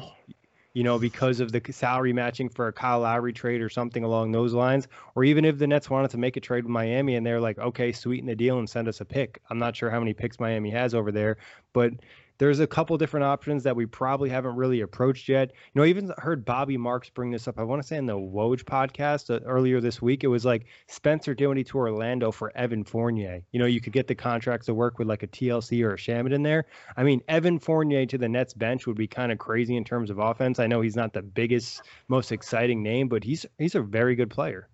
you 0.76 0.82
know, 0.82 0.98
because 0.98 1.40
of 1.40 1.52
the 1.52 1.62
salary 1.72 2.12
matching 2.12 2.50
for 2.50 2.68
a 2.68 2.72
Kyle 2.72 3.00
Lowry 3.00 3.32
trade 3.32 3.62
or 3.62 3.70
something 3.70 4.04
along 4.04 4.32
those 4.32 4.52
lines. 4.52 4.88
Or 5.14 5.24
even 5.24 5.46
if 5.46 5.56
the 5.56 5.66
Nets 5.66 5.88
wanted 5.88 6.10
to 6.10 6.18
make 6.18 6.36
a 6.36 6.40
trade 6.40 6.64
with 6.64 6.70
Miami 6.70 7.14
and 7.14 7.24
they're 7.24 7.40
like, 7.40 7.56
okay, 7.58 7.92
sweeten 7.92 8.26
the 8.26 8.36
deal 8.36 8.58
and 8.58 8.68
send 8.68 8.86
us 8.86 9.00
a 9.00 9.06
pick. 9.06 9.40
I'm 9.48 9.58
not 9.58 9.74
sure 9.74 9.88
how 9.88 10.00
many 10.00 10.12
picks 10.12 10.38
Miami 10.38 10.68
has 10.72 10.94
over 10.94 11.10
there, 11.10 11.38
but 11.72 11.92
there's 12.38 12.60
a 12.60 12.66
couple 12.66 12.96
different 12.98 13.24
options 13.24 13.62
that 13.64 13.76
we 13.76 13.86
probably 13.86 14.28
haven't 14.28 14.56
really 14.56 14.80
approached 14.80 15.28
yet. 15.28 15.52
You 15.52 15.80
know, 15.80 15.84
I 15.84 15.88
even 15.88 16.12
heard 16.18 16.44
Bobby 16.44 16.76
Marks 16.76 17.08
bring 17.10 17.30
this 17.30 17.48
up. 17.48 17.58
I 17.58 17.62
want 17.62 17.82
to 17.82 17.86
say 17.86 17.96
in 17.96 18.06
the 18.06 18.14
Woj 18.14 18.64
podcast 18.64 19.34
uh, 19.34 19.44
earlier 19.44 19.80
this 19.80 20.02
week. 20.02 20.24
It 20.24 20.28
was 20.28 20.44
like 20.44 20.66
Spencer 20.88 21.34
Dinwiddie 21.34 21.64
to 21.64 21.78
Orlando 21.78 22.30
for 22.30 22.56
Evan 22.56 22.84
Fournier. 22.84 23.42
You 23.52 23.60
know, 23.60 23.66
you 23.66 23.80
could 23.80 23.92
get 23.92 24.06
the 24.06 24.14
contracts 24.14 24.66
to 24.66 24.74
work 24.74 24.98
with 24.98 25.08
like 25.08 25.22
a 25.22 25.28
TLC 25.28 25.82
or 25.84 25.94
a 25.94 25.96
Shamet 25.96 26.32
in 26.32 26.42
there. 26.42 26.66
I 26.96 27.02
mean, 27.02 27.22
Evan 27.28 27.58
Fournier 27.58 28.06
to 28.06 28.18
the 28.18 28.28
Nets 28.28 28.54
bench 28.54 28.86
would 28.86 28.96
be 28.96 29.06
kind 29.06 29.32
of 29.32 29.38
crazy 29.38 29.76
in 29.76 29.84
terms 29.84 30.10
of 30.10 30.18
offense. 30.18 30.58
I 30.58 30.66
know 30.66 30.80
he's 30.80 30.96
not 30.96 31.12
the 31.12 31.22
biggest, 31.22 31.82
most 32.08 32.32
exciting 32.32 32.82
name, 32.82 33.08
but 33.08 33.24
he's 33.24 33.46
he's 33.58 33.74
a 33.74 33.82
very 33.82 34.14
good 34.14 34.30
player. 34.30 34.68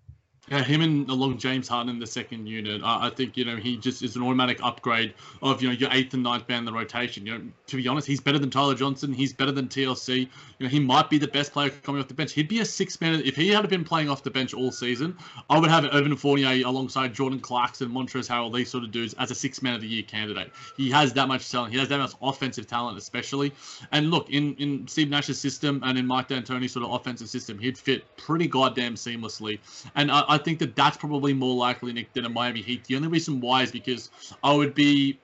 Yeah, 0.49 0.61
him 0.61 0.81
and 0.81 1.09
along 1.09 1.37
James 1.37 1.69
Harden 1.69 1.89
in 1.89 1.99
the 1.99 2.07
second 2.07 2.47
unit. 2.47 2.81
I, 2.83 3.07
I, 3.07 3.09
think 3.09 3.37
you 3.37 3.45
know 3.45 3.55
he 3.55 3.77
just 3.77 4.03
is 4.03 4.17
an 4.17 4.23
automatic 4.23 4.59
upgrade 4.61 5.13
of 5.41 5.61
you 5.61 5.69
know 5.69 5.73
your 5.73 5.89
eighth 5.93 6.13
and 6.13 6.21
ninth 6.21 6.49
man 6.49 6.59
in 6.59 6.65
the 6.65 6.73
rotation. 6.73 7.25
You 7.25 7.37
know, 7.37 7.43
to 7.67 7.77
be 7.77 7.87
honest, 7.87 8.05
he's 8.05 8.19
better 8.19 8.37
than 8.37 8.49
Tyler 8.49 8.75
Johnson. 8.75 9.13
He's 9.13 9.31
better 9.31 9.53
than 9.53 9.69
TLC. 9.69 10.17
You 10.19 10.27
know, 10.59 10.67
he 10.67 10.81
might 10.81 11.09
be 11.09 11.17
the 11.17 11.29
best 11.29 11.53
player 11.53 11.69
coming 11.69 12.01
off 12.01 12.09
the 12.09 12.13
bench. 12.13 12.33
He'd 12.33 12.49
be 12.49 12.59
a 12.59 12.65
six 12.65 12.99
man 12.99 13.21
if 13.23 13.37
he 13.37 13.47
had 13.47 13.69
been 13.69 13.85
playing 13.85 14.09
off 14.09 14.21
the 14.23 14.31
bench 14.31 14.53
all 14.53 14.69
season. 14.73 15.15
I 15.49 15.57
would 15.57 15.69
have 15.69 15.85
Evan 15.85 16.17
Fournier 16.17 16.67
alongside 16.67 17.13
Jordan 17.13 17.39
Clarkson, 17.39 17.89
Montrezl 17.89 18.27
Harrell, 18.27 18.53
these 18.53 18.69
sort 18.69 18.83
of 18.83 18.91
dudes 18.91 19.13
as 19.13 19.31
a 19.31 19.35
six 19.35 19.61
man 19.61 19.75
of 19.75 19.81
the 19.81 19.87
year 19.87 20.03
candidate. 20.03 20.51
He 20.75 20.91
has 20.91 21.13
that 21.13 21.29
much 21.29 21.49
talent. 21.49 21.71
He 21.71 21.79
has 21.79 21.87
that 21.87 21.99
much 21.99 22.15
offensive 22.21 22.67
talent, 22.67 22.97
especially. 22.97 23.53
And 23.93 24.11
look, 24.11 24.29
in 24.29 24.55
in 24.55 24.89
Steve 24.89 25.09
Nash's 25.09 25.39
system 25.39 25.79
and 25.85 25.97
in 25.97 26.05
Mike 26.05 26.27
D'Antoni's 26.27 26.73
sort 26.73 26.85
of 26.85 26.91
offensive 26.91 27.29
system, 27.29 27.57
he'd 27.57 27.77
fit 27.77 28.03
pretty 28.17 28.47
goddamn 28.47 28.95
seamlessly. 28.95 29.59
And 29.95 30.11
I, 30.11 30.32
I 30.33 30.37
think 30.39 30.59
that 30.59 30.75
that's 30.75 30.97
probably 30.97 31.33
more 31.33 31.55
likely, 31.55 31.93
Nick, 31.93 32.11
than 32.13 32.25
a 32.25 32.29
Miami 32.29 32.61
Heat. 32.61 32.85
The 32.85 32.95
only 32.95 33.07
reason 33.07 33.39
why 33.39 33.61
is 33.61 33.71
because 33.71 34.09
I 34.43 34.53
would 34.53 34.73
be 34.73 35.19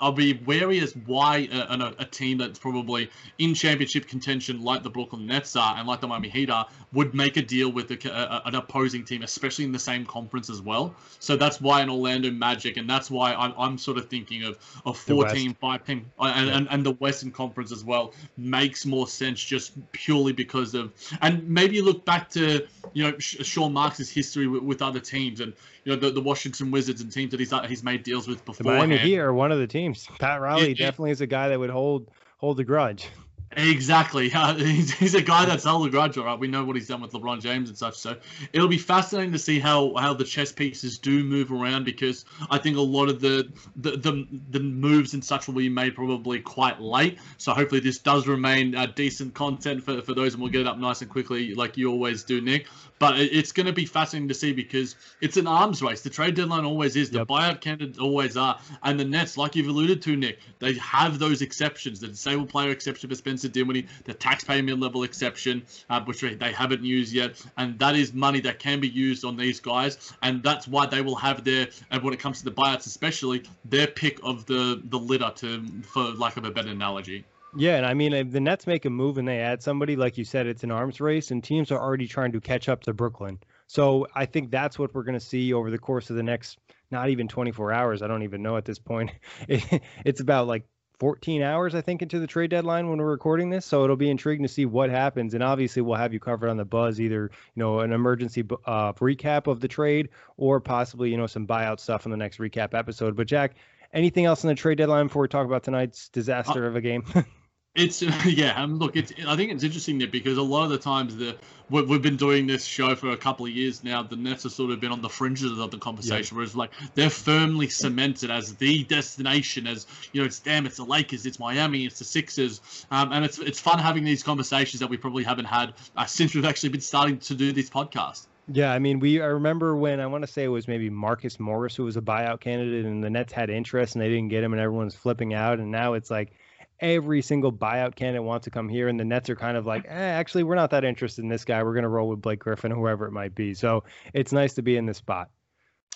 I'll 0.00 0.12
be 0.12 0.34
wary 0.46 0.80
as 0.80 0.94
why 0.94 1.48
a, 1.52 1.58
a, 1.58 1.94
a, 2.00 2.04
team 2.04 2.38
that's 2.38 2.58
probably 2.58 3.10
in 3.38 3.54
championship 3.54 4.06
contention, 4.06 4.62
like 4.62 4.82
the 4.82 4.90
Brooklyn 4.90 5.26
Nets 5.26 5.56
are 5.56 5.76
and 5.76 5.86
like 5.86 6.00
the 6.00 6.08
Miami 6.08 6.28
Heat 6.28 6.50
are, 6.50 6.66
would 6.92 7.14
make 7.14 7.36
a 7.36 7.42
deal 7.42 7.70
with 7.70 7.90
a, 7.90 8.42
an 8.46 8.54
opposing 8.54 9.04
team, 9.04 9.22
especially 9.22 9.64
in 9.64 9.72
the 9.72 9.78
same 9.78 10.06
conference 10.06 10.50
as 10.50 10.62
well. 10.62 10.94
So 11.18 11.36
that's 11.36 11.60
why 11.60 11.82
an 11.82 11.90
Orlando 11.90 12.30
Magic, 12.30 12.76
and 12.76 12.88
that's 12.88 13.10
why 13.10 13.34
I'm, 13.34 13.54
I'm 13.58 13.78
sort 13.78 13.98
of 13.98 14.08
thinking 14.08 14.44
of 14.44 14.58
a 14.86 14.94
four 14.94 15.28
team, 15.28 15.54
five 15.54 15.84
team, 15.84 16.10
uh, 16.18 16.32
and, 16.34 16.46
yeah. 16.46 16.56
and, 16.56 16.68
and 16.70 16.86
the 16.86 16.92
Western 16.92 17.30
Conference 17.30 17.72
as 17.72 17.84
well 17.84 18.14
makes 18.36 18.86
more 18.86 19.06
sense 19.06 19.42
just 19.42 19.72
purely 19.92 20.32
because 20.32 20.74
of, 20.74 20.92
and 21.20 21.48
maybe 21.48 21.80
look 21.80 22.04
back 22.04 22.30
to 22.30 22.66
you 22.92 23.04
know 23.04 23.18
Sean 23.18 23.72
Marks' 23.72 24.08
history 24.08 24.46
with, 24.46 24.62
with 24.62 24.82
other 24.82 25.00
teams 25.00 25.40
and 25.40 25.52
you 25.88 25.94
know 25.94 26.00
the, 26.00 26.10
the 26.10 26.20
Washington 26.20 26.70
Wizards 26.70 27.00
and 27.00 27.10
teams 27.10 27.30
that 27.30 27.40
he's 27.40 27.52
he's 27.66 27.82
made 27.82 28.02
deals 28.02 28.28
with 28.28 28.44
before. 28.44 28.74
Miami 28.74 28.98
Heat 28.98 29.18
are 29.18 29.32
one 29.32 29.50
of 29.50 29.58
the 29.58 29.66
teams. 29.66 30.06
Pat 30.18 30.38
Riley 30.38 30.74
definitely 30.74 31.12
is 31.12 31.22
a 31.22 31.26
guy 31.26 31.48
that 31.48 31.58
would 31.58 31.70
hold 31.70 32.10
hold 32.36 32.58
the 32.58 32.64
grudge. 32.64 33.08
Exactly. 33.56 34.32
Uh, 34.38 34.54
he's, 34.54 34.92
he's, 34.92 35.14
a 35.14 35.22
guy 35.22 35.44
that's 35.46 35.64
held 35.64 35.84
a 35.84 35.90
grudge, 35.90 36.16
all 36.16 36.24
right. 36.24 36.38
We 36.38 36.46
know 36.46 36.64
what 36.64 36.76
he's 36.76 36.86
done 36.86 37.00
with 37.00 37.10
LeBron 37.10 37.40
James 37.40 37.70
and 37.70 37.76
such. 37.76 37.96
So 37.96 38.16
it'll 38.52 38.68
be 38.68 38.78
fascinating 38.78 39.32
to 39.32 39.38
see 39.38 39.58
how, 39.58 39.96
how 39.96 40.14
the 40.14 40.22
chess 40.22 40.52
pieces 40.52 40.96
do 40.96 41.24
move 41.24 41.50
around 41.50 41.84
because 41.84 42.24
I 42.50 42.58
think 42.58 42.76
a 42.76 42.80
lot 42.80 43.08
of 43.08 43.20
the, 43.20 43.50
the, 43.74 43.92
the, 43.96 44.26
the 44.50 44.60
moves 44.60 45.14
and 45.14 45.24
such 45.24 45.48
will 45.48 45.54
be 45.54 45.68
made 45.68 45.96
probably 45.96 46.38
quite 46.38 46.80
late. 46.80 47.18
So 47.38 47.52
hopefully 47.52 47.80
this 47.80 47.98
does 47.98 48.28
remain 48.28 48.76
uh, 48.76 48.86
decent 48.86 49.34
content 49.34 49.82
for, 49.82 50.00
for 50.02 50.14
those 50.14 50.34
and 50.34 50.42
we'll 50.42 50.52
get 50.52 50.60
it 50.60 50.66
up 50.68 50.78
nice 50.78 51.02
and 51.02 51.10
quickly 51.10 51.54
like 51.54 51.76
you 51.76 51.90
always 51.90 52.22
do, 52.22 52.40
Nick. 52.40 52.68
But 53.00 53.18
it's 53.18 53.52
going 53.52 53.66
to 53.66 53.72
be 53.72 53.86
fascinating 53.86 54.28
to 54.28 54.34
see 54.34 54.52
because 54.52 54.94
it's 55.20 55.36
an 55.36 55.46
arms 55.46 55.82
race. 55.82 56.00
The 56.02 56.10
trade 56.10 56.34
deadline 56.34 56.64
always 56.64 56.96
is. 56.96 57.10
The 57.10 57.18
yep. 57.18 57.28
buyout 57.28 57.60
candidates 57.60 57.98
always 57.98 58.36
are. 58.36 58.60
And 58.82 58.98
the 58.98 59.04
Nets, 59.04 59.36
like 59.36 59.56
you've 59.56 59.68
alluded 59.68 60.02
to, 60.02 60.16
Nick, 60.16 60.38
they 60.58 60.74
have 60.74 61.18
those 61.18 61.42
exceptions. 61.42 62.00
The 62.00 62.08
disabled 62.08 62.48
player 62.48 62.70
exception 62.70 63.08
for 63.08 63.16
Spencer 63.16 63.37
Dinwiddie, 63.46 63.86
the 64.04 64.14
taxpayer 64.14 64.62
mid-level 64.62 65.02
exception, 65.02 65.64
uh, 65.90 66.00
which 66.02 66.20
they 66.22 66.52
haven't 66.52 66.82
used 66.82 67.12
yet. 67.12 67.44
And 67.56 67.78
that 67.78 67.94
is 67.94 68.14
money 68.14 68.40
that 68.40 68.58
can 68.58 68.80
be 68.80 68.88
used 68.88 69.24
on 69.24 69.36
these 69.36 69.60
guys. 69.60 70.12
And 70.22 70.42
that's 70.42 70.66
why 70.66 70.86
they 70.86 71.02
will 71.02 71.16
have 71.16 71.44
their, 71.44 71.68
and 71.90 72.02
when 72.02 72.14
it 72.14 72.20
comes 72.20 72.38
to 72.38 72.44
the 72.44 72.52
buyouts 72.52 72.86
especially, 72.86 73.42
their 73.64 73.86
pick 73.86 74.18
of 74.22 74.46
the, 74.46 74.80
the 74.84 74.98
litter, 74.98 75.30
to 75.36 75.64
for 75.82 76.04
lack 76.12 76.36
of 76.36 76.44
a 76.44 76.50
better 76.50 76.70
analogy. 76.70 77.24
Yeah, 77.56 77.76
and 77.76 77.86
I 77.86 77.94
mean, 77.94 78.12
if 78.12 78.30
the 78.30 78.40
Nets 78.40 78.66
make 78.66 78.84
a 78.84 78.90
move 78.90 79.18
and 79.18 79.26
they 79.26 79.40
add 79.40 79.62
somebody, 79.62 79.96
like 79.96 80.18
you 80.18 80.24
said, 80.24 80.46
it's 80.46 80.64
an 80.64 80.70
arms 80.70 81.00
race, 81.00 81.30
and 81.30 81.42
teams 81.42 81.72
are 81.72 81.80
already 81.80 82.06
trying 82.06 82.32
to 82.32 82.40
catch 82.40 82.68
up 82.68 82.82
to 82.82 82.92
Brooklyn. 82.92 83.38
So 83.66 84.06
I 84.14 84.26
think 84.26 84.50
that's 84.50 84.78
what 84.78 84.94
we're 84.94 85.02
going 85.02 85.18
to 85.18 85.24
see 85.24 85.52
over 85.52 85.70
the 85.70 85.78
course 85.78 86.10
of 86.10 86.16
the 86.16 86.22
next, 86.22 86.58
not 86.90 87.10
even 87.10 87.28
24 87.28 87.72
hours. 87.72 88.02
I 88.02 88.06
don't 88.06 88.22
even 88.22 88.42
know 88.42 88.56
at 88.56 88.64
this 88.64 88.78
point. 88.78 89.10
it's 89.48 90.20
about 90.20 90.46
like 90.46 90.64
14 90.98 91.42
hours, 91.42 91.74
I 91.74 91.80
think, 91.80 92.02
into 92.02 92.18
the 92.18 92.26
trade 92.26 92.50
deadline 92.50 92.88
when 92.88 92.98
we're 92.98 93.10
recording 93.10 93.50
this. 93.50 93.64
So 93.64 93.84
it'll 93.84 93.96
be 93.96 94.10
intriguing 94.10 94.44
to 94.44 94.52
see 94.52 94.66
what 94.66 94.90
happens. 94.90 95.34
And 95.34 95.42
obviously, 95.42 95.82
we'll 95.82 95.96
have 95.96 96.12
you 96.12 96.20
covered 96.20 96.48
on 96.48 96.56
the 96.56 96.64
buzz, 96.64 97.00
either 97.00 97.30
you 97.54 97.60
know 97.60 97.80
an 97.80 97.92
emergency 97.92 98.44
uh, 98.66 98.92
recap 98.94 99.46
of 99.46 99.60
the 99.60 99.68
trade 99.68 100.08
or 100.36 100.60
possibly 100.60 101.10
you 101.10 101.16
know 101.16 101.26
some 101.26 101.46
buyout 101.46 101.80
stuff 101.80 102.04
in 102.04 102.10
the 102.10 102.16
next 102.16 102.38
recap 102.38 102.74
episode. 102.74 103.16
But 103.16 103.26
Jack, 103.26 103.54
anything 103.92 104.24
else 104.24 104.42
in 104.44 104.48
the 104.48 104.54
trade 104.54 104.78
deadline 104.78 105.06
before 105.06 105.22
we 105.22 105.28
talk 105.28 105.46
about 105.46 105.62
tonight's 105.62 106.08
disaster 106.08 106.64
uh, 106.64 106.68
of 106.68 106.76
a 106.76 106.80
game? 106.80 107.04
It's 107.78 108.02
yeah. 108.02 108.64
Look, 108.68 108.96
it's. 108.96 109.12
I 109.26 109.36
think 109.36 109.52
it's 109.52 109.62
interesting 109.62 109.98
there 109.98 110.08
because 110.08 110.36
a 110.36 110.42
lot 110.42 110.64
of 110.64 110.70
the 110.70 110.78
times 110.78 111.16
the 111.16 111.36
we've 111.70 112.02
been 112.02 112.16
doing 112.16 112.46
this 112.46 112.64
show 112.64 112.94
for 112.96 113.10
a 113.10 113.16
couple 113.16 113.46
of 113.46 113.52
years 113.52 113.84
now. 113.84 114.02
The 114.02 114.16
Nets 114.16 114.42
have 114.42 114.52
sort 114.52 114.72
of 114.72 114.80
been 114.80 114.90
on 114.90 115.00
the 115.00 115.08
fringes 115.08 115.58
of 115.58 115.70
the 115.70 115.78
conversation, 115.78 116.34
yeah. 116.34 116.38
whereas 116.38 116.56
like 116.56 116.72
they're 116.94 117.08
firmly 117.08 117.68
cemented 117.68 118.32
as 118.32 118.56
the 118.56 118.82
destination. 118.82 119.68
As 119.68 119.86
you 120.12 120.20
know, 120.20 120.26
it's 120.26 120.40
damn, 120.40 120.66
it's 120.66 120.78
the 120.78 120.84
Lakers, 120.84 121.24
it's 121.24 121.38
Miami, 121.38 121.86
it's 121.86 122.00
the 122.00 122.04
Sixers, 122.04 122.84
um, 122.90 123.12
and 123.12 123.24
it's 123.24 123.38
it's 123.38 123.60
fun 123.60 123.78
having 123.78 124.02
these 124.02 124.24
conversations 124.24 124.80
that 124.80 124.90
we 124.90 124.96
probably 124.96 125.22
haven't 125.22 125.46
had 125.46 125.74
uh, 125.96 126.04
since 126.04 126.34
we've 126.34 126.44
actually 126.44 126.70
been 126.70 126.80
starting 126.80 127.18
to 127.18 127.34
do 127.34 127.52
this 127.52 127.70
podcast. 127.70 128.26
Yeah, 128.50 128.72
I 128.72 128.80
mean, 128.80 128.98
we 128.98 129.20
I 129.22 129.26
remember 129.26 129.76
when 129.76 130.00
I 130.00 130.06
want 130.06 130.22
to 130.24 130.32
say 130.32 130.42
it 130.42 130.48
was 130.48 130.66
maybe 130.66 130.90
Marcus 130.90 131.38
Morris 131.38 131.76
who 131.76 131.84
was 131.84 131.96
a 131.96 132.02
buyout 132.02 132.40
candidate, 132.40 132.86
and 132.86 133.04
the 133.04 133.10
Nets 133.10 133.32
had 133.32 133.50
interest 133.50 133.94
and 133.94 134.02
they 134.02 134.08
didn't 134.08 134.30
get 134.30 134.42
him, 134.42 134.52
and 134.52 134.60
everyone's 134.60 134.96
flipping 134.96 135.32
out, 135.32 135.60
and 135.60 135.70
now 135.70 135.92
it's 135.92 136.10
like 136.10 136.32
every 136.80 137.22
single 137.22 137.52
buyout 137.52 137.94
candidate 137.94 138.24
wants 138.24 138.44
to 138.44 138.50
come 138.50 138.68
here, 138.68 138.88
and 138.88 138.98
the 138.98 139.04
Nets 139.04 139.28
are 139.30 139.36
kind 139.36 139.56
of 139.56 139.66
like, 139.66 139.84
eh, 139.86 139.92
actually, 139.92 140.44
we're 140.44 140.54
not 140.54 140.70
that 140.70 140.84
interested 140.84 141.22
in 141.22 141.28
this 141.28 141.44
guy. 141.44 141.62
We're 141.62 141.74
going 141.74 141.82
to 141.82 141.88
roll 141.88 142.08
with 142.08 142.20
Blake 142.20 142.40
Griffin, 142.40 142.70
whoever 142.70 143.06
it 143.06 143.12
might 143.12 143.34
be. 143.34 143.54
So 143.54 143.84
it's 144.12 144.32
nice 144.32 144.54
to 144.54 144.62
be 144.62 144.76
in 144.76 144.86
this 144.86 144.98
spot. 144.98 145.30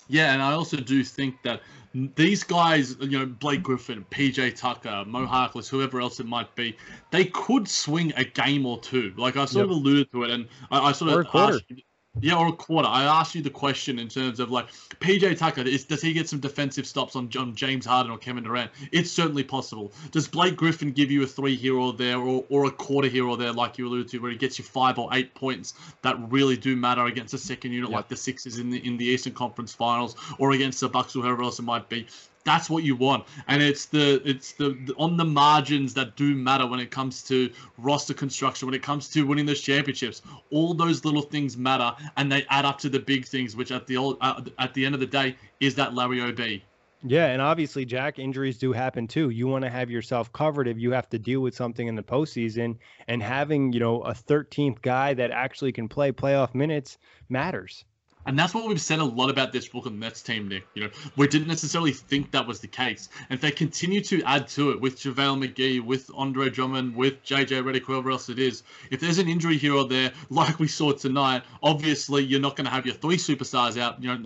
Yeah, 0.09 0.33
and 0.33 0.43
I 0.43 0.53
also 0.53 0.77
do 0.77 1.05
think 1.05 1.37
that 1.43 1.63
these 1.95 2.43
guys, 2.43 2.97
you 3.01 3.19
know, 3.19 3.27
Blake 3.27 3.63
Griffin, 3.63 4.05
PJ 4.11 4.57
Tucker, 4.57 5.05
Mo 5.07 5.27
Harkless, 5.27 5.69
whoever 5.69 6.01
else 6.01 6.21
it 6.21 6.27
might 6.27 6.55
be, 6.55 6.77
they 7.11 7.27
could 7.27 7.69
swing 7.69 8.13
a 8.17 8.25
game 8.25 8.67
or 8.67 8.81
two. 8.81 9.13
Like 9.17 9.37
I 9.37 9.45
sort 9.45 9.67
yep. 9.67 9.77
of 9.77 9.83
alluded 9.83 10.13
to 10.13 10.25
it, 10.25 10.31
and 10.31 10.49
I, 10.71 10.89
I 10.89 10.93
sort 10.93 11.13
or 11.13 11.21
of 11.21 11.55
asked, 11.55 11.73
yeah, 12.21 12.37
or 12.37 12.49
a 12.49 12.53
quarter. 12.53 12.89
I 12.89 13.05
asked 13.05 13.35
you 13.35 13.41
the 13.41 13.51
question 13.51 13.99
in 13.99 14.09
terms 14.09 14.39
of 14.39 14.51
like 14.51 14.69
PJ 15.01 15.39
Tucker. 15.39 15.63
Is, 15.63 15.85
does 15.85 16.03
he 16.03 16.13
get 16.13 16.29
some 16.29 16.41
defensive 16.41 16.87
stops 16.87 17.17
on, 17.17 17.31
on 17.39 17.55
James 17.55 17.87
Harden 17.87 18.13
or 18.13 18.19
Kevin 18.19 18.45
Durant? 18.45 18.71
It's 18.93 19.11
certainly 19.11 19.43
possible. 19.43 19.93
Does 20.11 20.29
Blake 20.29 20.57
Griffin 20.57 20.93
give 20.93 21.11
you 21.11 21.23
a 21.23 21.27
three 21.27 21.57
here 21.57 21.77
or 21.77 21.95
there, 21.95 22.19
or, 22.19 22.45
or 22.51 22.67
a 22.67 22.71
quarter 22.71 23.09
here 23.09 23.27
or 23.27 23.39
there, 23.39 23.53
like 23.53 23.79
you 23.79 23.89
alluded 23.89 24.09
to, 24.09 24.19
where 24.19 24.31
he 24.31 24.37
gets 24.37 24.59
you 24.59 24.65
five 24.65 24.99
or 24.99 25.09
eight 25.13 25.35
points 25.35 25.73
that 26.03 26.17
really 26.31 26.57
do 26.57 26.77
matter 26.77 27.07
against 27.07 27.33
a 27.33 27.39
second 27.39 27.73
unit 27.73 27.91
like 27.91 28.09
the 28.09 28.17
Sixers 28.17 28.59
in 28.59 28.71
the 28.71 28.87
in 28.87 28.99
the 28.99 29.07
Eastern 29.07 29.33
Conference 29.33 29.73
Finals, 29.73 30.15
or 30.39 30.53
against 30.53 30.81
the 30.81 30.89
Bucks 30.89 31.17
or 31.17 31.23
whoever 31.23 31.43
else 31.43 31.59
it 31.59 31.63
might 31.63 31.89
be? 31.89 32.07
That's 32.45 32.69
what 32.69 32.83
you 32.83 32.97
want 32.97 33.25
and 33.49 33.63
it's 33.63 33.87
the 33.87 34.21
it's 34.25 34.53
the, 34.53 34.77
the, 34.87 34.95
on 34.97 35.17
the 35.17 35.25
margins 35.25 35.95
that 35.95 36.17
do 36.17 36.35
matter 36.35 36.67
when 36.67 36.81
it 36.81 36.91
comes 36.91 37.23
to 37.23 37.51
roster 37.79 38.15
construction 38.15 38.67
when 38.67 38.75
it 38.75 38.83
comes 38.83 39.09
to 39.09 39.27
winning 39.27 39.47
those 39.47 39.61
championships 39.61 40.23
all 40.51 40.75
those 40.75 41.05
little 41.05 41.23
things 41.23 41.57
matter 41.57 41.95
and 42.17 42.31
they 42.31 42.45
add 42.51 42.65
up 42.65 42.79
to 42.79 42.89
the 42.89 42.99
big 42.99 43.27
things 43.27 43.57
which 43.57 43.71
at 43.71 43.87
the 43.87 43.97
old 43.97 44.17
uh, 44.21 44.41
at 44.59 44.75
the 44.75 44.85
end 44.85 44.95
of 44.95 45.01
the 45.01 45.07
day 45.07 45.37
is 45.61 45.75
that 45.75 45.95
larry 45.95 46.21
ob 46.21 46.41
yeah, 47.05 47.27
and 47.27 47.43
obviously, 47.43 47.85
Jack, 47.85 48.21
injuries 48.21 48.59
do 48.59 48.73
happen 48.73 49.09
too. 49.09 49.31
You 49.31 49.49
want 49.49 49.65
to 49.65 49.71
have 49.71 49.91
yourself 49.91 50.33
covered 50.33 50.69
if 50.69 50.79
you 50.79 50.93
have 50.93 51.09
to 51.11 51.19
deal 51.19 51.41
with 51.41 51.53
something 51.53 51.89
in 51.89 51.97
the 51.97 52.03
postseason, 52.03 52.79
and 53.09 53.21
having 53.21 53.73
you 53.73 53.81
know 53.81 54.03
a 54.03 54.13
13th 54.13 54.81
guy 54.83 55.13
that 55.15 55.33
actually 55.33 55.73
can 55.73 55.89
play 55.89 56.13
playoff 56.13 56.55
minutes 56.55 56.99
matters. 57.29 57.85
And 58.27 58.39
that's 58.39 58.55
what 58.55 58.69
we've 58.69 58.81
said 58.81 59.01
a 59.01 59.05
lot 59.05 59.31
about 59.31 59.53
this 59.53 59.69
Brooklyn 59.69 59.99
Nets 59.99 60.23
team, 60.23 60.49
Nick. 60.49 60.67
You 60.75 60.85
know, 60.85 60.91
we 61.17 61.27
didn't 61.27 61.49
necessarily 61.49 61.93
think 61.93 62.31
that 62.31 62.47
was 62.47 62.61
the 62.61 62.69
case. 62.69 63.09
And 63.29 63.37
if 63.37 63.41
they 63.41 63.51
continue 63.51 64.01
to 64.03 64.23
add 64.23 64.49
to 64.49 64.71
it 64.71 64.81
with 64.81 64.99
JaVale 64.99 65.47
McGee, 65.47 65.81
with 65.85 66.11
Andre 66.15 66.49
Drummond, 66.51 66.95
with 66.95 67.23
JJ 67.25 67.63
Redick, 67.63 67.83
whoever 67.83 68.11
else 68.11 68.29
it 68.29 68.39
is, 68.39 68.63
if 68.91 69.01
there's 69.01 69.19
an 69.19 69.29
injury 69.29 69.59
here 69.59 69.75
or 69.75 69.87
there, 69.87 70.13
like 70.31 70.59
we 70.59 70.69
saw 70.69 70.93
tonight, 70.93 71.43
obviously 71.63 72.23
you're 72.23 72.41
not 72.41 72.57
going 72.57 72.67
to 72.67 72.71
have 72.71 72.87
your 72.87 72.95
three 72.95 73.17
superstars 73.17 73.81
out, 73.81 74.03
you 74.03 74.09
know, 74.09 74.23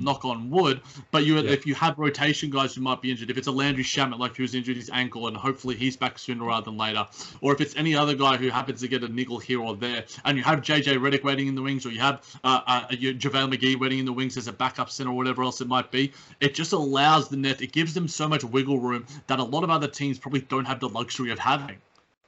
knock 0.00 0.24
on 0.24 0.50
wood. 0.50 0.80
But 1.10 1.24
you, 1.24 1.38
yeah. 1.38 1.50
if 1.50 1.66
you 1.66 1.74
have 1.74 1.98
rotation 1.98 2.50
guys 2.50 2.74
who 2.74 2.80
might 2.80 3.02
be 3.02 3.10
injured, 3.10 3.30
if 3.30 3.36
it's 3.36 3.48
a 3.48 3.52
Landry 3.52 3.84
Shamet, 3.84 4.18
like 4.18 4.38
was 4.38 4.54
injured 4.54 4.76
his 4.76 4.90
ankle, 4.90 5.28
and 5.28 5.36
hopefully 5.36 5.76
he's 5.76 5.96
back 5.96 6.18
sooner 6.18 6.44
rather 6.44 6.64
than 6.64 6.76
later, 6.76 7.06
or 7.40 7.52
if 7.52 7.60
it's 7.60 7.76
any 7.76 7.94
other 7.94 8.14
guy 8.14 8.36
who 8.36 8.48
happens 8.48 8.80
to 8.80 8.88
get 8.88 9.02
a 9.04 9.08
niggle 9.08 9.38
here 9.38 9.60
or 9.60 9.76
there, 9.76 10.04
and 10.24 10.38
you 10.38 10.44
have 10.44 10.60
JJ 10.60 10.98
Redick 10.98 11.24
waiting 11.24 11.46
in 11.46 11.54
the 11.54 11.62
wings, 11.62 11.84
or 11.84 11.90
you 11.90 12.00
have 12.00 12.24
uh, 12.44 12.60
uh, 12.66 12.88
JaVale 12.88 13.40
JaVale 13.40 13.54
McGee 13.54 13.78
waiting 13.78 13.98
in 13.98 14.04
the 14.04 14.12
wings 14.12 14.36
as 14.36 14.48
a 14.48 14.52
backup 14.52 14.90
center 14.90 15.10
or 15.10 15.16
whatever 15.16 15.42
else 15.42 15.60
it 15.60 15.68
might 15.68 15.90
be. 15.90 16.12
It 16.40 16.54
just 16.54 16.72
allows 16.72 17.28
the 17.28 17.36
net, 17.36 17.62
it 17.62 17.72
gives 17.72 17.94
them 17.94 18.08
so 18.08 18.28
much 18.28 18.44
wiggle 18.44 18.78
room 18.78 19.06
that 19.26 19.38
a 19.38 19.44
lot 19.44 19.64
of 19.64 19.70
other 19.70 19.88
teams 19.88 20.18
probably 20.18 20.40
don't 20.40 20.64
have 20.64 20.80
the 20.80 20.88
luxury 20.88 21.30
of 21.30 21.38
having. 21.38 21.78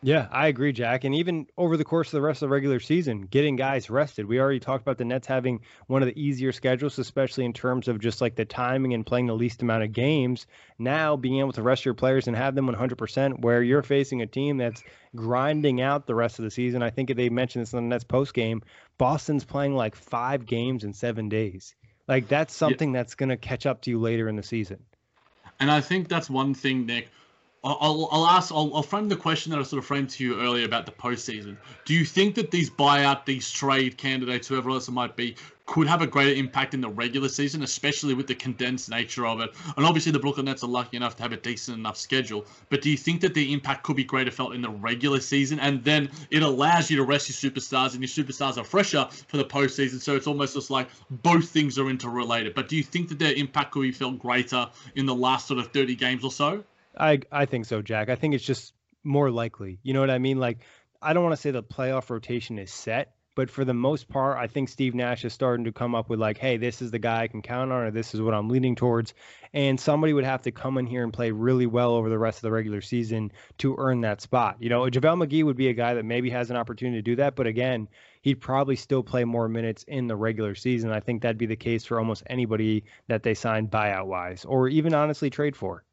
Yeah, 0.04 0.26
I 0.32 0.48
agree, 0.48 0.72
Jack. 0.72 1.04
And 1.04 1.14
even 1.14 1.46
over 1.56 1.76
the 1.76 1.84
course 1.84 2.08
of 2.08 2.12
the 2.12 2.22
rest 2.22 2.42
of 2.42 2.48
the 2.48 2.52
regular 2.52 2.80
season, 2.80 3.20
getting 3.22 3.54
guys 3.54 3.88
rested. 3.88 4.26
We 4.26 4.40
already 4.40 4.58
talked 4.58 4.82
about 4.82 4.98
the 4.98 5.04
Nets 5.04 5.28
having 5.28 5.60
one 5.86 6.02
of 6.02 6.08
the 6.08 6.20
easier 6.20 6.50
schedules, 6.50 6.98
especially 6.98 7.44
in 7.44 7.52
terms 7.52 7.86
of 7.86 8.00
just 8.00 8.20
like 8.20 8.34
the 8.34 8.44
timing 8.44 8.94
and 8.94 9.06
playing 9.06 9.26
the 9.28 9.34
least 9.34 9.62
amount 9.62 9.84
of 9.84 9.92
games. 9.92 10.48
Now, 10.76 11.14
being 11.14 11.38
able 11.38 11.52
to 11.52 11.62
rest 11.62 11.84
your 11.84 11.94
players 11.94 12.26
and 12.26 12.36
have 12.36 12.56
them 12.56 12.66
100%, 12.66 13.42
where 13.42 13.62
you're 13.62 13.84
facing 13.84 14.22
a 14.22 14.26
team 14.26 14.56
that's 14.56 14.82
grinding 15.14 15.80
out 15.80 16.08
the 16.08 16.16
rest 16.16 16.40
of 16.40 16.44
the 16.44 16.50
season. 16.50 16.82
I 16.82 16.90
think 16.90 17.14
they 17.14 17.28
mentioned 17.28 17.62
this 17.62 17.72
in 17.72 17.76
the 17.76 17.94
Nets 17.94 18.04
post 18.04 18.34
game. 18.34 18.62
Boston's 18.98 19.44
playing 19.44 19.76
like 19.76 19.94
five 19.94 20.46
games 20.46 20.82
in 20.82 20.94
seven 20.94 21.28
days. 21.28 21.76
Like 22.08 22.26
that's 22.26 22.52
something 22.52 22.92
yeah. 22.92 23.00
that's 23.00 23.14
going 23.14 23.28
to 23.28 23.36
catch 23.36 23.66
up 23.66 23.82
to 23.82 23.90
you 23.90 24.00
later 24.00 24.28
in 24.28 24.34
the 24.34 24.42
season. 24.42 24.80
And 25.60 25.70
I 25.70 25.80
think 25.80 26.08
that's 26.08 26.28
one 26.28 26.54
thing, 26.54 26.86
Nick 26.86 27.08
I'll, 27.64 28.08
I'll 28.10 28.26
ask, 28.26 28.50
I'll, 28.50 28.74
I'll 28.74 28.82
frame 28.82 29.08
the 29.08 29.14
question 29.14 29.52
that 29.52 29.60
I 29.60 29.62
sort 29.62 29.78
of 29.78 29.86
framed 29.86 30.10
to 30.10 30.24
you 30.24 30.40
earlier 30.40 30.64
about 30.64 30.84
the 30.84 30.90
postseason. 30.90 31.56
Do 31.84 31.94
you 31.94 32.04
think 32.04 32.34
that 32.34 32.50
these 32.50 32.68
buyout, 32.68 33.24
these 33.24 33.48
trade 33.52 33.96
candidates, 33.96 34.48
whoever 34.48 34.70
else 34.70 34.88
it 34.88 34.92
might 34.92 35.14
be, 35.14 35.36
could 35.66 35.86
have 35.86 36.02
a 36.02 36.06
greater 36.08 36.34
impact 36.34 36.74
in 36.74 36.80
the 36.80 36.88
regular 36.88 37.28
season, 37.28 37.62
especially 37.62 38.14
with 38.14 38.26
the 38.26 38.34
condensed 38.34 38.90
nature 38.90 39.24
of 39.26 39.40
it? 39.40 39.54
And 39.76 39.86
obviously, 39.86 40.10
the 40.10 40.18
Brooklyn 40.18 40.46
Nets 40.46 40.64
are 40.64 40.68
lucky 40.68 40.96
enough 40.96 41.14
to 41.16 41.22
have 41.22 41.30
a 41.30 41.36
decent 41.36 41.78
enough 41.78 41.96
schedule. 41.96 42.46
But 42.68 42.82
do 42.82 42.90
you 42.90 42.96
think 42.96 43.20
that 43.20 43.32
the 43.32 43.52
impact 43.52 43.84
could 43.84 43.94
be 43.94 44.02
greater 44.02 44.32
felt 44.32 44.54
in 44.54 44.60
the 44.60 44.70
regular 44.70 45.20
season? 45.20 45.60
And 45.60 45.84
then 45.84 46.10
it 46.32 46.42
allows 46.42 46.90
you 46.90 46.96
to 46.96 47.04
rest 47.04 47.28
your 47.28 47.52
superstars, 47.52 47.94
and 47.94 48.00
your 48.00 48.08
superstars 48.08 48.58
are 48.58 48.64
fresher 48.64 49.08
for 49.28 49.36
the 49.36 49.44
postseason. 49.44 50.00
So 50.00 50.16
it's 50.16 50.26
almost 50.26 50.54
just 50.54 50.70
like 50.70 50.88
both 51.10 51.48
things 51.48 51.78
are 51.78 51.88
interrelated. 51.88 52.54
But 52.54 52.68
do 52.68 52.76
you 52.76 52.82
think 52.82 53.08
that 53.10 53.20
their 53.20 53.34
impact 53.34 53.70
could 53.70 53.82
be 53.82 53.92
felt 53.92 54.18
greater 54.18 54.68
in 54.96 55.06
the 55.06 55.14
last 55.14 55.46
sort 55.46 55.60
of 55.60 55.68
30 55.72 55.94
games 55.94 56.24
or 56.24 56.32
so? 56.32 56.64
I 56.96 57.20
I 57.30 57.46
think 57.46 57.66
so, 57.66 57.82
Jack. 57.82 58.08
I 58.08 58.16
think 58.16 58.34
it's 58.34 58.44
just 58.44 58.74
more 59.04 59.30
likely. 59.30 59.78
You 59.82 59.94
know 59.94 60.00
what 60.00 60.10
I 60.10 60.18
mean? 60.18 60.38
Like 60.38 60.58
I 61.00 61.12
don't 61.12 61.24
want 61.24 61.34
to 61.34 61.40
say 61.40 61.50
the 61.50 61.62
playoff 61.62 62.10
rotation 62.10 62.58
is 62.58 62.70
set, 62.70 63.14
but 63.34 63.50
for 63.50 63.64
the 63.64 63.74
most 63.74 64.08
part, 64.08 64.38
I 64.38 64.46
think 64.46 64.68
Steve 64.68 64.94
Nash 64.94 65.24
is 65.24 65.32
starting 65.32 65.64
to 65.64 65.72
come 65.72 65.94
up 65.94 66.08
with 66.08 66.20
like, 66.20 66.38
hey, 66.38 66.58
this 66.58 66.82
is 66.82 66.90
the 66.90 66.98
guy 66.98 67.22
I 67.22 67.28
can 67.28 67.42
count 67.42 67.72
on, 67.72 67.82
or 67.82 67.90
this 67.90 68.14
is 68.14 68.20
what 68.20 68.34
I'm 68.34 68.48
leaning 68.48 68.76
towards. 68.76 69.14
And 69.54 69.80
somebody 69.80 70.12
would 70.12 70.24
have 70.24 70.42
to 70.42 70.52
come 70.52 70.78
in 70.78 70.86
here 70.86 71.02
and 71.02 71.12
play 71.12 71.30
really 71.30 71.66
well 71.66 71.94
over 71.94 72.08
the 72.10 72.18
rest 72.18 72.38
of 72.38 72.42
the 72.42 72.52
regular 72.52 72.82
season 72.82 73.32
to 73.58 73.74
earn 73.78 74.02
that 74.02 74.20
spot. 74.20 74.58
You 74.60 74.68
know, 74.68 74.82
JaVale 74.82 75.26
McGee 75.26 75.44
would 75.44 75.56
be 75.56 75.68
a 75.68 75.74
guy 75.74 75.94
that 75.94 76.04
maybe 76.04 76.30
has 76.30 76.50
an 76.50 76.56
opportunity 76.56 76.98
to 76.98 77.02
do 77.02 77.16
that, 77.16 77.34
but 77.34 77.46
again, 77.46 77.88
he'd 78.20 78.40
probably 78.40 78.76
still 78.76 79.02
play 79.02 79.24
more 79.24 79.48
minutes 79.48 79.84
in 79.88 80.06
the 80.06 80.16
regular 80.16 80.54
season. 80.54 80.90
I 80.92 81.00
think 81.00 81.22
that'd 81.22 81.38
be 81.38 81.46
the 81.46 81.56
case 81.56 81.84
for 81.86 81.98
almost 81.98 82.22
anybody 82.26 82.84
that 83.08 83.22
they 83.22 83.34
signed 83.34 83.70
buyout 83.70 84.06
wise, 84.06 84.44
or 84.44 84.68
even 84.68 84.94
honestly 84.94 85.30
trade 85.30 85.56
for. 85.56 85.84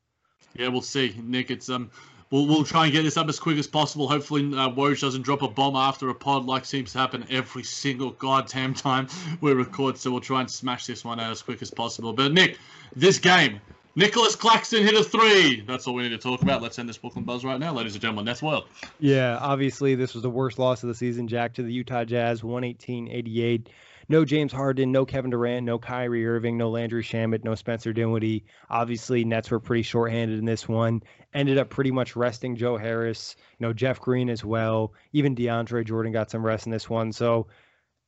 Yeah, 0.56 0.68
we'll 0.70 0.82
see, 0.82 1.16
Nick. 1.24 1.52
It's 1.52 1.70
um, 1.70 1.92
we'll 2.32 2.48
we'll 2.48 2.64
try 2.64 2.86
and 2.86 2.94
get 2.94 3.04
this 3.04 3.18
up 3.18 3.30
as 3.30 3.40
quick 3.40 3.58
as 3.58 3.68
possible. 3.68 4.08
Hopefully, 4.08 4.44
uh, 4.44 4.70
Woj 4.70 5.00
doesn't 5.00 5.22
drop 5.22 5.42
a 5.42 5.48
bomb 5.48 5.76
after 5.76 6.10
a 6.10 6.16
pod, 6.16 6.46
like 6.46 6.66
seems 6.66 6.92
to 6.94 6.98
happen 6.98 7.26
every 7.30 7.64
single 7.64 8.12
goddamn 8.12 8.74
time 8.74 9.08
we 9.42 9.54
record. 9.54 9.98
So 9.98 10.12
we'll 10.12 10.22
try 10.22 10.42
and 10.42 10.50
smash 10.50 10.86
this 10.86 11.04
one 11.04 11.20
out 11.20 11.32
as 11.32 11.42
quick 11.42 11.62
as 11.62 11.72
possible. 11.72 12.14
But 12.14 12.34
Nick, 12.34 12.58
this 12.96 13.20
game, 13.20 13.60
Nicholas 13.96 14.36
Claxton 14.36 14.84
hit 14.84 14.94
a 14.94 15.04
three. 15.04 15.62
That's 15.68 15.88
all 15.88 15.94
we 15.94 16.04
need 16.04 16.10
to 16.10 16.18
talk 16.18 16.42
about. 16.42 16.62
Let's 16.62 16.80
end 16.80 16.88
this 16.88 16.98
Brooklyn 16.98 17.26
Buzz 17.26 17.44
right 17.44 17.60
now, 17.60 17.74
ladies 17.74 17.94
and 17.94 18.02
gentlemen. 18.02 18.26
That's 18.26 18.42
wild. 18.42 18.66
Yeah, 19.00 19.38
obviously 19.42 19.96
this 19.96 20.14
was 20.14 20.24
the 20.24 20.30
worst 20.30 20.60
loss 20.60 20.84
of 20.84 20.90
the 20.90 20.96
season, 20.96 21.28
Jack, 21.28 21.54
to 21.56 21.64
the 21.64 21.74
Utah 21.74 22.06
Jazz, 22.06 22.42
118-88 22.42 23.68
no 24.10 24.26
James 24.26 24.52
Harden, 24.52 24.92
no 24.92 25.06
Kevin 25.06 25.30
Durant, 25.30 25.66
no 25.66 25.78
Kyrie 25.78 26.28
Irving, 26.28 26.58
no 26.58 26.70
Landry 26.70 27.04
Shamet, 27.04 27.44
no 27.44 27.54
Spencer 27.54 27.94
Dinwiddie. 27.94 28.44
Obviously, 28.70 29.24
Nets 29.24 29.52
were 29.52 29.60
pretty 29.60 29.84
shorthanded 29.84 30.40
in 30.40 30.46
this 30.46 30.68
one. 30.68 31.04
Ended 31.34 31.60
up 31.60 31.70
pretty 31.70 31.92
much 31.92 32.16
resting 32.16 32.56
Joe 32.56 32.76
Harris, 32.76 33.36
you 33.60 33.68
know, 33.68 33.72
Jeff 33.72 34.02
Green 34.02 34.30
as 34.30 34.44
well. 34.44 34.94
Even 35.14 35.36
DeAndre 35.36 35.86
Jordan 35.86 36.12
got 36.12 36.32
some 36.32 36.44
rest 36.44 36.66
in 36.66 36.72
this 36.72 36.90
one. 36.90 37.12
So 37.12 37.48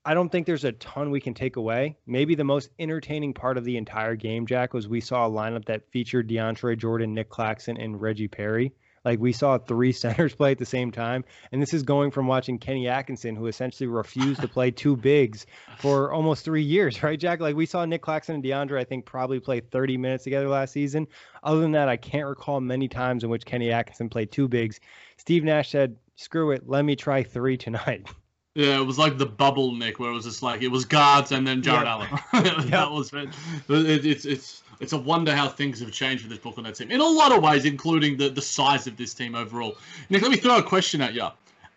I 0.04 0.16
don't 0.16 0.32
think 0.32 0.48
there's 0.48 0.66
a 0.66 0.72
ton 0.72 1.12
we 1.12 1.22
can 1.22 1.36
take 1.36 1.56
away. 1.56 1.98
Maybe 2.08 2.34
the 2.34 2.44
most 2.44 2.72
entertaining 2.80 3.36
part 3.36 3.60
of 3.60 3.64
the 3.64 3.78
entire 3.78 4.16
game, 4.16 4.48
Jack, 4.48 4.74
was 4.74 4.88
we 4.88 5.02
saw 5.02 5.28
a 5.28 5.32
lineup 5.32 5.66
that 5.66 5.92
featured 5.92 6.28
DeAndre 6.28 6.76
Jordan, 6.80 7.14
Nick 7.14 7.30
Claxton, 7.30 7.78
and 7.78 8.02
Reggie 8.02 8.28
Perry. 8.28 8.74
Like 9.04 9.20
we 9.20 9.32
saw 9.34 9.58
three 9.58 9.92
centers 9.92 10.36
play 10.36 10.52
at 10.52 10.58
the 10.58 10.66
same 10.66 10.92
time. 10.92 11.24
And 11.52 11.62
this 11.62 11.74
is 11.74 11.84
going 11.84 12.12
from 12.12 12.28
watching 12.28 12.58
Kenny 12.60 12.88
Atkinson, 12.88 13.36
who 13.36 13.48
essentially 13.48 13.88
refused 13.88 14.42
to 14.42 14.48
play 14.48 14.72
two 14.72 14.96
bigs 14.96 15.46
for 15.78 16.12
almost 16.12 16.46
three 16.46 16.64
years, 16.64 17.02
right, 17.04 17.20
Jack? 17.20 17.40
Like 17.40 17.56
we 17.56 17.66
saw 17.66 17.86
Nick 17.86 18.02
Claxton 18.02 18.36
and 18.36 18.44
DeAndre, 18.44 18.80
I 18.80 18.84
think, 18.84 19.06
probably 19.06 19.40
play 19.40 19.60
30 19.60 19.98
minutes 19.98 20.24
together 20.24 20.48
last 20.50 20.74
season. 20.74 21.08
Other 21.44 21.62
than 21.62 21.72
that, 21.72 21.90
I 21.90 21.98
can't 21.98 22.28
recall 22.28 22.62
many 22.62 22.88
times 22.88 23.24
in 23.24 23.30
which 23.30 23.46
Kenny 23.46 23.72
Atkinson 23.72 24.10
played 24.10 24.32
two 24.32 24.48
bigs. 24.48 24.80
Steve 25.18 25.44
Nash 25.44 25.70
said, 25.70 25.98
screw 26.16 26.52
it, 26.52 26.68
let 26.68 26.86
me 26.86 26.96
try 26.96 27.24
three 27.24 27.58
tonight. 27.58 28.08
Yeah, 28.54 28.80
it 28.80 28.86
was 28.86 28.98
like 28.98 29.18
the 29.18 29.26
bubble, 29.26 29.72
Nick, 29.72 29.98
where 29.98 30.12
it 30.12 30.14
was 30.14 30.26
just 30.26 30.44
like 30.44 30.62
it 30.62 30.68
was 30.68 30.84
guards 30.84 31.32
and 31.32 31.48
then 31.48 31.62
Jarrett 31.62 31.88
yep. 31.88 32.20
Allen. 32.34 32.70
that 32.70 32.92
was 32.92 33.14
it. 33.14 33.30
it. 33.70 34.06
It's 34.06 34.26
it's 34.26 34.62
it's 34.82 34.94
a 34.94 34.98
wonder 34.98 35.34
how 35.34 35.48
things 35.48 35.80
have 35.80 35.92
changed 35.92 36.24
with 36.24 36.32
this 36.32 36.40
Brooklyn 36.40 36.66
Nets 36.66 36.80
team 36.80 36.92
in 36.92 37.00
a 37.00 37.08
lot 37.08 37.32
of 37.32 37.44
ways, 37.44 37.66
including 37.66 38.18
the, 38.18 38.30
the 38.30 38.42
size 38.42 38.88
of 38.88 38.98
this 38.98 39.14
team 39.14 39.36
overall. 39.36 39.78
Nick, 40.10 40.22
let 40.22 40.32
me 40.32 40.38
throw 40.38 40.58
a 40.58 40.64
question 40.64 41.02
at 41.02 41.14
you. 41.14 41.28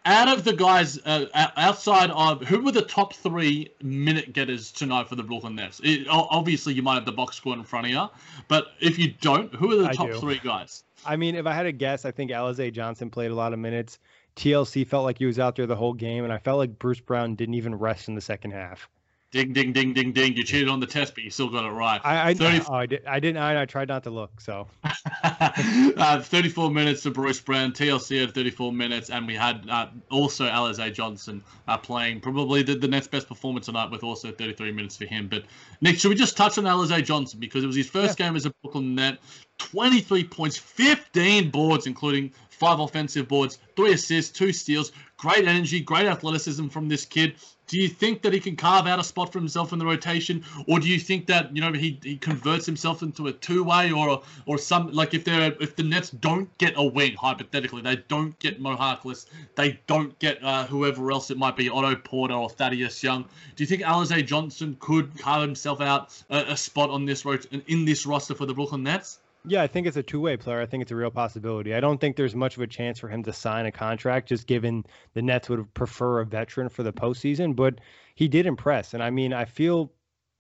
Out 0.07 0.28
of 0.28 0.44
the 0.44 0.52
guys 0.52 0.98
uh, 1.07 1.26
outside 1.57 2.11
of 2.11 2.42
who 2.42 2.61
were 2.61 2.72
the 2.72 2.82
top 2.82 3.14
three 3.14 3.70
minute 3.82 4.34
getters 4.34 4.70
tonight 4.70 5.09
for 5.09 5.16
the 5.16 5.22
Brooklyn 5.22 5.55
Nets? 5.55 5.80
It, 5.82 6.07
obviously, 6.11 6.74
you 6.74 6.82
might 6.82 6.94
have 6.94 7.07
the 7.07 7.12
box 7.12 7.36
score 7.36 7.55
in 7.55 7.62
front 7.62 7.86
of 7.86 7.92
you, 7.92 8.09
but 8.48 8.68
if 8.80 8.98
you 8.98 9.14
don't, 9.22 9.55
who 9.55 9.72
are 9.72 9.82
the 9.82 9.88
I 9.88 9.92
top 9.92 10.09
do. 10.09 10.18
three 10.18 10.40
guys? 10.44 10.84
I 11.07 11.16
mean, 11.16 11.34
if 11.34 11.46
I 11.46 11.55
had 11.55 11.62
to 11.62 11.72
guess, 11.72 12.05
I 12.05 12.11
think 12.11 12.30
Alize 12.30 12.72
Johnson 12.72 13.11
played 13.11 13.30
a 13.30 13.34
lot 13.34 13.52
of 13.52 13.59
minutes. 13.59 13.98
TLC 14.36 14.86
felt 14.86 15.05
like 15.05 15.18
he 15.18 15.26
was 15.26 15.38
out 15.38 15.57
there 15.57 15.66
the 15.66 15.76
whole 15.76 15.94
game, 15.94 16.24
and 16.24 16.32
I 16.32 16.38
felt 16.38 16.59
like 16.59 16.78
Bruce 16.78 17.00
Brown 17.00 17.34
didn't 17.34 17.55
even 17.55 17.74
rest 17.74 18.09
in 18.09 18.14
the 18.14 18.20
second 18.20 18.50
half. 18.50 18.88
Ding, 19.35 19.53
ding, 19.53 19.72
ding, 19.72 19.93
ding, 19.93 20.12
ding. 20.12 20.37
You 20.37 20.45
cheated 20.45 20.68
on 20.68 20.78
the 20.78 20.87
test, 20.87 21.12
but 21.16 21.24
you 21.24 21.30
still 21.30 21.49
got 21.49 21.64
it 21.64 21.70
right. 21.70 22.01
I, 22.05 22.28
I, 22.28 22.35
30... 22.35 22.66
oh, 22.68 22.74
I, 22.74 22.87
did, 22.87 23.05
I 23.05 23.18
didn't. 23.18 23.39
I, 23.39 23.62
I 23.62 23.64
tried 23.66 23.89
not 23.89 24.05
to 24.05 24.11
look. 24.11 24.41
So, 24.41 24.68
uh, 25.24 26.20
34 26.22 26.70
minutes 26.70 27.03
to 27.03 27.11
Bruce 27.11 27.41
Brown. 27.41 27.72
TLC 27.72 28.20
had 28.20 28.32
34 28.32 28.72
minutes, 28.72 29.11
and 29.11 29.26
we 29.26 29.35
had 29.35 29.68
uh, 29.68 29.89
also 30.09 30.45
Alize 30.45 30.95
Johnson 30.95 31.43
uh, 31.66 31.76
playing 31.76 32.20
probably 32.20 32.62
the, 32.62 32.76
the 32.76 32.87
next 32.87 33.11
best 33.11 33.26
performance 33.26 33.66
tonight 33.66 33.91
with 33.91 34.05
also 34.05 34.30
33 34.30 34.70
minutes 34.70 34.97
for 34.97 35.07
him. 35.07 35.26
But 35.26 35.43
Nick, 35.80 35.99
should 35.99 36.11
we 36.11 36.14
just 36.14 36.37
touch 36.37 36.57
on 36.57 36.62
Alize 36.62 37.03
Johnson 37.03 37.41
because 37.41 37.64
it 37.64 37.66
was 37.66 37.74
his 37.74 37.91
first 37.91 38.20
yeah. 38.20 38.26
game 38.26 38.37
as 38.37 38.47
a 38.47 38.51
Brooklyn 38.62 38.95
Net. 38.95 39.18
23 39.59 40.24
points, 40.24 40.57
15 40.57 41.51
boards, 41.51 41.87
including 41.87 42.32
five 42.51 42.78
offensive 42.80 43.28
boards, 43.28 43.59
three 43.76 43.93
assists, 43.93 44.37
two 44.37 44.53
steals. 44.53 44.93
Great 45.16 45.47
energy, 45.47 45.80
great 45.80 46.07
athleticism 46.07 46.68
from 46.68 46.89
this 46.89 47.05
kid. 47.05 47.35
Do 47.74 47.80
you 47.80 47.88
think 47.88 48.22
that 48.22 48.32
he 48.32 48.38
can 48.38 48.54
carve 48.54 48.86
out 48.86 49.00
a 49.00 49.02
spot 49.02 49.32
for 49.32 49.40
himself 49.40 49.72
in 49.72 49.80
the 49.80 49.84
rotation, 49.84 50.44
or 50.68 50.78
do 50.78 50.88
you 50.88 51.00
think 51.00 51.26
that 51.26 51.56
you 51.56 51.60
know 51.60 51.72
he, 51.72 51.98
he 52.04 52.16
converts 52.16 52.66
himself 52.66 53.02
into 53.02 53.26
a 53.26 53.32
two 53.32 53.64
way, 53.64 53.90
or 53.90 54.22
or 54.46 54.58
some 54.58 54.92
like 54.92 55.12
if 55.12 55.24
they're 55.24 55.56
if 55.60 55.74
the 55.74 55.82
Nets 55.82 56.10
don't 56.10 56.56
get 56.58 56.74
a 56.76 56.84
wing 56.84 57.16
hypothetically, 57.16 57.82
they 57.82 57.96
don't 57.96 58.38
get 58.38 58.60
Mo 58.60 58.76
Harkless, 58.76 59.26
they 59.56 59.80
don't 59.88 60.16
get 60.20 60.40
uh, 60.44 60.66
whoever 60.66 61.10
else 61.10 61.32
it 61.32 61.36
might 61.36 61.56
be, 61.56 61.68
Otto 61.68 61.96
Porter 61.96 62.34
or 62.34 62.48
Thaddeus 62.48 63.02
Young. 63.02 63.24
Do 63.56 63.64
you 63.64 63.66
think 63.66 63.82
Alize 63.82 64.24
Johnson 64.24 64.76
could 64.78 65.18
carve 65.18 65.42
himself 65.42 65.80
out 65.80 66.22
a, 66.30 66.52
a 66.52 66.56
spot 66.56 66.90
on 66.90 67.06
this 67.06 67.24
rot- 67.24 67.46
in 67.66 67.84
this 67.84 68.06
roster 68.06 68.36
for 68.36 68.46
the 68.46 68.54
Brooklyn 68.54 68.84
Nets? 68.84 69.18
Yeah, 69.47 69.62
I 69.62 69.66
think 69.66 69.86
it's 69.86 69.99
a 69.99 70.03
two-way 70.03 70.38
player. 70.38 70.61
I 70.61 70.66
think 70.66 70.82
it's 70.82 70.90
a 70.90 70.97
real 70.97 71.11
possibility. 71.11 71.74
I 71.74 71.80
don't 71.80 72.01
think 72.01 72.16
there's 72.16 72.34
much 72.34 72.57
of 72.57 72.62
a 72.62 72.66
chance 72.66 72.99
for 72.99 73.09
him 73.09 73.22
to 73.24 73.32
sign 73.32 73.66
a 73.66 73.72
contract, 73.72 74.28
just 74.28 74.47
given 74.47 74.84
the 75.12 75.20
Nets 75.20 75.51
would 75.51 75.72
prefer 75.74 76.20
a 76.20 76.24
veteran 76.24 76.70
for 76.70 76.82
the 76.82 76.95
postseason. 76.95 77.55
But 77.55 77.80
he 78.14 78.26
did 78.26 78.47
impress, 78.47 78.95
and 78.95 79.03
I 79.03 79.11
mean, 79.11 79.34
I 79.34 79.45
feel 79.45 79.92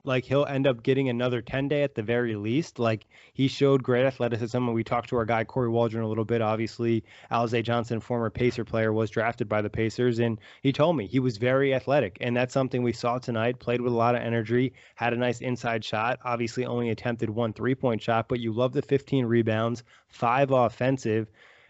like 0.04 0.24
he'll 0.24 0.44
end 0.44 0.66
up 0.66 0.82
getting 0.82 1.08
another 1.08 1.40
10 1.40 1.68
day 1.68 1.82
at 1.82 1.94
the 1.94 2.02
very 2.02 2.36
least. 2.36 2.78
Like 2.78 3.06
he 3.32 3.48
showed 3.48 3.82
great 3.82 4.04
athleticism. 4.04 4.56
And 4.56 4.74
we 4.74 4.84
talked 4.84 5.08
to 5.08 5.16
our 5.16 5.24
guy, 5.24 5.44
Corey 5.44 5.70
Waldron, 5.70 6.04
a 6.04 6.08
little 6.08 6.24
bit. 6.24 6.42
Obviously, 6.42 7.04
Alize 7.30 7.62
Johnson, 7.64 8.00
former 8.00 8.30
Pacer 8.30 8.64
player, 8.64 8.92
was 8.92 9.10
drafted 9.10 9.48
by 9.48 9.62
the 9.62 9.70
Pacers. 9.70 10.18
And 10.18 10.38
he 10.62 10.72
told 10.72 10.96
me 10.96 11.06
he 11.06 11.18
was 11.18 11.38
very 11.38 11.74
athletic. 11.74 12.18
And 12.20 12.36
that's 12.36 12.52
something 12.54 12.82
we 12.82 12.92
saw 12.92 13.18
tonight. 13.18 13.58
Played 13.58 13.80
with 13.80 13.92
a 13.92 13.96
lot 13.96 14.14
of 14.14 14.20
energy, 14.22 14.74
had 14.94 15.12
a 15.12 15.16
nice 15.16 15.40
inside 15.40 15.84
shot. 15.84 16.18
Obviously, 16.24 16.66
only 16.66 16.90
attempted 16.90 17.30
one 17.30 17.52
three 17.52 17.74
point 17.74 18.02
shot, 18.02 18.28
but 18.28 18.40
you 18.40 18.52
love 18.52 18.72
the 18.72 18.82
15 18.82 19.24
rebounds, 19.24 19.82
five 20.08 20.50
offensive. 20.50 21.28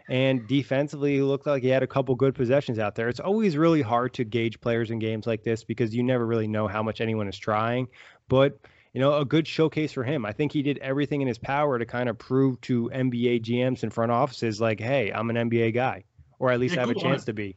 And 0.08 0.46
defensively, 0.46 1.14
he 1.14 1.22
looked 1.22 1.46
like 1.46 1.62
he 1.62 1.70
had 1.70 1.82
a 1.82 1.86
couple 1.86 2.14
good 2.14 2.34
possessions 2.34 2.78
out 2.78 2.94
there. 2.94 3.08
It's 3.08 3.20
always 3.20 3.56
really 3.56 3.80
hard 3.80 4.12
to 4.14 4.24
gauge 4.24 4.60
players 4.60 4.90
in 4.90 4.98
games 4.98 5.26
like 5.26 5.42
this 5.44 5.64
because 5.64 5.94
you 5.94 6.02
never 6.02 6.26
really 6.26 6.46
know 6.46 6.68
how 6.68 6.82
much 6.82 7.00
anyone 7.00 7.26
is 7.26 7.38
trying 7.38 7.88
but 8.28 8.58
you 8.94 9.00
know, 9.00 9.18
a 9.18 9.24
good 9.24 9.46
showcase 9.46 9.92
for 9.92 10.04
him. 10.04 10.24
I 10.24 10.32
think 10.32 10.52
he 10.52 10.62
did 10.62 10.78
everything 10.78 11.20
in 11.20 11.26
his 11.26 11.38
power 11.38 11.78
to 11.78 11.84
kind 11.84 12.08
of 12.08 12.16
prove 12.16 12.60
to 12.62 12.88
NBA 12.94 13.42
GMs 13.42 13.82
and 13.82 13.92
front 13.92 14.12
offices, 14.12 14.60
like, 14.60 14.78
hey, 14.78 15.10
I'm 15.12 15.28
an 15.30 15.50
NBA 15.50 15.74
guy, 15.74 16.04
or 16.38 16.52
at 16.52 16.60
least 16.60 16.76
yeah, 16.76 16.82
have 16.82 16.90
a 16.90 16.94
chance 16.94 17.24
to 17.24 17.32
be. 17.32 17.56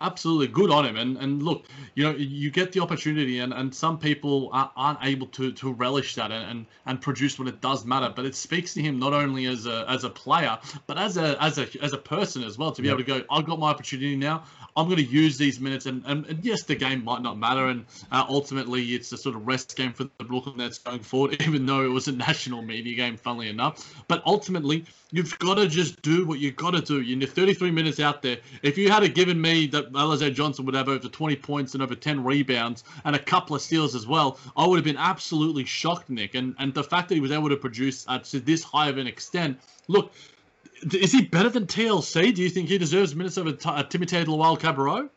Absolutely, 0.00 0.48
good 0.48 0.70
on 0.70 0.84
him. 0.84 0.96
And 0.96 1.16
and 1.18 1.42
look, 1.42 1.66
you 1.94 2.02
know, 2.02 2.10
you 2.10 2.50
get 2.50 2.72
the 2.72 2.80
opportunity, 2.80 3.38
and, 3.38 3.54
and 3.54 3.72
some 3.72 3.96
people 3.96 4.50
aren't 4.52 4.98
able 5.02 5.28
to, 5.28 5.52
to 5.52 5.72
relish 5.72 6.16
that 6.16 6.32
and, 6.32 6.50
and, 6.50 6.66
and 6.84 7.00
produce 7.00 7.38
when 7.38 7.46
it 7.46 7.60
does 7.60 7.84
matter. 7.84 8.12
But 8.14 8.26
it 8.26 8.34
speaks 8.34 8.74
to 8.74 8.82
him 8.82 8.98
not 8.98 9.12
only 9.12 9.46
as 9.46 9.66
a 9.66 9.86
as 9.88 10.02
a 10.02 10.10
player, 10.10 10.58
but 10.88 10.98
as 10.98 11.16
a 11.16 11.40
as 11.40 11.58
a 11.58 11.68
as 11.80 11.92
a 11.92 11.98
person 11.98 12.42
as 12.42 12.58
well 12.58 12.72
to 12.72 12.82
be 12.82 12.88
able 12.88 12.98
to 12.98 13.04
go. 13.04 13.22
I've 13.30 13.46
got 13.46 13.60
my 13.60 13.70
opportunity 13.70 14.16
now. 14.16 14.42
I'm 14.76 14.86
going 14.86 14.96
to 14.98 15.04
use 15.04 15.38
these 15.38 15.60
minutes, 15.60 15.86
and, 15.86 16.02
and, 16.06 16.26
and 16.26 16.44
yes, 16.44 16.64
the 16.64 16.74
game 16.74 17.04
might 17.04 17.22
not 17.22 17.38
matter, 17.38 17.68
and 17.68 17.84
uh, 18.10 18.24
ultimately 18.28 18.82
it's 18.94 19.12
a 19.12 19.16
sort 19.16 19.36
of 19.36 19.46
rest 19.46 19.76
game 19.76 19.92
for 19.92 20.04
the 20.18 20.24
Brooklyn 20.24 20.56
Nets 20.56 20.78
going 20.78 21.00
forward, 21.00 21.40
even 21.46 21.64
though 21.64 21.84
it 21.84 21.88
was 21.88 22.08
a 22.08 22.12
national 22.12 22.62
media 22.62 22.96
game, 22.96 23.16
funnily 23.16 23.48
enough. 23.48 24.02
But 24.08 24.22
ultimately, 24.26 24.84
you've 25.12 25.38
got 25.38 25.54
to 25.54 25.68
just 25.68 26.02
do 26.02 26.26
what 26.26 26.40
you've 26.40 26.56
got 26.56 26.72
to 26.72 26.80
do. 26.80 27.00
You're 27.00 27.28
33 27.28 27.70
minutes 27.70 28.00
out 28.00 28.20
there. 28.20 28.38
If 28.62 28.76
you 28.76 28.90
had 28.90 29.04
a 29.04 29.08
given 29.08 29.40
me 29.40 29.68
that 29.68 29.92
Alize 29.92 30.34
Johnson 30.34 30.66
would 30.66 30.74
have 30.74 30.88
over 30.88 31.08
20 31.08 31.36
points 31.36 31.74
and 31.74 31.82
over 31.82 31.94
10 31.94 32.24
rebounds 32.24 32.82
and 33.04 33.14
a 33.14 33.20
couple 33.20 33.54
of 33.54 33.62
steals 33.62 33.94
as 33.94 34.08
well, 34.08 34.38
I 34.56 34.66
would 34.66 34.76
have 34.76 34.84
been 34.84 34.96
absolutely 34.96 35.64
shocked, 35.64 36.10
Nick. 36.10 36.34
And 36.34 36.56
and 36.58 36.74
the 36.74 36.82
fact 36.82 37.08
that 37.10 37.14
he 37.14 37.20
was 37.20 37.30
able 37.30 37.48
to 37.48 37.56
produce 37.56 38.04
at 38.08 38.24
to 38.24 38.40
this 38.40 38.64
high 38.64 38.88
of 38.88 38.98
an 38.98 39.06
extent, 39.06 39.60
look 39.86 40.12
is 40.92 41.12
he 41.12 41.22
better 41.22 41.48
than 41.48 41.66
TLC? 41.66 42.34
Do 42.34 42.42
you 42.42 42.50
think 42.50 42.68
he 42.68 42.78
deserves 42.78 43.14
minutes 43.14 43.38
over 43.38 43.52
t- 43.52 43.68
uh, 43.68 43.84
Timothé 43.84 44.24
Luwawu-Cabarrot? 44.24 45.10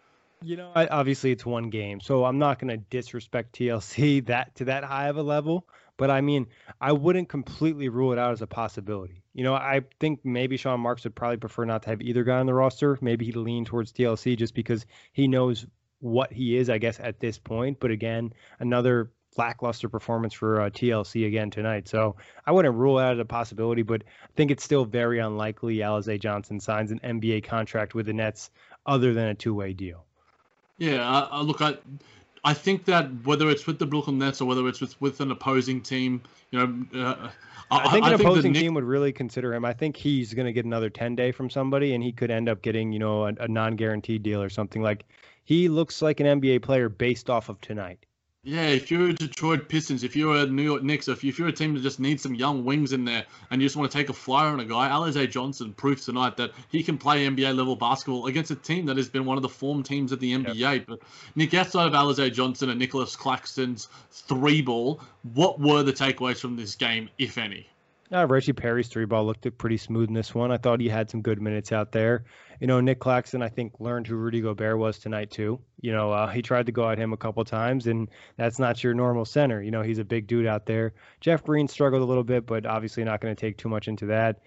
You 0.44 0.56
know, 0.56 0.72
I, 0.76 0.86
obviously 0.88 1.32
it's 1.32 1.46
one 1.46 1.70
game, 1.70 2.00
so 2.00 2.24
I'm 2.24 2.38
not 2.38 2.60
going 2.60 2.70
to 2.70 2.78
disrespect 2.78 3.56
TLC 3.56 4.26
that 4.28 4.56
to 4.56 4.66
that 4.66 4.84
high 4.84 5.08
of 5.08 5.18
a 5.18 5.24
level. 5.24 5.68
But 5.98 6.12
I 6.12 6.22
mean, 6.22 6.46
I 6.80 6.92
wouldn't 6.92 7.28
completely 7.28 7.90
rule 7.90 8.14
it 8.14 8.20
out 8.20 8.32
as 8.32 8.44
a 8.44 8.48
possibility. 8.48 9.24
You 9.34 9.44
know, 9.44 9.56
I 9.56 9.82
think 10.00 10.20
maybe 10.24 10.56
Sean 10.56 10.80
Marks 10.80 11.04
would 11.04 11.16
probably 11.16 11.38
prefer 11.38 11.66
not 11.66 11.84
to 11.84 11.90
have 11.90 12.02
either 12.02 12.24
guy 12.24 12.40
on 12.40 12.46
the 12.46 12.54
roster. 12.54 13.00
Maybe 13.02 13.26
he'd 13.26 13.36
lean 13.36 13.66
towards 13.66 13.92
TLC 13.92 14.38
just 14.38 14.54
because 14.54 14.86
he 15.12 15.28
knows 15.28 15.66
what 16.00 16.32
he 16.32 16.56
is, 16.56 16.70
I 16.70 16.78
guess, 16.78 17.00
at 17.00 17.20
this 17.20 17.40
point. 17.40 17.80
But 17.80 17.90
again, 17.90 18.34
another 18.60 19.12
lackluster 19.38 19.90
performance 19.90 20.34
for 20.34 20.62
uh, 20.62 20.70
TLC 20.70 21.28
again 21.28 21.50
tonight. 21.50 21.88
So 21.88 22.16
I 22.46 22.52
wouldn't 22.52 22.76
rule 22.76 22.98
out 22.98 23.20
a 23.20 23.26
possibility, 23.26 23.82
but 23.82 24.04
I 24.24 24.30
think 24.36 24.52
it's 24.52 24.64
still 24.64 24.86
very 24.86 25.20
unlikely 25.20 25.78
Alize 25.78 26.20
Johnson 26.20 26.60
signs 26.60 26.92
an 26.92 27.00
NBA 27.00 27.44
contract 27.44 27.96
with 27.96 28.06
the 28.06 28.14
Nets 28.14 28.50
other 28.86 29.14
than 29.14 29.28
a 29.28 29.36
two-way 29.36 29.74
deal. 29.74 30.04
Yeah, 30.78 31.28
uh, 31.32 31.42
look, 31.42 31.62
I 31.62 31.78
I 32.44 32.54
think 32.54 32.86
that 32.86 33.10
whether 33.26 33.50
it's 33.50 33.68
with 33.68 33.80
the 33.80 33.86
Brooklyn 33.86 34.20
Nets 34.20 34.42
or 34.42 34.48
whether 34.48 34.68
it's 34.68 34.80
with, 34.80 35.00
with 35.02 35.20
an 35.22 35.32
opposing 35.32 35.82
team, 35.82 36.22
you 36.52 36.60
know. 36.60 36.86
Uh, 36.94 37.30
I, 37.70 37.92
think 37.92 38.06
an 38.06 38.14
I 38.14 38.16
opposing 38.16 38.54
Nick... 38.54 38.62
team 38.62 38.74
would 38.76 38.86
really 38.86 39.12
consider 39.12 39.54
him. 39.54 39.66
I 39.66 39.74
think 39.74 39.98
he's 39.98 40.34
going 40.34 40.46
to 40.46 40.54
get 40.54 40.64
another 40.64 40.90
10 40.90 41.16
day 41.16 41.32
from 41.34 41.50
somebody, 41.50 41.94
and 41.94 42.02
he 42.02 42.14
could 42.14 42.32
end 42.32 42.48
up 42.48 42.62
getting, 42.62 42.94
you 42.94 43.00
know, 43.00 43.26
a, 43.26 43.34
a 43.40 43.48
non 43.48 43.76
guaranteed 43.76 44.24
deal 44.24 44.42
or 44.42 44.50
something. 44.50 44.82
Like 44.82 45.04
he 45.44 45.68
looks 45.68 46.02
like 46.02 46.20
an 46.20 46.40
NBA 46.40 46.62
player 46.62 46.90
based 46.90 47.30
off 47.30 47.50
of 47.50 47.60
tonight. 47.60 48.06
Yeah, 48.48 48.68
if 48.68 48.90
you're 48.90 49.10
a 49.10 49.14
Detroit 49.14 49.68
Pistons, 49.68 50.06
if 50.06 50.16
you're 50.16 50.38
a 50.38 50.46
New 50.46 50.64
York 50.64 50.82
Knicks, 50.82 51.10
or 51.10 51.12
if 51.12 51.22
you're 51.22 51.50
a 51.50 51.52
team 51.52 51.74
that 51.74 51.82
just 51.82 52.00
needs 52.00 52.24
some 52.24 52.34
young 52.34 52.64
wings 52.64 52.94
in 52.94 53.04
there 53.04 53.26
and 53.52 53.62
you 53.62 53.66
just 53.68 53.76
want 53.76 53.92
to 53.92 53.98
take 53.98 54.08
a 54.08 54.14
flyer 54.14 54.48
on 54.48 54.62
a 54.62 54.66
guy, 54.66 54.88
Alize 54.88 55.30
Johnson 55.30 55.74
proves 55.74 56.06
tonight 56.06 56.38
that 56.38 56.52
he 56.70 56.82
can 56.82 56.98
play 56.98 57.28
NBA 57.28 57.54
level 57.54 57.76
basketball 57.76 58.28
against 58.28 58.50
a 58.50 58.56
team 58.56 58.86
that 58.86 58.96
has 58.96 59.10
been 59.10 59.26
one 59.26 59.36
of 59.36 59.42
the 59.44 59.50
form 59.50 59.84
teams 59.84 60.14
of 60.14 60.22
the 60.22 60.32
NBA. 60.32 60.56
Yep. 60.56 60.86
But 60.88 61.00
Nick, 61.36 61.54
outside 61.56 61.88
of 61.88 61.92
Alize 61.92 62.32
Johnson 62.32 62.70
and 62.70 62.80
Nicholas 62.80 63.18
Claxton's 63.18 63.90
three 64.12 64.62
ball, 64.62 65.02
what 65.34 65.60
were 65.60 65.84
the 65.84 65.92
takeaways 65.92 66.40
from 66.40 66.56
this 66.56 66.74
game, 66.74 67.10
if 67.18 67.38
any? 67.38 67.68
Uh, 68.14 68.26
Reggie 68.26 68.54
Perry's 68.54 68.88
three 68.88 69.06
ball 69.06 69.26
looked 69.26 69.58
pretty 69.58 69.76
smooth 69.76 70.08
in 70.08 70.14
this 70.14 70.34
one. 70.34 70.50
I 70.50 70.58
thought 70.58 70.80
he 70.80 70.88
had 70.88 71.10
some 71.10 71.22
good 71.22 71.42
minutes 71.42 71.74
out 71.74 71.92
there. 71.92 72.24
You 72.62 72.68
know, 72.68 72.80
Nick 72.80 73.00
Claxton, 73.00 73.42
I 73.42 73.50
think, 73.50 73.74
learned 73.80 74.08
who 74.08 74.16
Rudy 74.16 74.40
Gobert 74.40 74.78
was 74.78 74.98
tonight, 74.98 75.30
too. 75.30 75.60
You 75.82 75.92
know, 75.92 76.12
uh, 76.12 76.28
he 76.28 76.42
tried 76.42 76.68
to 76.68 76.72
go 76.72 76.90
at 76.90 76.98
him 76.98 77.12
a 77.12 77.18
couple 77.18 77.44
times, 77.44 77.86
and 77.86 78.10
that's 78.38 78.60
not 78.60 78.82
your 78.82 78.94
normal 78.94 79.26
center. 79.26 79.62
You 79.62 79.72
know, 79.72 79.82
he's 79.82 80.00
a 80.00 80.06
big 80.06 80.28
dude 80.28 80.48
out 80.48 80.66
there. 80.66 80.94
Jeff 81.20 81.44
Green 81.44 81.68
struggled 81.68 82.02
a 82.02 82.06
little 82.06 82.24
bit, 82.24 82.46
but 82.46 82.66
obviously 82.66 83.04
not 83.04 83.20
going 83.20 83.36
to 83.36 83.40
take 83.40 83.58
too 83.58 83.70
much 83.70 83.90
into 83.90 84.06
that. 84.08 84.40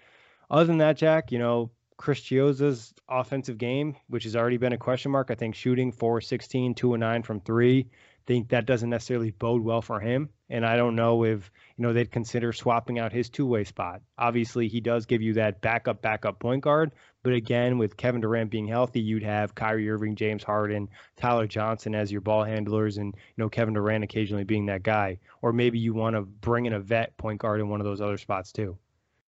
Other 0.49 0.65
than 0.65 0.79
that, 0.79 0.97
Jack, 0.97 1.31
you 1.31 1.37
know, 1.37 1.69
Chris 1.97 2.19
Chiozza's 2.19 2.95
offensive 3.07 3.59
game, 3.59 3.95
which 4.07 4.23
has 4.23 4.35
already 4.35 4.57
been 4.57 4.73
a 4.73 4.77
question 4.77 5.11
mark, 5.11 5.29
I 5.29 5.35
think 5.35 5.53
shooting 5.53 5.91
4 5.91 6.19
16, 6.19 6.73
2 6.73 6.93
and 6.95 6.99
9 6.99 7.21
from 7.21 7.39
three 7.39 7.89
think 8.31 8.47
that 8.47 8.65
doesn't 8.65 8.89
necessarily 8.89 9.31
bode 9.31 9.61
well 9.61 9.81
for 9.81 9.99
him. 9.99 10.29
And 10.49 10.65
I 10.65 10.77
don't 10.77 10.95
know 10.95 11.25
if, 11.25 11.51
you 11.75 11.83
know, 11.83 11.91
they'd 11.91 12.09
consider 12.09 12.53
swapping 12.53 12.97
out 12.97 13.11
his 13.11 13.29
two 13.29 13.45
way 13.45 13.65
spot. 13.65 14.01
Obviously, 14.17 14.69
he 14.69 14.79
does 14.79 15.05
give 15.05 15.21
you 15.21 15.33
that 15.33 15.59
backup, 15.59 16.01
backup 16.01 16.39
point 16.39 16.63
guard. 16.63 16.93
But 17.23 17.33
again, 17.33 17.77
with 17.77 17.97
Kevin 17.97 18.21
Durant 18.21 18.49
being 18.49 18.67
healthy, 18.67 19.01
you'd 19.01 19.23
have 19.23 19.53
Kyrie 19.53 19.89
Irving, 19.89 20.15
James 20.15 20.43
Harden, 20.43 20.87
Tyler 21.17 21.45
Johnson 21.45 21.93
as 21.93 22.09
your 22.09 22.21
ball 22.21 22.45
handlers, 22.45 22.97
and, 22.97 23.13
you 23.13 23.33
know, 23.35 23.49
Kevin 23.49 23.73
Durant 23.73 24.05
occasionally 24.05 24.45
being 24.45 24.67
that 24.67 24.81
guy. 24.81 25.19
Or 25.41 25.51
maybe 25.51 25.77
you 25.77 25.93
want 25.93 26.15
to 26.15 26.21
bring 26.21 26.67
in 26.67 26.73
a 26.73 26.79
vet 26.79 27.17
point 27.17 27.41
guard 27.41 27.59
in 27.59 27.67
one 27.67 27.81
of 27.81 27.85
those 27.85 27.99
other 27.99 28.17
spots 28.17 28.53
too. 28.53 28.77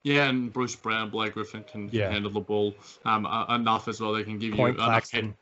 Yeah, 0.04 0.28
and 0.28 0.52
Bruce 0.52 0.76
Brown, 0.76 1.12
Blake 1.12 1.34
Griffin 1.34 1.64
can 1.64 1.88
yeah. 1.94 2.10
handle 2.10 2.32
the 2.32 2.40
ball 2.42 2.76
um, 3.06 3.26
enough 3.50 3.88
as 3.88 4.02
well. 4.02 4.14
They 4.14 4.24
can 4.24 4.38
give 4.38 4.56
Point 4.56 4.78
you 4.78 4.84
head, 4.84 5.34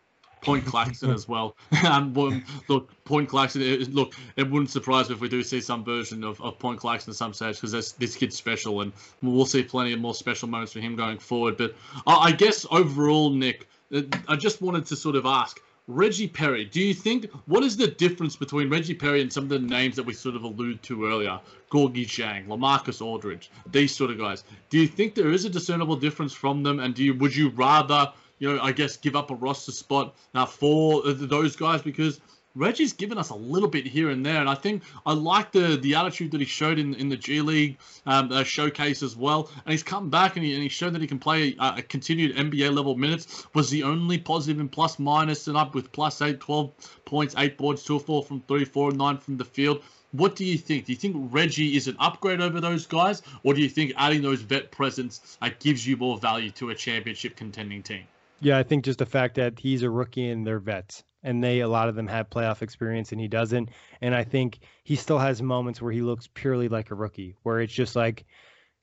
Point 0.41 0.65
Claxton 0.65 1.11
as 1.11 1.27
well. 1.27 1.55
and 1.71 2.17
um, 2.17 2.45
look, 2.67 2.91
Point 3.03 3.29
Claxton. 3.29 3.61
It, 3.61 3.93
look, 3.93 4.13
it 4.35 4.49
wouldn't 4.49 4.69
surprise 4.69 5.09
me 5.09 5.15
if 5.15 5.21
we 5.21 5.29
do 5.29 5.43
see 5.43 5.61
some 5.61 5.83
version 5.83 6.23
of, 6.23 6.41
of 6.41 6.57
Point 6.59 6.79
Claxton 6.79 7.11
at 7.11 7.17
some 7.17 7.33
stage 7.33 7.55
because 7.55 7.93
this, 7.97 8.15
kid's 8.15 8.35
special, 8.35 8.81
and 8.81 8.91
we'll 9.21 9.45
see 9.45 9.63
plenty 9.63 9.93
of 9.93 9.99
more 9.99 10.15
special 10.15 10.47
moments 10.47 10.73
for 10.73 10.79
him 10.79 10.95
going 10.95 11.19
forward. 11.19 11.57
But 11.57 11.75
I, 12.07 12.15
I 12.15 12.31
guess 12.31 12.65
overall, 12.71 13.31
Nick, 13.31 13.67
uh, 13.93 14.03
I 14.27 14.35
just 14.35 14.61
wanted 14.61 14.85
to 14.87 14.95
sort 14.95 15.15
of 15.15 15.25
ask. 15.25 15.61
Reggie 15.87 16.27
Perry, 16.27 16.65
do 16.65 16.79
you 16.79 16.93
think 16.93 17.31
what 17.47 17.63
is 17.63 17.75
the 17.75 17.87
difference 17.87 18.35
between 18.35 18.69
Reggie 18.69 18.93
Perry 18.93 19.23
and 19.23 19.33
some 19.33 19.45
of 19.45 19.49
the 19.49 19.57
names 19.57 19.95
that 19.95 20.03
we 20.03 20.13
sort 20.13 20.35
of 20.35 20.43
alluded 20.43 20.83
to 20.83 21.07
earlier? 21.07 21.39
Gorgui 21.71 22.05
Dieng, 22.05 22.45
LaMarcus 22.45 23.01
Aldridge, 23.01 23.49
these 23.71 23.95
sort 23.95 24.11
of 24.11 24.19
guys. 24.19 24.43
Do 24.69 24.77
you 24.77 24.87
think 24.87 25.15
there 25.15 25.31
is 25.31 25.45
a 25.45 25.49
discernible 25.49 25.95
difference 25.95 26.31
from 26.31 26.61
them? 26.61 26.79
And 26.79 26.93
do 26.93 27.03
you 27.03 27.15
would 27.15 27.35
you 27.35 27.49
rather 27.49 28.13
you 28.39 28.55
know, 28.55 28.61
I 28.61 28.71
guess 28.71 28.97
give 28.97 29.15
up 29.15 29.31
a 29.31 29.35
roster 29.35 29.71
spot 29.71 30.15
uh, 30.33 30.45
for 30.45 31.03
those 31.03 31.55
guys 31.55 31.81
because 31.81 32.19
Reggie's 32.55 32.93
given 32.93 33.19
us 33.19 33.29
a 33.29 33.35
little 33.35 33.69
bit 33.69 33.85
here 33.85 34.09
and 34.09 34.25
there, 34.25 34.41
and 34.41 34.49
I 34.49 34.55
think 34.55 34.81
I 35.05 35.13
like 35.13 35.51
the 35.51 35.77
the 35.77 35.93
attitude 35.93 36.31
that 36.31 36.41
he 36.41 36.47
showed 36.47 36.79
in 36.79 36.95
in 36.95 37.07
the 37.07 37.15
G 37.15 37.41
League 37.41 37.77
um, 38.07 38.31
uh, 38.31 38.43
showcase 38.43 39.03
as 39.03 39.15
well. 39.15 39.51
And 39.65 39.71
he's 39.71 39.83
come 39.83 40.09
back 40.09 40.35
and 40.35 40.43
he, 40.43 40.55
and 40.55 40.63
he 40.63 40.67
showed 40.67 40.93
that 40.93 41.01
he 41.01 41.07
can 41.07 41.19
play 41.19 41.55
uh, 41.59 41.77
a 41.77 41.83
continued 41.83 42.35
NBA 42.35 42.75
level 42.75 42.95
minutes. 42.95 43.45
Was 43.53 43.69
the 43.69 43.83
only 43.83 44.17
positive 44.17 44.59
in 44.59 44.67
plus 44.67 44.97
minus 44.97 45.47
and 45.47 45.55
up 45.55 45.75
with 45.75 45.91
plus 45.91 46.21
eight, 46.23 46.39
12 46.39 46.71
points, 47.05 47.35
eight 47.37 47.55
boards, 47.55 47.83
two 47.83 47.97
or 47.97 47.99
four 47.99 48.23
from 48.23 48.41
three, 48.41 48.65
four 48.65 48.91
nine 48.91 49.17
from 49.19 49.37
the 49.37 49.45
field. 49.45 49.83
What 50.11 50.35
do 50.35 50.43
you 50.43 50.57
think? 50.57 50.85
Do 50.85 50.91
you 50.91 50.97
think 50.97 51.15
Reggie 51.31 51.77
is 51.77 51.87
an 51.87 51.97
upgrade 51.99 52.41
over 52.41 52.59
those 52.59 52.87
guys, 52.87 53.21
or 53.43 53.53
do 53.53 53.61
you 53.61 53.69
think 53.69 53.93
adding 53.95 54.23
those 54.23 54.41
vet 54.41 54.71
presence 54.71 55.37
uh, 55.39 55.51
gives 55.59 55.85
you 55.85 55.97
more 55.97 56.17
value 56.17 56.49
to 56.51 56.71
a 56.71 56.75
championship 56.75 57.35
contending 57.35 57.83
team? 57.83 58.05
Yeah, 58.41 58.57
I 58.57 58.63
think 58.63 58.85
just 58.85 58.99
the 58.99 59.05
fact 59.05 59.35
that 59.35 59.59
he's 59.59 59.83
a 59.83 59.89
rookie 59.89 60.29
and 60.29 60.47
they're 60.47 60.59
vets, 60.59 61.03
and 61.23 61.43
they 61.43 61.59
a 61.59 61.67
lot 61.67 61.89
of 61.89 61.95
them 61.95 62.07
have 62.07 62.29
playoff 62.29 62.61
experience 62.61 63.11
and 63.11 63.19
he 63.19 63.27
doesn't. 63.27 63.69
And 64.01 64.15
I 64.15 64.23
think 64.23 64.59
he 64.83 64.95
still 64.95 65.19
has 65.19 65.41
moments 65.41 65.81
where 65.81 65.91
he 65.91 66.01
looks 66.01 66.29
purely 66.33 66.69
like 66.69 66.91
a 66.91 66.95
rookie, 66.95 67.35
where 67.43 67.59
it's 67.59 67.73
just 67.73 67.95
like 67.97 68.25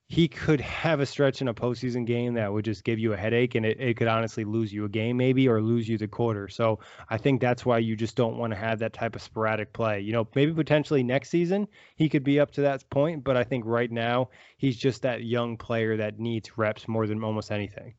he 0.08 0.28
could 0.28 0.60
have 0.60 1.00
a 1.00 1.06
stretch 1.06 1.40
in 1.40 1.48
a 1.48 1.54
postseason 1.54 2.06
game 2.06 2.34
that 2.34 2.52
would 2.52 2.64
just 2.64 2.84
give 2.84 2.98
you 2.98 3.12
a 3.12 3.16
headache 3.16 3.54
and 3.54 3.66
it, 3.66 3.80
it 3.80 3.96
could 3.96 4.06
honestly 4.08 4.44
lose 4.44 4.72
you 4.72 4.84
a 4.84 4.88
game 4.88 5.16
maybe 5.16 5.48
or 5.48 5.60
lose 5.62 5.88
you 5.88 5.98
the 5.98 6.06
quarter. 6.06 6.48
So 6.48 6.78
I 7.08 7.16
think 7.18 7.40
that's 7.40 7.66
why 7.66 7.78
you 7.78 7.96
just 7.96 8.14
don't 8.14 8.36
want 8.36 8.52
to 8.52 8.58
have 8.58 8.78
that 8.80 8.92
type 8.92 9.16
of 9.16 9.22
sporadic 9.22 9.72
play. 9.72 10.00
You 10.00 10.12
know, 10.12 10.28
maybe 10.34 10.52
potentially 10.52 11.02
next 11.02 11.30
season 11.30 11.66
he 11.96 12.08
could 12.08 12.22
be 12.24 12.38
up 12.38 12.52
to 12.52 12.60
that 12.60 12.88
point, 12.90 13.24
but 13.24 13.36
I 13.36 13.44
think 13.44 13.64
right 13.66 13.90
now 13.90 14.28
he's 14.58 14.76
just 14.76 15.02
that 15.02 15.24
young 15.24 15.56
player 15.56 15.96
that 15.96 16.20
needs 16.20 16.56
reps 16.58 16.86
more 16.86 17.06
than 17.06 17.24
almost 17.24 17.50
anything. 17.50 17.94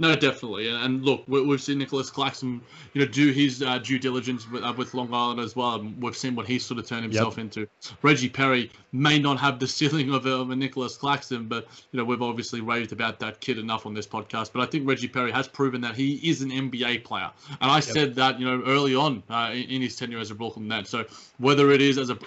No, 0.00 0.16
definitely, 0.16 0.68
and, 0.68 1.04
look, 1.04 1.24
we've 1.28 1.60
seen 1.60 1.76
Nicholas 1.76 2.08
Claxton, 2.08 2.62
you 2.94 3.02
know, 3.02 3.06
do 3.06 3.32
his 3.32 3.62
uh, 3.62 3.76
due 3.76 3.98
diligence 3.98 4.50
with, 4.50 4.64
uh, 4.64 4.72
with, 4.74 4.94
Long 4.94 5.12
Island 5.12 5.40
as 5.40 5.54
well, 5.54 5.74
and 5.74 6.02
we've 6.02 6.16
seen 6.16 6.34
what 6.34 6.46
he's 6.46 6.64
sort 6.64 6.80
of 6.80 6.86
turned 6.86 7.02
himself 7.02 7.36
yep. 7.36 7.44
into. 7.44 7.68
Reggie 8.00 8.30
Perry 8.30 8.70
may 8.92 9.18
not 9.18 9.38
have 9.38 9.58
the 9.58 9.68
ceiling 9.78 10.14
of 10.14 10.24
a, 10.24 10.30
of 10.30 10.48
a 10.48 10.56
Nicholas 10.56 10.96
Claxton, 10.96 11.48
but 11.48 11.68
you 11.92 11.98
know, 11.98 12.04
we've 12.04 12.22
obviously 12.22 12.62
raved 12.62 12.92
about 12.92 13.18
that 13.18 13.40
kid 13.40 13.58
enough 13.58 13.84
on 13.84 13.92
this 13.92 14.06
podcast. 14.06 14.54
But 14.54 14.62
I 14.62 14.66
think 14.70 14.88
Reggie 14.88 15.06
Perry 15.06 15.32
has 15.32 15.46
proven 15.46 15.82
that 15.82 15.94
he 15.94 16.14
is 16.26 16.40
an 16.40 16.50
NBA 16.50 17.04
player, 17.04 17.30
and 17.60 17.70
I 17.70 17.76
yep. 17.76 17.84
said 17.84 18.14
that 18.14 18.40
you 18.40 18.46
know 18.46 18.62
early 18.66 18.94
on 18.94 19.22
uh, 19.28 19.50
in, 19.52 19.64
in, 19.64 19.82
his 19.82 19.96
tenure 19.96 20.18
as 20.18 20.30
a 20.30 20.34
Brooklyn 20.34 20.66
Net. 20.66 20.86
So 20.86 21.04
whether 21.36 21.72
it 21.72 21.82
is 21.82 21.98
as 21.98 22.08
a 22.08 22.18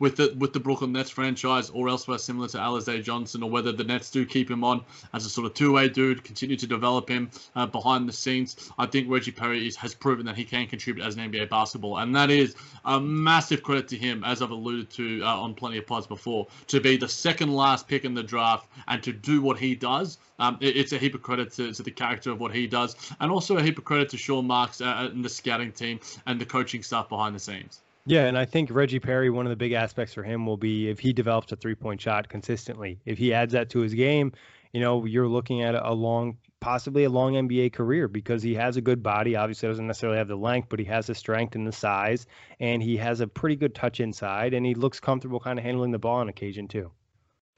with 0.00 0.16
the 0.16 0.34
with 0.36 0.52
the 0.52 0.58
Brooklyn 0.58 0.90
Nets 0.90 1.10
franchise 1.10 1.70
or 1.70 1.88
elsewhere 1.88 2.18
similar 2.18 2.48
to 2.48 2.58
Alize 2.58 3.04
Johnson, 3.04 3.44
or 3.44 3.50
whether 3.50 3.70
the 3.70 3.84
Nets 3.84 4.10
do 4.10 4.26
keep 4.26 4.50
him 4.50 4.64
on 4.64 4.84
as 5.12 5.26
a 5.26 5.30
sort 5.30 5.46
of 5.46 5.54
two-way 5.54 5.88
dude, 5.88 6.24
continue 6.24 6.56
to 6.56 6.66
develop 6.66 6.99
him 7.08 7.20
him 7.20 7.30
uh, 7.54 7.66
behind 7.66 8.08
the 8.08 8.12
scenes. 8.12 8.70
I 8.78 8.86
think 8.86 9.10
Reggie 9.10 9.30
Perry 9.30 9.66
is, 9.66 9.76
has 9.76 9.94
proven 9.94 10.26
that 10.26 10.36
he 10.36 10.44
can 10.44 10.66
contribute 10.66 11.04
as 11.04 11.16
an 11.16 11.30
NBA 11.30 11.48
basketball, 11.48 11.98
and 11.98 12.14
that 12.16 12.30
is 12.30 12.54
a 12.84 13.00
massive 13.00 13.62
credit 13.62 13.88
to 13.88 13.96
him, 13.96 14.24
as 14.24 14.42
I've 14.42 14.50
alluded 14.50 14.90
to 14.90 15.22
uh, 15.22 15.36
on 15.36 15.54
plenty 15.54 15.78
of 15.78 15.86
pods 15.86 16.06
before, 16.06 16.46
to 16.68 16.80
be 16.80 16.96
the 16.96 17.08
second 17.08 17.52
last 17.52 17.88
pick 17.88 18.04
in 18.04 18.14
the 18.14 18.22
draft 18.22 18.68
and 18.88 19.02
to 19.02 19.12
do 19.12 19.42
what 19.42 19.58
he 19.58 19.74
does. 19.74 20.18
Um, 20.38 20.56
it, 20.60 20.76
it's 20.76 20.92
a 20.92 20.98
heap 20.98 21.14
of 21.14 21.22
credit 21.22 21.52
to, 21.52 21.72
to, 21.72 21.82
the 21.82 21.90
character 21.90 22.30
of 22.30 22.40
what 22.40 22.54
he 22.54 22.66
does, 22.66 22.96
and 23.20 23.30
also 23.30 23.58
a 23.58 23.62
heap 23.62 23.78
of 23.78 23.84
credit 23.84 24.08
to 24.10 24.16
Sean 24.16 24.46
Marks 24.46 24.80
uh, 24.80 25.08
and 25.12 25.24
the 25.24 25.28
scouting 25.28 25.72
team 25.72 26.00
and 26.26 26.40
the 26.40 26.46
coaching 26.46 26.82
staff 26.82 27.08
behind 27.08 27.34
the 27.34 27.40
scenes. 27.40 27.80
Yeah, 28.06 28.24
and 28.24 28.38
I 28.38 28.46
think 28.46 28.70
Reggie 28.72 28.98
Perry, 28.98 29.28
one 29.28 29.44
of 29.44 29.50
the 29.50 29.56
big 29.56 29.72
aspects 29.72 30.14
for 30.14 30.22
him 30.22 30.46
will 30.46 30.56
be 30.56 30.88
if 30.88 30.98
he 30.98 31.12
develops 31.12 31.52
a 31.52 31.56
three 31.56 31.74
point 31.74 32.00
shot 32.00 32.28
consistently. 32.30 32.98
If 33.04 33.18
he 33.18 33.34
adds 33.34 33.52
that 33.52 33.68
to 33.70 33.80
his 33.80 33.92
game, 33.92 34.32
you 34.72 34.80
know, 34.80 35.04
you're 35.04 35.28
looking 35.28 35.62
at 35.62 35.74
a 35.74 35.92
long 35.92 36.38
possibly 36.60 37.04
a 37.04 37.10
long 37.10 37.32
NBA 37.32 37.72
career 37.72 38.06
because 38.06 38.42
he 38.42 38.54
has 38.54 38.76
a 38.76 38.80
good 38.80 39.02
body. 39.02 39.34
Obviously, 39.34 39.68
doesn't 39.68 39.86
necessarily 39.86 40.18
have 40.18 40.28
the 40.28 40.36
length, 40.36 40.68
but 40.68 40.78
he 40.78 40.84
has 40.84 41.06
the 41.06 41.14
strength 41.14 41.54
and 41.54 41.66
the 41.66 41.72
size, 41.72 42.26
and 42.60 42.82
he 42.82 42.96
has 42.98 43.20
a 43.20 43.26
pretty 43.26 43.56
good 43.56 43.74
touch 43.74 44.00
inside, 44.00 44.54
and 44.54 44.64
he 44.64 44.74
looks 44.74 45.00
comfortable 45.00 45.40
kind 45.40 45.58
of 45.58 45.64
handling 45.64 45.90
the 45.90 45.98
ball 45.98 46.16
on 46.16 46.28
occasion 46.28 46.68
too. 46.68 46.90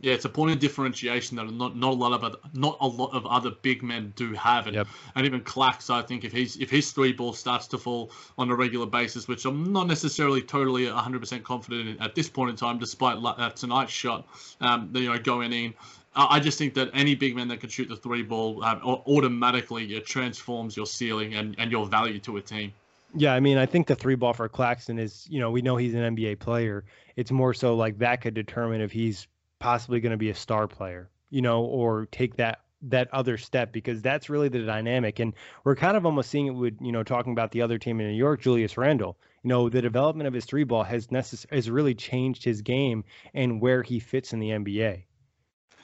Yeah, 0.03 0.15
it's 0.15 0.25
a 0.25 0.29
point 0.29 0.51
of 0.51 0.59
differentiation 0.59 1.37
that 1.37 1.49
not 1.53 1.77
not 1.77 1.93
a 1.93 1.95
lot 1.95 2.13
of 2.13 2.25
other, 2.25 2.39
not 2.55 2.77
a 2.81 2.89
lot 2.89 3.13
of 3.13 3.25
other 3.25 3.53
big 3.63 3.85
men 3.85 4.13
do 4.17 4.33
have, 4.33 4.67
and, 4.67 4.75
yep. 4.75 4.89
and 5.15 5.25
even 5.25 5.43
Clax, 5.43 5.91
I 5.91 6.03
think 6.03 6.25
if 6.25 6.33
he's 6.33 6.57
if 6.57 6.71
his 6.71 6.91
three 6.91 7.13
ball 7.13 7.33
starts 7.33 7.69
to 7.69 7.79
fall 7.79 8.11
on 8.37 8.51
a 8.51 8.57
regular 8.57 8.87
basis, 8.87 9.29
which 9.29 9.45
I'm 9.45 9.73
not 9.73 9.87
necessarily 9.87 10.43
totally 10.43 10.87
100% 10.87 11.45
confident 11.45 11.89
in 11.89 12.03
at 12.03 12.17
this 12.17 12.29
point 12.29 12.51
in 12.51 12.57
time, 12.57 12.79
despite 12.79 13.19
uh, 13.23 13.51
tonight's 13.51 13.93
shot, 13.93 14.27
um, 14.61 14.91
you 14.93 15.09
know, 15.09 15.19
going 15.19 15.53
in, 15.53 15.73
I 16.15 16.41
just 16.41 16.59
think 16.59 16.75
that 16.75 16.91
any 16.93 17.15
big 17.15 17.35
man 17.35 17.49
that 17.49 17.61
can 17.61 17.71
shoot 17.71 17.89
the 17.89 17.97
three 17.97 18.23
ball 18.23 18.63
um, 18.65 18.81
automatically 18.85 19.99
transforms 20.01 20.77
your 20.77 20.87
ceiling 20.87 21.35
and, 21.35 21.55
and 21.59 21.71
your 21.71 21.87
value 21.87 22.19
to 22.21 22.37
a 22.37 22.43
team. 22.43 22.73
Yeah, 23.15 23.35
I 23.35 23.41
mean, 23.41 23.59
I 23.59 23.67
think 23.67 23.87
the 23.87 23.95
three 23.95 24.15
ball 24.15 24.33
for 24.33 24.49
Claxton 24.49 24.99
is, 24.99 25.27
you 25.31 25.41
know, 25.41 25.51
we 25.51 25.63
know 25.63 25.77
he's 25.77 25.95
an 25.95 26.17
NBA 26.17 26.39
player. 26.39 26.85
It's 27.17 27.31
more 27.31 27.55
so 27.55 27.75
like 27.75 27.99
that 27.99 28.21
could 28.21 28.35
determine 28.35 28.81
if 28.81 28.93
he's 28.93 29.27
possibly 29.59 30.01
going 30.01 30.13
to 30.13 30.19
be 30.19 30.31
a 30.31 30.35
star 30.35 30.67
player, 30.67 31.11
you 31.31 31.43
know, 31.43 31.63
or 31.63 32.07
take 32.07 32.37
that 32.37 32.61
that 32.85 33.09
other 33.13 33.39
step 33.39 33.73
because 33.73 34.03
that's 34.03 34.29
really 34.29 34.49
the 34.49 34.59
dynamic. 34.59 35.21
And 35.21 35.35
we're 35.63 35.77
kind 35.77 35.97
of 35.97 36.05
almost 36.05 36.31
seeing 36.31 36.49
it 36.49 36.51
with, 36.51 36.77
you 36.81 36.91
know, 36.91 37.05
talking 37.05 37.33
about 37.33 37.53
the 37.53 37.63
other 37.63 37.79
team 37.79 38.01
in 38.01 38.09
New 38.09 38.17
York, 38.17 38.41
Julius 38.41 38.77
Randle. 38.77 39.17
You 39.45 39.49
know, 39.49 39.69
the 39.69 39.81
development 39.81 40.27
of 40.27 40.35
his 40.35 40.45
three 40.45 40.65
ball 40.65 40.83
has 40.83 41.07
necess- 41.09 41.51
has 41.53 41.71
really 41.71 41.95
changed 41.95 42.45
his 42.45 42.61
game 42.61 43.05
and 43.35 43.61
where 43.61 43.83
he 43.83 44.01
fits 44.01 44.33
in 44.33 44.41
the 44.41 44.51
NBA. 44.51 45.05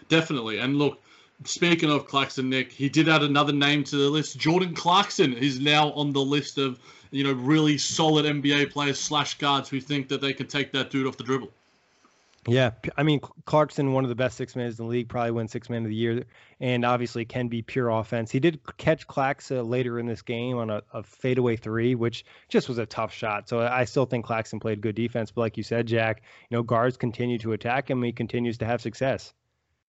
Definitely. 0.09 0.59
And 0.59 0.77
look, 0.77 1.01
speaking 1.45 1.91
of 1.91 2.07
Claxton, 2.07 2.49
Nick, 2.49 2.73
he 2.73 2.89
did 2.89 3.09
add 3.09 3.23
another 3.23 3.53
name 3.53 3.85
to 3.85 3.97
the 3.97 4.09
list. 4.09 4.39
Jordan 4.39 4.75
Clarkson 4.75 5.33
is 5.35 5.61
now 5.61 5.93
on 5.93 6.13
the 6.13 6.21
list 6.21 6.59
of, 6.59 6.79
you 7.11 7.25
know, 7.25 7.33
really 7.33 7.79
solid 7.79 8.25
NBA 8.25 8.71
players 8.71 8.99
slash 8.99 9.39
guards 9.39 9.69
who 9.69 9.81
think 9.81 10.09
that 10.09 10.21
they 10.21 10.33
can 10.33 10.47
take 10.47 10.73
that 10.73 10.91
dude 10.91 11.07
off 11.07 11.17
the 11.17 11.25
dribble. 11.25 11.51
Yeah, 12.47 12.71
I 12.97 13.03
mean 13.03 13.21
Clarkson, 13.45 13.93
one 13.93 14.05
of 14.05 14.09
the 14.09 14.15
best 14.15 14.39
six 14.39 14.57
men 14.57 14.67
in 14.67 14.75
the 14.75 14.85
league, 14.85 15.09
probably 15.09 15.33
win 15.33 15.49
six 15.49 15.69
man 15.69 15.83
of 15.83 15.91
the 15.91 15.95
year, 15.95 16.25
and 16.61 16.83
obviously 16.83 17.25
can 17.27 17.49
be 17.49 17.61
pure 17.61 17.91
offense. 17.91 18.31
He 18.31 18.41
did 18.41 18.61
catch 18.79 19.07
Claxton 19.07 19.59
uh, 19.59 19.63
later 19.63 19.99
in 19.99 20.07
this 20.07 20.23
game 20.23 20.57
on 20.57 20.71
a, 20.71 20.83
a, 20.95 21.03
fadeaway 21.03 21.57
three, 21.57 21.95
which 21.95 22.25
just 22.49 22.69
was 22.69 22.79
a 22.79 22.87
tough 22.87 23.13
shot. 23.13 23.51
So 23.51 23.61
I 23.61 23.85
still 23.85 24.07
think 24.07 24.25
Claxton 24.25 24.61
played 24.61 24.81
good 24.81 24.95
defense, 24.95 25.31
but 25.31 25.43
like 25.43 25.57
you 25.59 25.63
said, 25.63 25.87
Jack, 25.87 26.23
you 26.49 26.57
know 26.57 26.63
guards 26.63 26.97
continue 26.97 27.39
to 27.39 27.53
attack 27.53 27.91
him. 27.91 28.03
He 28.03 28.13
continues 28.13 28.57
to 28.59 28.65
have 28.65 28.81
success. 28.81 29.35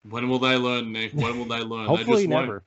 When 0.08 0.28
will 0.28 0.38
they 0.38 0.56
learn, 0.56 0.92
Nick? 0.92 1.12
When 1.12 1.38
will 1.38 1.46
they 1.46 1.60
learn? 1.60 1.86
Hopefully, 1.94 2.22
they 2.26 2.28
never. 2.28 2.62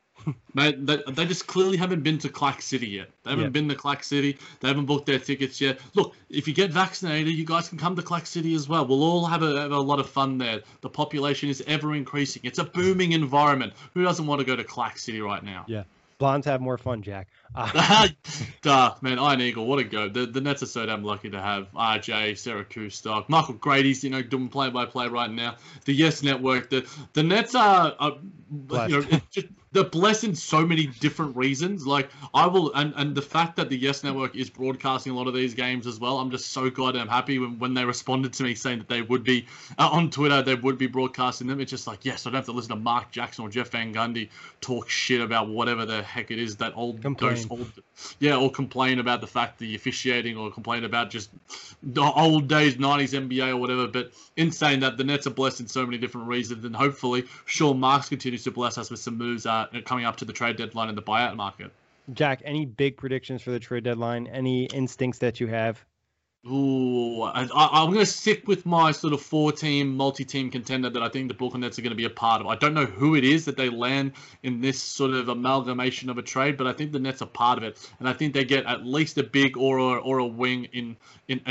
Mate, 0.53 0.85
they, 0.85 0.97
they 1.07 1.25
just 1.25 1.47
clearly 1.47 1.77
haven't 1.77 2.01
been 2.01 2.17
to 2.17 2.27
Clack 2.27 2.61
City 2.61 2.87
yet. 2.87 3.09
They 3.23 3.29
haven't 3.29 3.51
been 3.51 3.69
to 3.69 3.75
Clack 3.75 4.03
City. 4.03 4.37
They 4.59 4.67
haven't 4.67 4.85
booked 4.85 5.05
their 5.05 5.19
tickets 5.19 5.61
yet. 5.61 5.79
Look, 5.93 6.15
if 6.29 6.47
you 6.47 6.53
get 6.53 6.71
vaccinated, 6.71 7.33
you 7.33 7.45
guys 7.45 7.69
can 7.69 7.77
come 7.77 7.95
to 7.95 8.01
Clack 8.01 8.25
City 8.25 8.53
as 8.55 8.67
well. 8.67 8.85
We'll 8.85 9.03
all 9.03 9.25
have 9.25 9.43
a, 9.43 9.61
have 9.61 9.71
a 9.71 9.79
lot 9.79 9.99
of 9.99 10.09
fun 10.09 10.37
there. 10.37 10.61
The 10.81 10.89
population 10.89 11.49
is 11.49 11.63
ever 11.67 11.95
increasing. 11.95 12.41
It's 12.43 12.59
a 12.59 12.65
booming 12.65 13.13
environment. 13.13 13.73
Who 13.93 14.03
doesn't 14.03 14.25
want 14.25 14.39
to 14.39 14.45
go 14.45 14.55
to 14.55 14.63
Clack 14.63 14.97
City 14.97 15.21
right 15.21 15.43
now? 15.43 15.63
Yeah. 15.67 15.83
Blondes 16.17 16.47
have 16.47 16.61
more 16.61 16.79
fun, 16.79 17.03
Jack. 17.03 17.27
Uh, 17.55 18.07
Duh, 18.61 18.95
man, 19.01 19.19
Ian 19.19 19.41
Eagle, 19.41 19.65
what 19.65 19.79
a 19.79 19.83
go. 19.83 20.09
The, 20.09 20.25
the 20.25 20.41
Nets 20.41 20.63
are 20.63 20.67
so 20.67 20.85
damn 20.85 21.03
lucky 21.03 21.29
to 21.29 21.41
have 21.41 21.71
RJ, 21.73 22.37
Sarah 22.37 22.65
Kustok, 22.65 23.29
Michael 23.29 23.55
Grady's, 23.55 24.03
you 24.03 24.09
know, 24.09 24.21
doing 24.21 24.49
play 24.49 24.69
by 24.69 24.85
play 24.85 25.07
right 25.07 25.31
now. 25.31 25.55
The 25.85 25.93
Yes 25.93 26.23
Network, 26.23 26.69
the 26.69 26.87
the 27.13 27.23
Nets 27.23 27.55
are, 27.55 27.95
are 27.99 28.17
you 28.51 28.87
know, 28.87 29.01
just, 29.31 29.47
they're 29.71 29.83
blessed 29.83 30.23
in 30.23 30.35
so 30.35 30.65
many 30.65 30.87
different 30.87 31.35
reasons. 31.35 31.85
Like 31.85 32.09
I 32.33 32.47
will, 32.47 32.73
and 32.73 32.93
and 32.95 33.13
the 33.13 33.21
fact 33.21 33.55
that 33.57 33.69
the 33.69 33.77
Yes 33.77 34.03
Network 34.03 34.35
is 34.35 34.49
broadcasting 34.49 35.11
a 35.11 35.15
lot 35.15 35.27
of 35.27 35.33
these 35.33 35.53
games 35.53 35.85
as 35.85 35.99
well. 35.99 36.19
I'm 36.19 36.31
just 36.31 36.51
so 36.51 36.69
goddamn 36.69 37.07
happy 37.07 37.37
when, 37.37 37.59
when 37.59 37.73
they 37.73 37.85
responded 37.85 38.33
to 38.33 38.43
me 38.43 38.55
saying 38.55 38.79
that 38.79 38.87
they 38.87 39.01
would 39.01 39.23
be 39.23 39.45
uh, 39.77 39.89
on 39.91 40.09
Twitter, 40.09 40.41
they 40.41 40.55
would 40.55 40.77
be 40.77 40.87
broadcasting 40.87 41.47
them. 41.47 41.59
It's 41.59 41.69
just 41.69 41.85
like 41.85 42.05
yes, 42.05 42.25
I 42.25 42.29
don't 42.29 42.37
have 42.37 42.45
to 42.45 42.53
listen 42.53 42.69
to 42.69 42.75
Mark 42.77 43.11
Jackson 43.11 43.45
or 43.45 43.49
Jeff 43.49 43.69
Van 43.69 43.93
Gundy 43.93 44.29
talk 44.61 44.89
shit 44.89 45.21
about 45.21 45.49
whatever 45.49 45.85
the 45.85 46.01
heck 46.01 46.31
it 46.31 46.39
is 46.39 46.55
that 46.57 46.73
old 46.75 47.01
old 47.49 47.71
yeah, 48.19 48.37
or 48.37 48.51
complain 48.51 48.99
about 48.99 49.21
the 49.21 49.27
fact 49.27 49.59
the 49.59 49.75
officiating, 49.75 50.37
or 50.37 50.51
complain 50.51 50.83
about 50.83 51.09
just 51.09 51.29
the 51.83 52.01
old 52.01 52.47
days 52.47 52.75
'90s 52.75 53.13
NBA 53.13 53.49
or 53.49 53.57
whatever. 53.57 53.87
But 53.87 54.11
in 54.35 54.51
saying 54.51 54.79
that, 54.81 54.97
the 54.97 55.03
Nets 55.03 55.27
are 55.27 55.31
blessed 55.31 55.59
in 55.59 55.67
so 55.67 55.85
many 55.85 55.97
different 55.97 56.27
reasons, 56.27 56.65
and 56.65 56.75
hopefully, 56.75 57.25
Sean 57.45 57.79
Marks 57.79 58.09
continues 58.09 58.43
to 58.45 58.51
bless 58.51 58.77
us 58.77 58.89
with 58.89 58.99
some 58.99 59.17
moves 59.17 59.45
uh, 59.45 59.67
coming 59.85 60.05
up 60.05 60.17
to 60.17 60.25
the 60.25 60.33
trade 60.33 60.57
deadline 60.57 60.89
in 60.89 60.95
the 60.95 61.01
buyout 61.01 61.35
market. 61.35 61.71
Jack, 62.13 62.41
any 62.45 62.65
big 62.65 62.97
predictions 62.97 63.41
for 63.41 63.51
the 63.51 63.59
trade 63.59 63.83
deadline? 63.83 64.27
Any 64.27 64.65
instincts 64.65 65.19
that 65.19 65.39
you 65.39 65.47
have? 65.47 65.83
Ooh, 66.45 67.23
I, 67.23 67.41
am 67.41 67.87
going 67.87 67.99
to 67.99 68.05
stick 68.05 68.47
with 68.47 68.65
my 68.65 68.91
sort 68.91 69.11
of 69.11 69.21
four-team, 69.21 69.97
multi-team 69.97 70.49
contender 70.49 70.89
that 70.89 71.03
I 71.03 71.09
think 71.09 71.27
the 71.27 71.33
Brooklyn 71.33 71.59
Nets 71.59 71.77
are 71.77 71.81
going 71.81 71.91
to 71.91 71.97
be 71.97 72.05
a 72.05 72.09
part 72.09 72.39
of. 72.39 72.47
I 72.47 72.55
don't 72.55 72.73
know 72.73 72.85
who 72.85 73.15
it 73.15 73.25
is 73.25 73.43
that 73.45 73.57
they 73.57 73.69
land 73.69 74.13
in 74.43 74.61
this 74.61 74.81
sort 74.81 75.11
of 75.11 75.27
amalgamation 75.27 76.09
of 76.09 76.17
a 76.17 76.21
trade, 76.21 76.55
but 76.55 76.65
I 76.65 76.71
think 76.71 76.93
the 76.93 76.99
Nets 76.99 77.21
are 77.21 77.27
part 77.27 77.57
of 77.57 77.65
it, 77.65 77.91
and 77.99 78.07
I 78.07 78.13
think 78.13 78.33
they 78.33 78.45
get 78.45 78.65
at 78.65 78.85
least 78.85 79.17
a 79.17 79.23
big 79.23 79.57
or 79.57 79.77
a, 79.77 79.99
or 79.99 80.19
a 80.19 80.25
wing 80.25 80.69
in 80.71 80.95
in. 81.27 81.41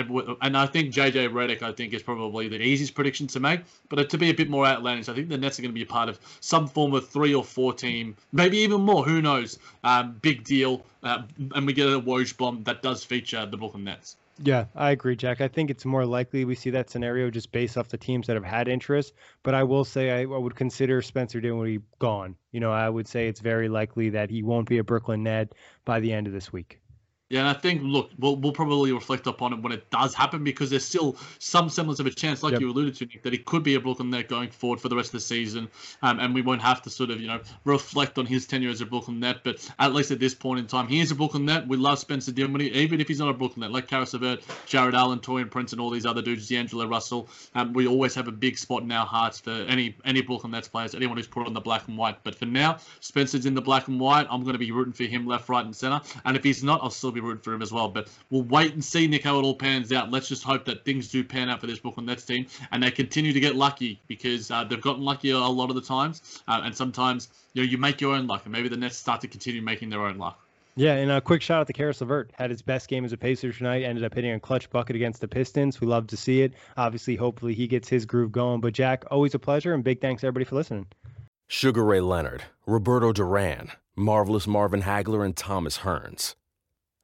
And 0.41 0.57
I 0.57 0.67
think 0.67 0.95
JJ 0.95 1.29
Redick, 1.31 1.61
I 1.63 1.73
think, 1.73 1.93
is 1.93 2.03
probably 2.03 2.49
the 2.49 2.63
easiest 2.63 2.95
prediction 2.95 3.27
to 3.29 3.41
make. 3.41 3.61
But 3.91 4.09
to 4.09 4.17
be 4.17 4.31
a 4.31 4.35
bit 4.35 4.49
more 4.49 4.65
outlandish, 4.65 5.11
I 5.11 5.15
think 5.15 5.29
the 5.29 5.37
Nets 5.37 5.59
are 5.59 5.63
going 5.63 5.73
to 5.73 5.79
be 5.79 5.83
a 5.83 5.87
part 5.87 6.09
of 6.09 6.19
some 6.41 6.69
form 6.69 6.95
of 6.95 7.07
three 7.07 7.35
or 7.35 7.45
four 7.45 7.75
team, 7.75 8.17
maybe 8.33 8.57
even 8.59 8.81
more. 8.81 9.05
Who 9.05 9.21
knows? 9.21 9.59
Um, 9.85 10.17
big 10.23 10.45
deal, 10.45 10.87
uh, 11.03 11.23
and 11.55 11.67
we 11.67 11.75
get 11.75 11.89
a 11.89 12.01
Woj 12.01 12.35
bomb 12.39 12.63
that 12.65 12.83
does 12.83 13.05
feature 13.05 13.45
the 13.45 13.59
Brooklyn 13.59 13.85
Nets. 13.85 14.17
Yeah, 14.39 14.67
I 14.75 14.91
agree, 14.93 15.15
Jack. 15.17 15.41
I 15.43 15.49
think 15.49 15.71
it's 15.71 15.85
more 15.85 16.05
likely 16.07 16.45
we 16.47 16.55
see 16.55 16.71
that 16.71 16.89
scenario 16.91 17.31
just 17.31 17.53
based 17.53 17.77
off 17.79 17.89
the 17.89 17.97
teams 17.99 18.27
that 18.27 18.35
have 18.37 18.45
had 18.45 18.67
interest. 18.69 19.13
But 19.43 19.55
I 19.55 19.63
will 19.65 19.85
say 19.85 20.11
I, 20.11 20.21
I 20.23 20.39
would 20.39 20.55
consider 20.55 21.01
Spencer 21.03 21.41
Dinwiddie 21.41 21.81
gone. 21.99 22.37
You 22.53 22.61
know, 22.61 22.73
I 22.73 22.89
would 22.89 23.09
say 23.09 23.29
it's 23.29 23.41
very 23.41 23.69
likely 23.69 24.11
that 24.11 24.31
he 24.31 24.43
won't 24.43 24.69
be 24.69 24.79
a 24.79 24.85
Brooklyn 24.85 25.23
Net 25.23 25.55
by 25.85 26.01
the 26.01 26.13
end 26.13 26.27
of 26.27 26.33
this 26.35 26.53
week. 26.53 26.81
Yeah, 27.29 27.41
and 27.41 27.49
I 27.49 27.55
think 27.55 27.83
look, 27.83 28.11
we'll 28.21 28.37
we'll 28.37 28.53
probably 28.53 28.93
reflect 28.93 29.27
upon 29.27 29.53
it 29.53 29.61
when 29.61 29.73
it 29.73 29.91
does 29.91 30.15
happen 30.15 30.45
because 30.45 30.71
there's 30.71 30.85
still 30.85 31.17
some 31.41 31.69
semblance 31.69 31.99
of 31.99 32.07
a 32.07 32.11
chance, 32.11 32.45
like 32.45 32.53
yep. 32.53 32.61
you 32.61 32.71
alluded 32.71 32.95
to, 32.97 33.07
Nick, 33.07 33.25
that 33.25 33.33
he 33.33 33.39
could 33.41 33.65
be 33.65 33.75
a 33.75 33.81
Brooklyn 33.81 34.11
Net 34.11 34.29
going 34.29 34.49
forward 34.49 34.81
for 34.81 34.89
the 34.89 34.95
rest 34.95 35.09
of 35.09 35.15
the 35.15 35.21
season, 35.21 35.69
um, 36.03 36.21
and 36.21 36.33
we 36.33 36.41
won't 36.41 36.63
have 36.63 36.83
to 36.83 36.91
sort 36.91 37.11
of 37.11 37.21
you 37.21 37.27
know 37.27 37.41
reflect 37.65 38.17
on 38.19 38.27
his 38.27 38.47
tenure 38.47 38.71
as 38.71 38.81
a 38.81 38.87
Brooklyn 38.87 39.19
Net. 39.19 39.39
But 39.43 39.69
at 39.81 39.93
least 39.93 40.13
at 40.13 40.21
this 40.21 40.37
point 40.37 40.61
in 40.61 40.69
time, 40.69 40.87
he 40.87 41.01
is 41.01 41.11
a 41.11 41.17
Brooklyn 41.17 41.45
Net. 41.45 41.67
We 41.67 41.77
love 41.77 41.99
Spencer 41.99 42.31
Dinwiddie, 42.31 42.71
even 42.71 43.01
if 43.01 43.09
he's 43.09 43.19
not 43.19 43.29
a 43.29 43.35
Brooklyn 43.35 43.63
Net, 43.63 43.73
like 43.73 43.89
Caris 43.89 44.13
LeVert, 44.13 44.45
Jarrett 44.67 44.95
Allen, 44.95 45.19
Taurean 45.19 45.51
Prince, 45.51 45.73
and 45.73 45.81
all 45.81 45.91
these 45.91 46.07
other 46.07 46.23
dudes, 46.23 46.49
D'Angelo 46.49 46.87
Russell. 46.87 47.29
Um, 47.57 47.73
we 47.73 47.89
always 47.89 48.15
have 48.15 48.29
a 48.29 48.33
big 48.33 48.57
spot 48.57 48.85
in 48.85 48.93
our 48.93 49.05
hearts 49.05 49.41
for 49.41 49.51
any 49.51 49.97
any 50.05 50.23
Brooklyn 50.23 50.53
Nets 50.53 50.69
players, 50.69 50.95
anyone 50.95 51.17
who's 51.17 51.27
put 51.27 51.49
on 51.49 51.55
the 51.55 51.61
black 51.61 51.89
and 51.89 51.99
white. 51.99 52.23
But 52.23 52.37
for 52.37 52.47
now, 52.47 52.79
Spencer's 53.01 53.47
in 53.47 53.55
the 53.55 53.63
black 53.63 53.89
and 53.89 53.99
white. 53.99 54.29
I'm 54.31 54.45
going 54.45 54.53
to 54.53 54.61
be 54.61 54.71
rooting 54.71 54.93
for 54.93 55.03
him 55.03 55.27
left, 55.27 55.49
right, 55.49 55.65
and 55.65 55.75
center. 55.75 56.01
And 56.25 56.37
if 56.37 56.45
he's 56.45 56.63
not, 56.63 56.81
I'll 56.85 56.91
still 56.91 57.16
be 57.21 57.27
rooting 57.27 57.43
for 57.43 57.53
him 57.53 57.63
as 57.63 57.73
well 57.73 57.89
but 57.89 58.09
we'll 58.31 58.43
wait 58.43 58.75
and 58.75 58.85
see, 58.85 59.07
Nick, 59.07 59.25
how 59.25 59.39
it 59.39 59.43
all 59.43 59.55
pans 59.55 59.93
out. 59.93 60.11
Let's 60.11 60.29
just 60.29 60.43
hope 60.43 60.65
that 60.67 60.85
things 60.85 61.09
do 61.09 61.25
pan 61.25 61.49
out 61.49 61.61
for 61.61 61.67
this 61.67 61.79
Brooklyn 61.79 62.07
Nets 62.07 62.25
team 62.25 62.47
and 62.73 62.83
they 62.83 62.91
continue 62.91 63.33
to 63.33 63.41
get 63.41 63.57
lucky 63.57 64.01
because 64.07 64.51
uh, 64.51 64.65
they've 64.65 64.81
gotten 64.81 65.03
lucky 65.03 65.31
a 65.31 65.39
lot 65.39 65.71
of 65.71 65.77
the 65.77 65.83
times. 65.83 66.43
Uh, 66.49 66.61
and 66.65 66.77
sometimes, 66.77 67.29
you 67.55 67.63
know, 67.63 67.69
you 67.69 67.79
make 67.79 68.01
your 68.01 68.15
own 68.15 68.27
luck, 68.27 68.43
and 68.45 68.53
maybe 68.53 68.69
the 68.69 68.77
Nets 68.77 68.97
start 68.97 69.21
to 69.23 69.29
continue 69.29 69.63
making 69.63 69.91
their 69.91 70.03
own 70.03 70.19
luck. 70.19 70.41
Yeah, 70.79 70.93
and 70.93 71.11
a 71.11 71.23
quick 71.23 71.41
shout 71.41 71.63
out 71.63 71.67
to 71.69 71.73
Caris 71.73 72.03
LeVert. 72.03 72.33
Had 72.35 72.51
his 72.51 72.61
best 72.61 72.89
game 72.89 73.07
as 73.07 73.13
a 73.13 73.17
Pacer 73.17 73.51
tonight. 73.51 73.83
Ended 73.83 74.05
up 74.05 74.13
hitting 74.13 74.33
a 74.33 74.41
clutch 74.41 74.69
bucket 74.69 74.95
against 74.95 75.23
the 75.23 75.29
Pistons. 75.29 75.81
We 75.81 75.87
love 75.87 76.07
to 76.09 76.19
see 76.19 76.43
it. 76.43 76.53
Obviously, 76.77 77.17
hopefully 77.17 77.55
he 77.55 77.67
gets 77.67 77.89
his 77.89 78.05
groove 78.05 78.31
going. 78.31 78.61
But 78.61 78.75
Jack, 78.75 79.05
always 79.11 79.35
a 79.35 79.39
pleasure, 79.39 79.73
and 79.73 79.83
big 79.83 80.03
thanks 80.03 80.23
everybody 80.23 80.45
for 80.45 80.55
listening. 80.55 80.87
Sugar 81.49 81.83
Ray 81.83 82.01
Leonard, 82.01 82.43
Roberto 82.67 83.13
Duran, 83.13 83.73
Marvelous 83.97 84.47
Marvin 84.47 84.83
Hagler, 84.83 85.25
and 85.25 85.35
Thomas 85.35 85.79
Hearns 85.79 86.35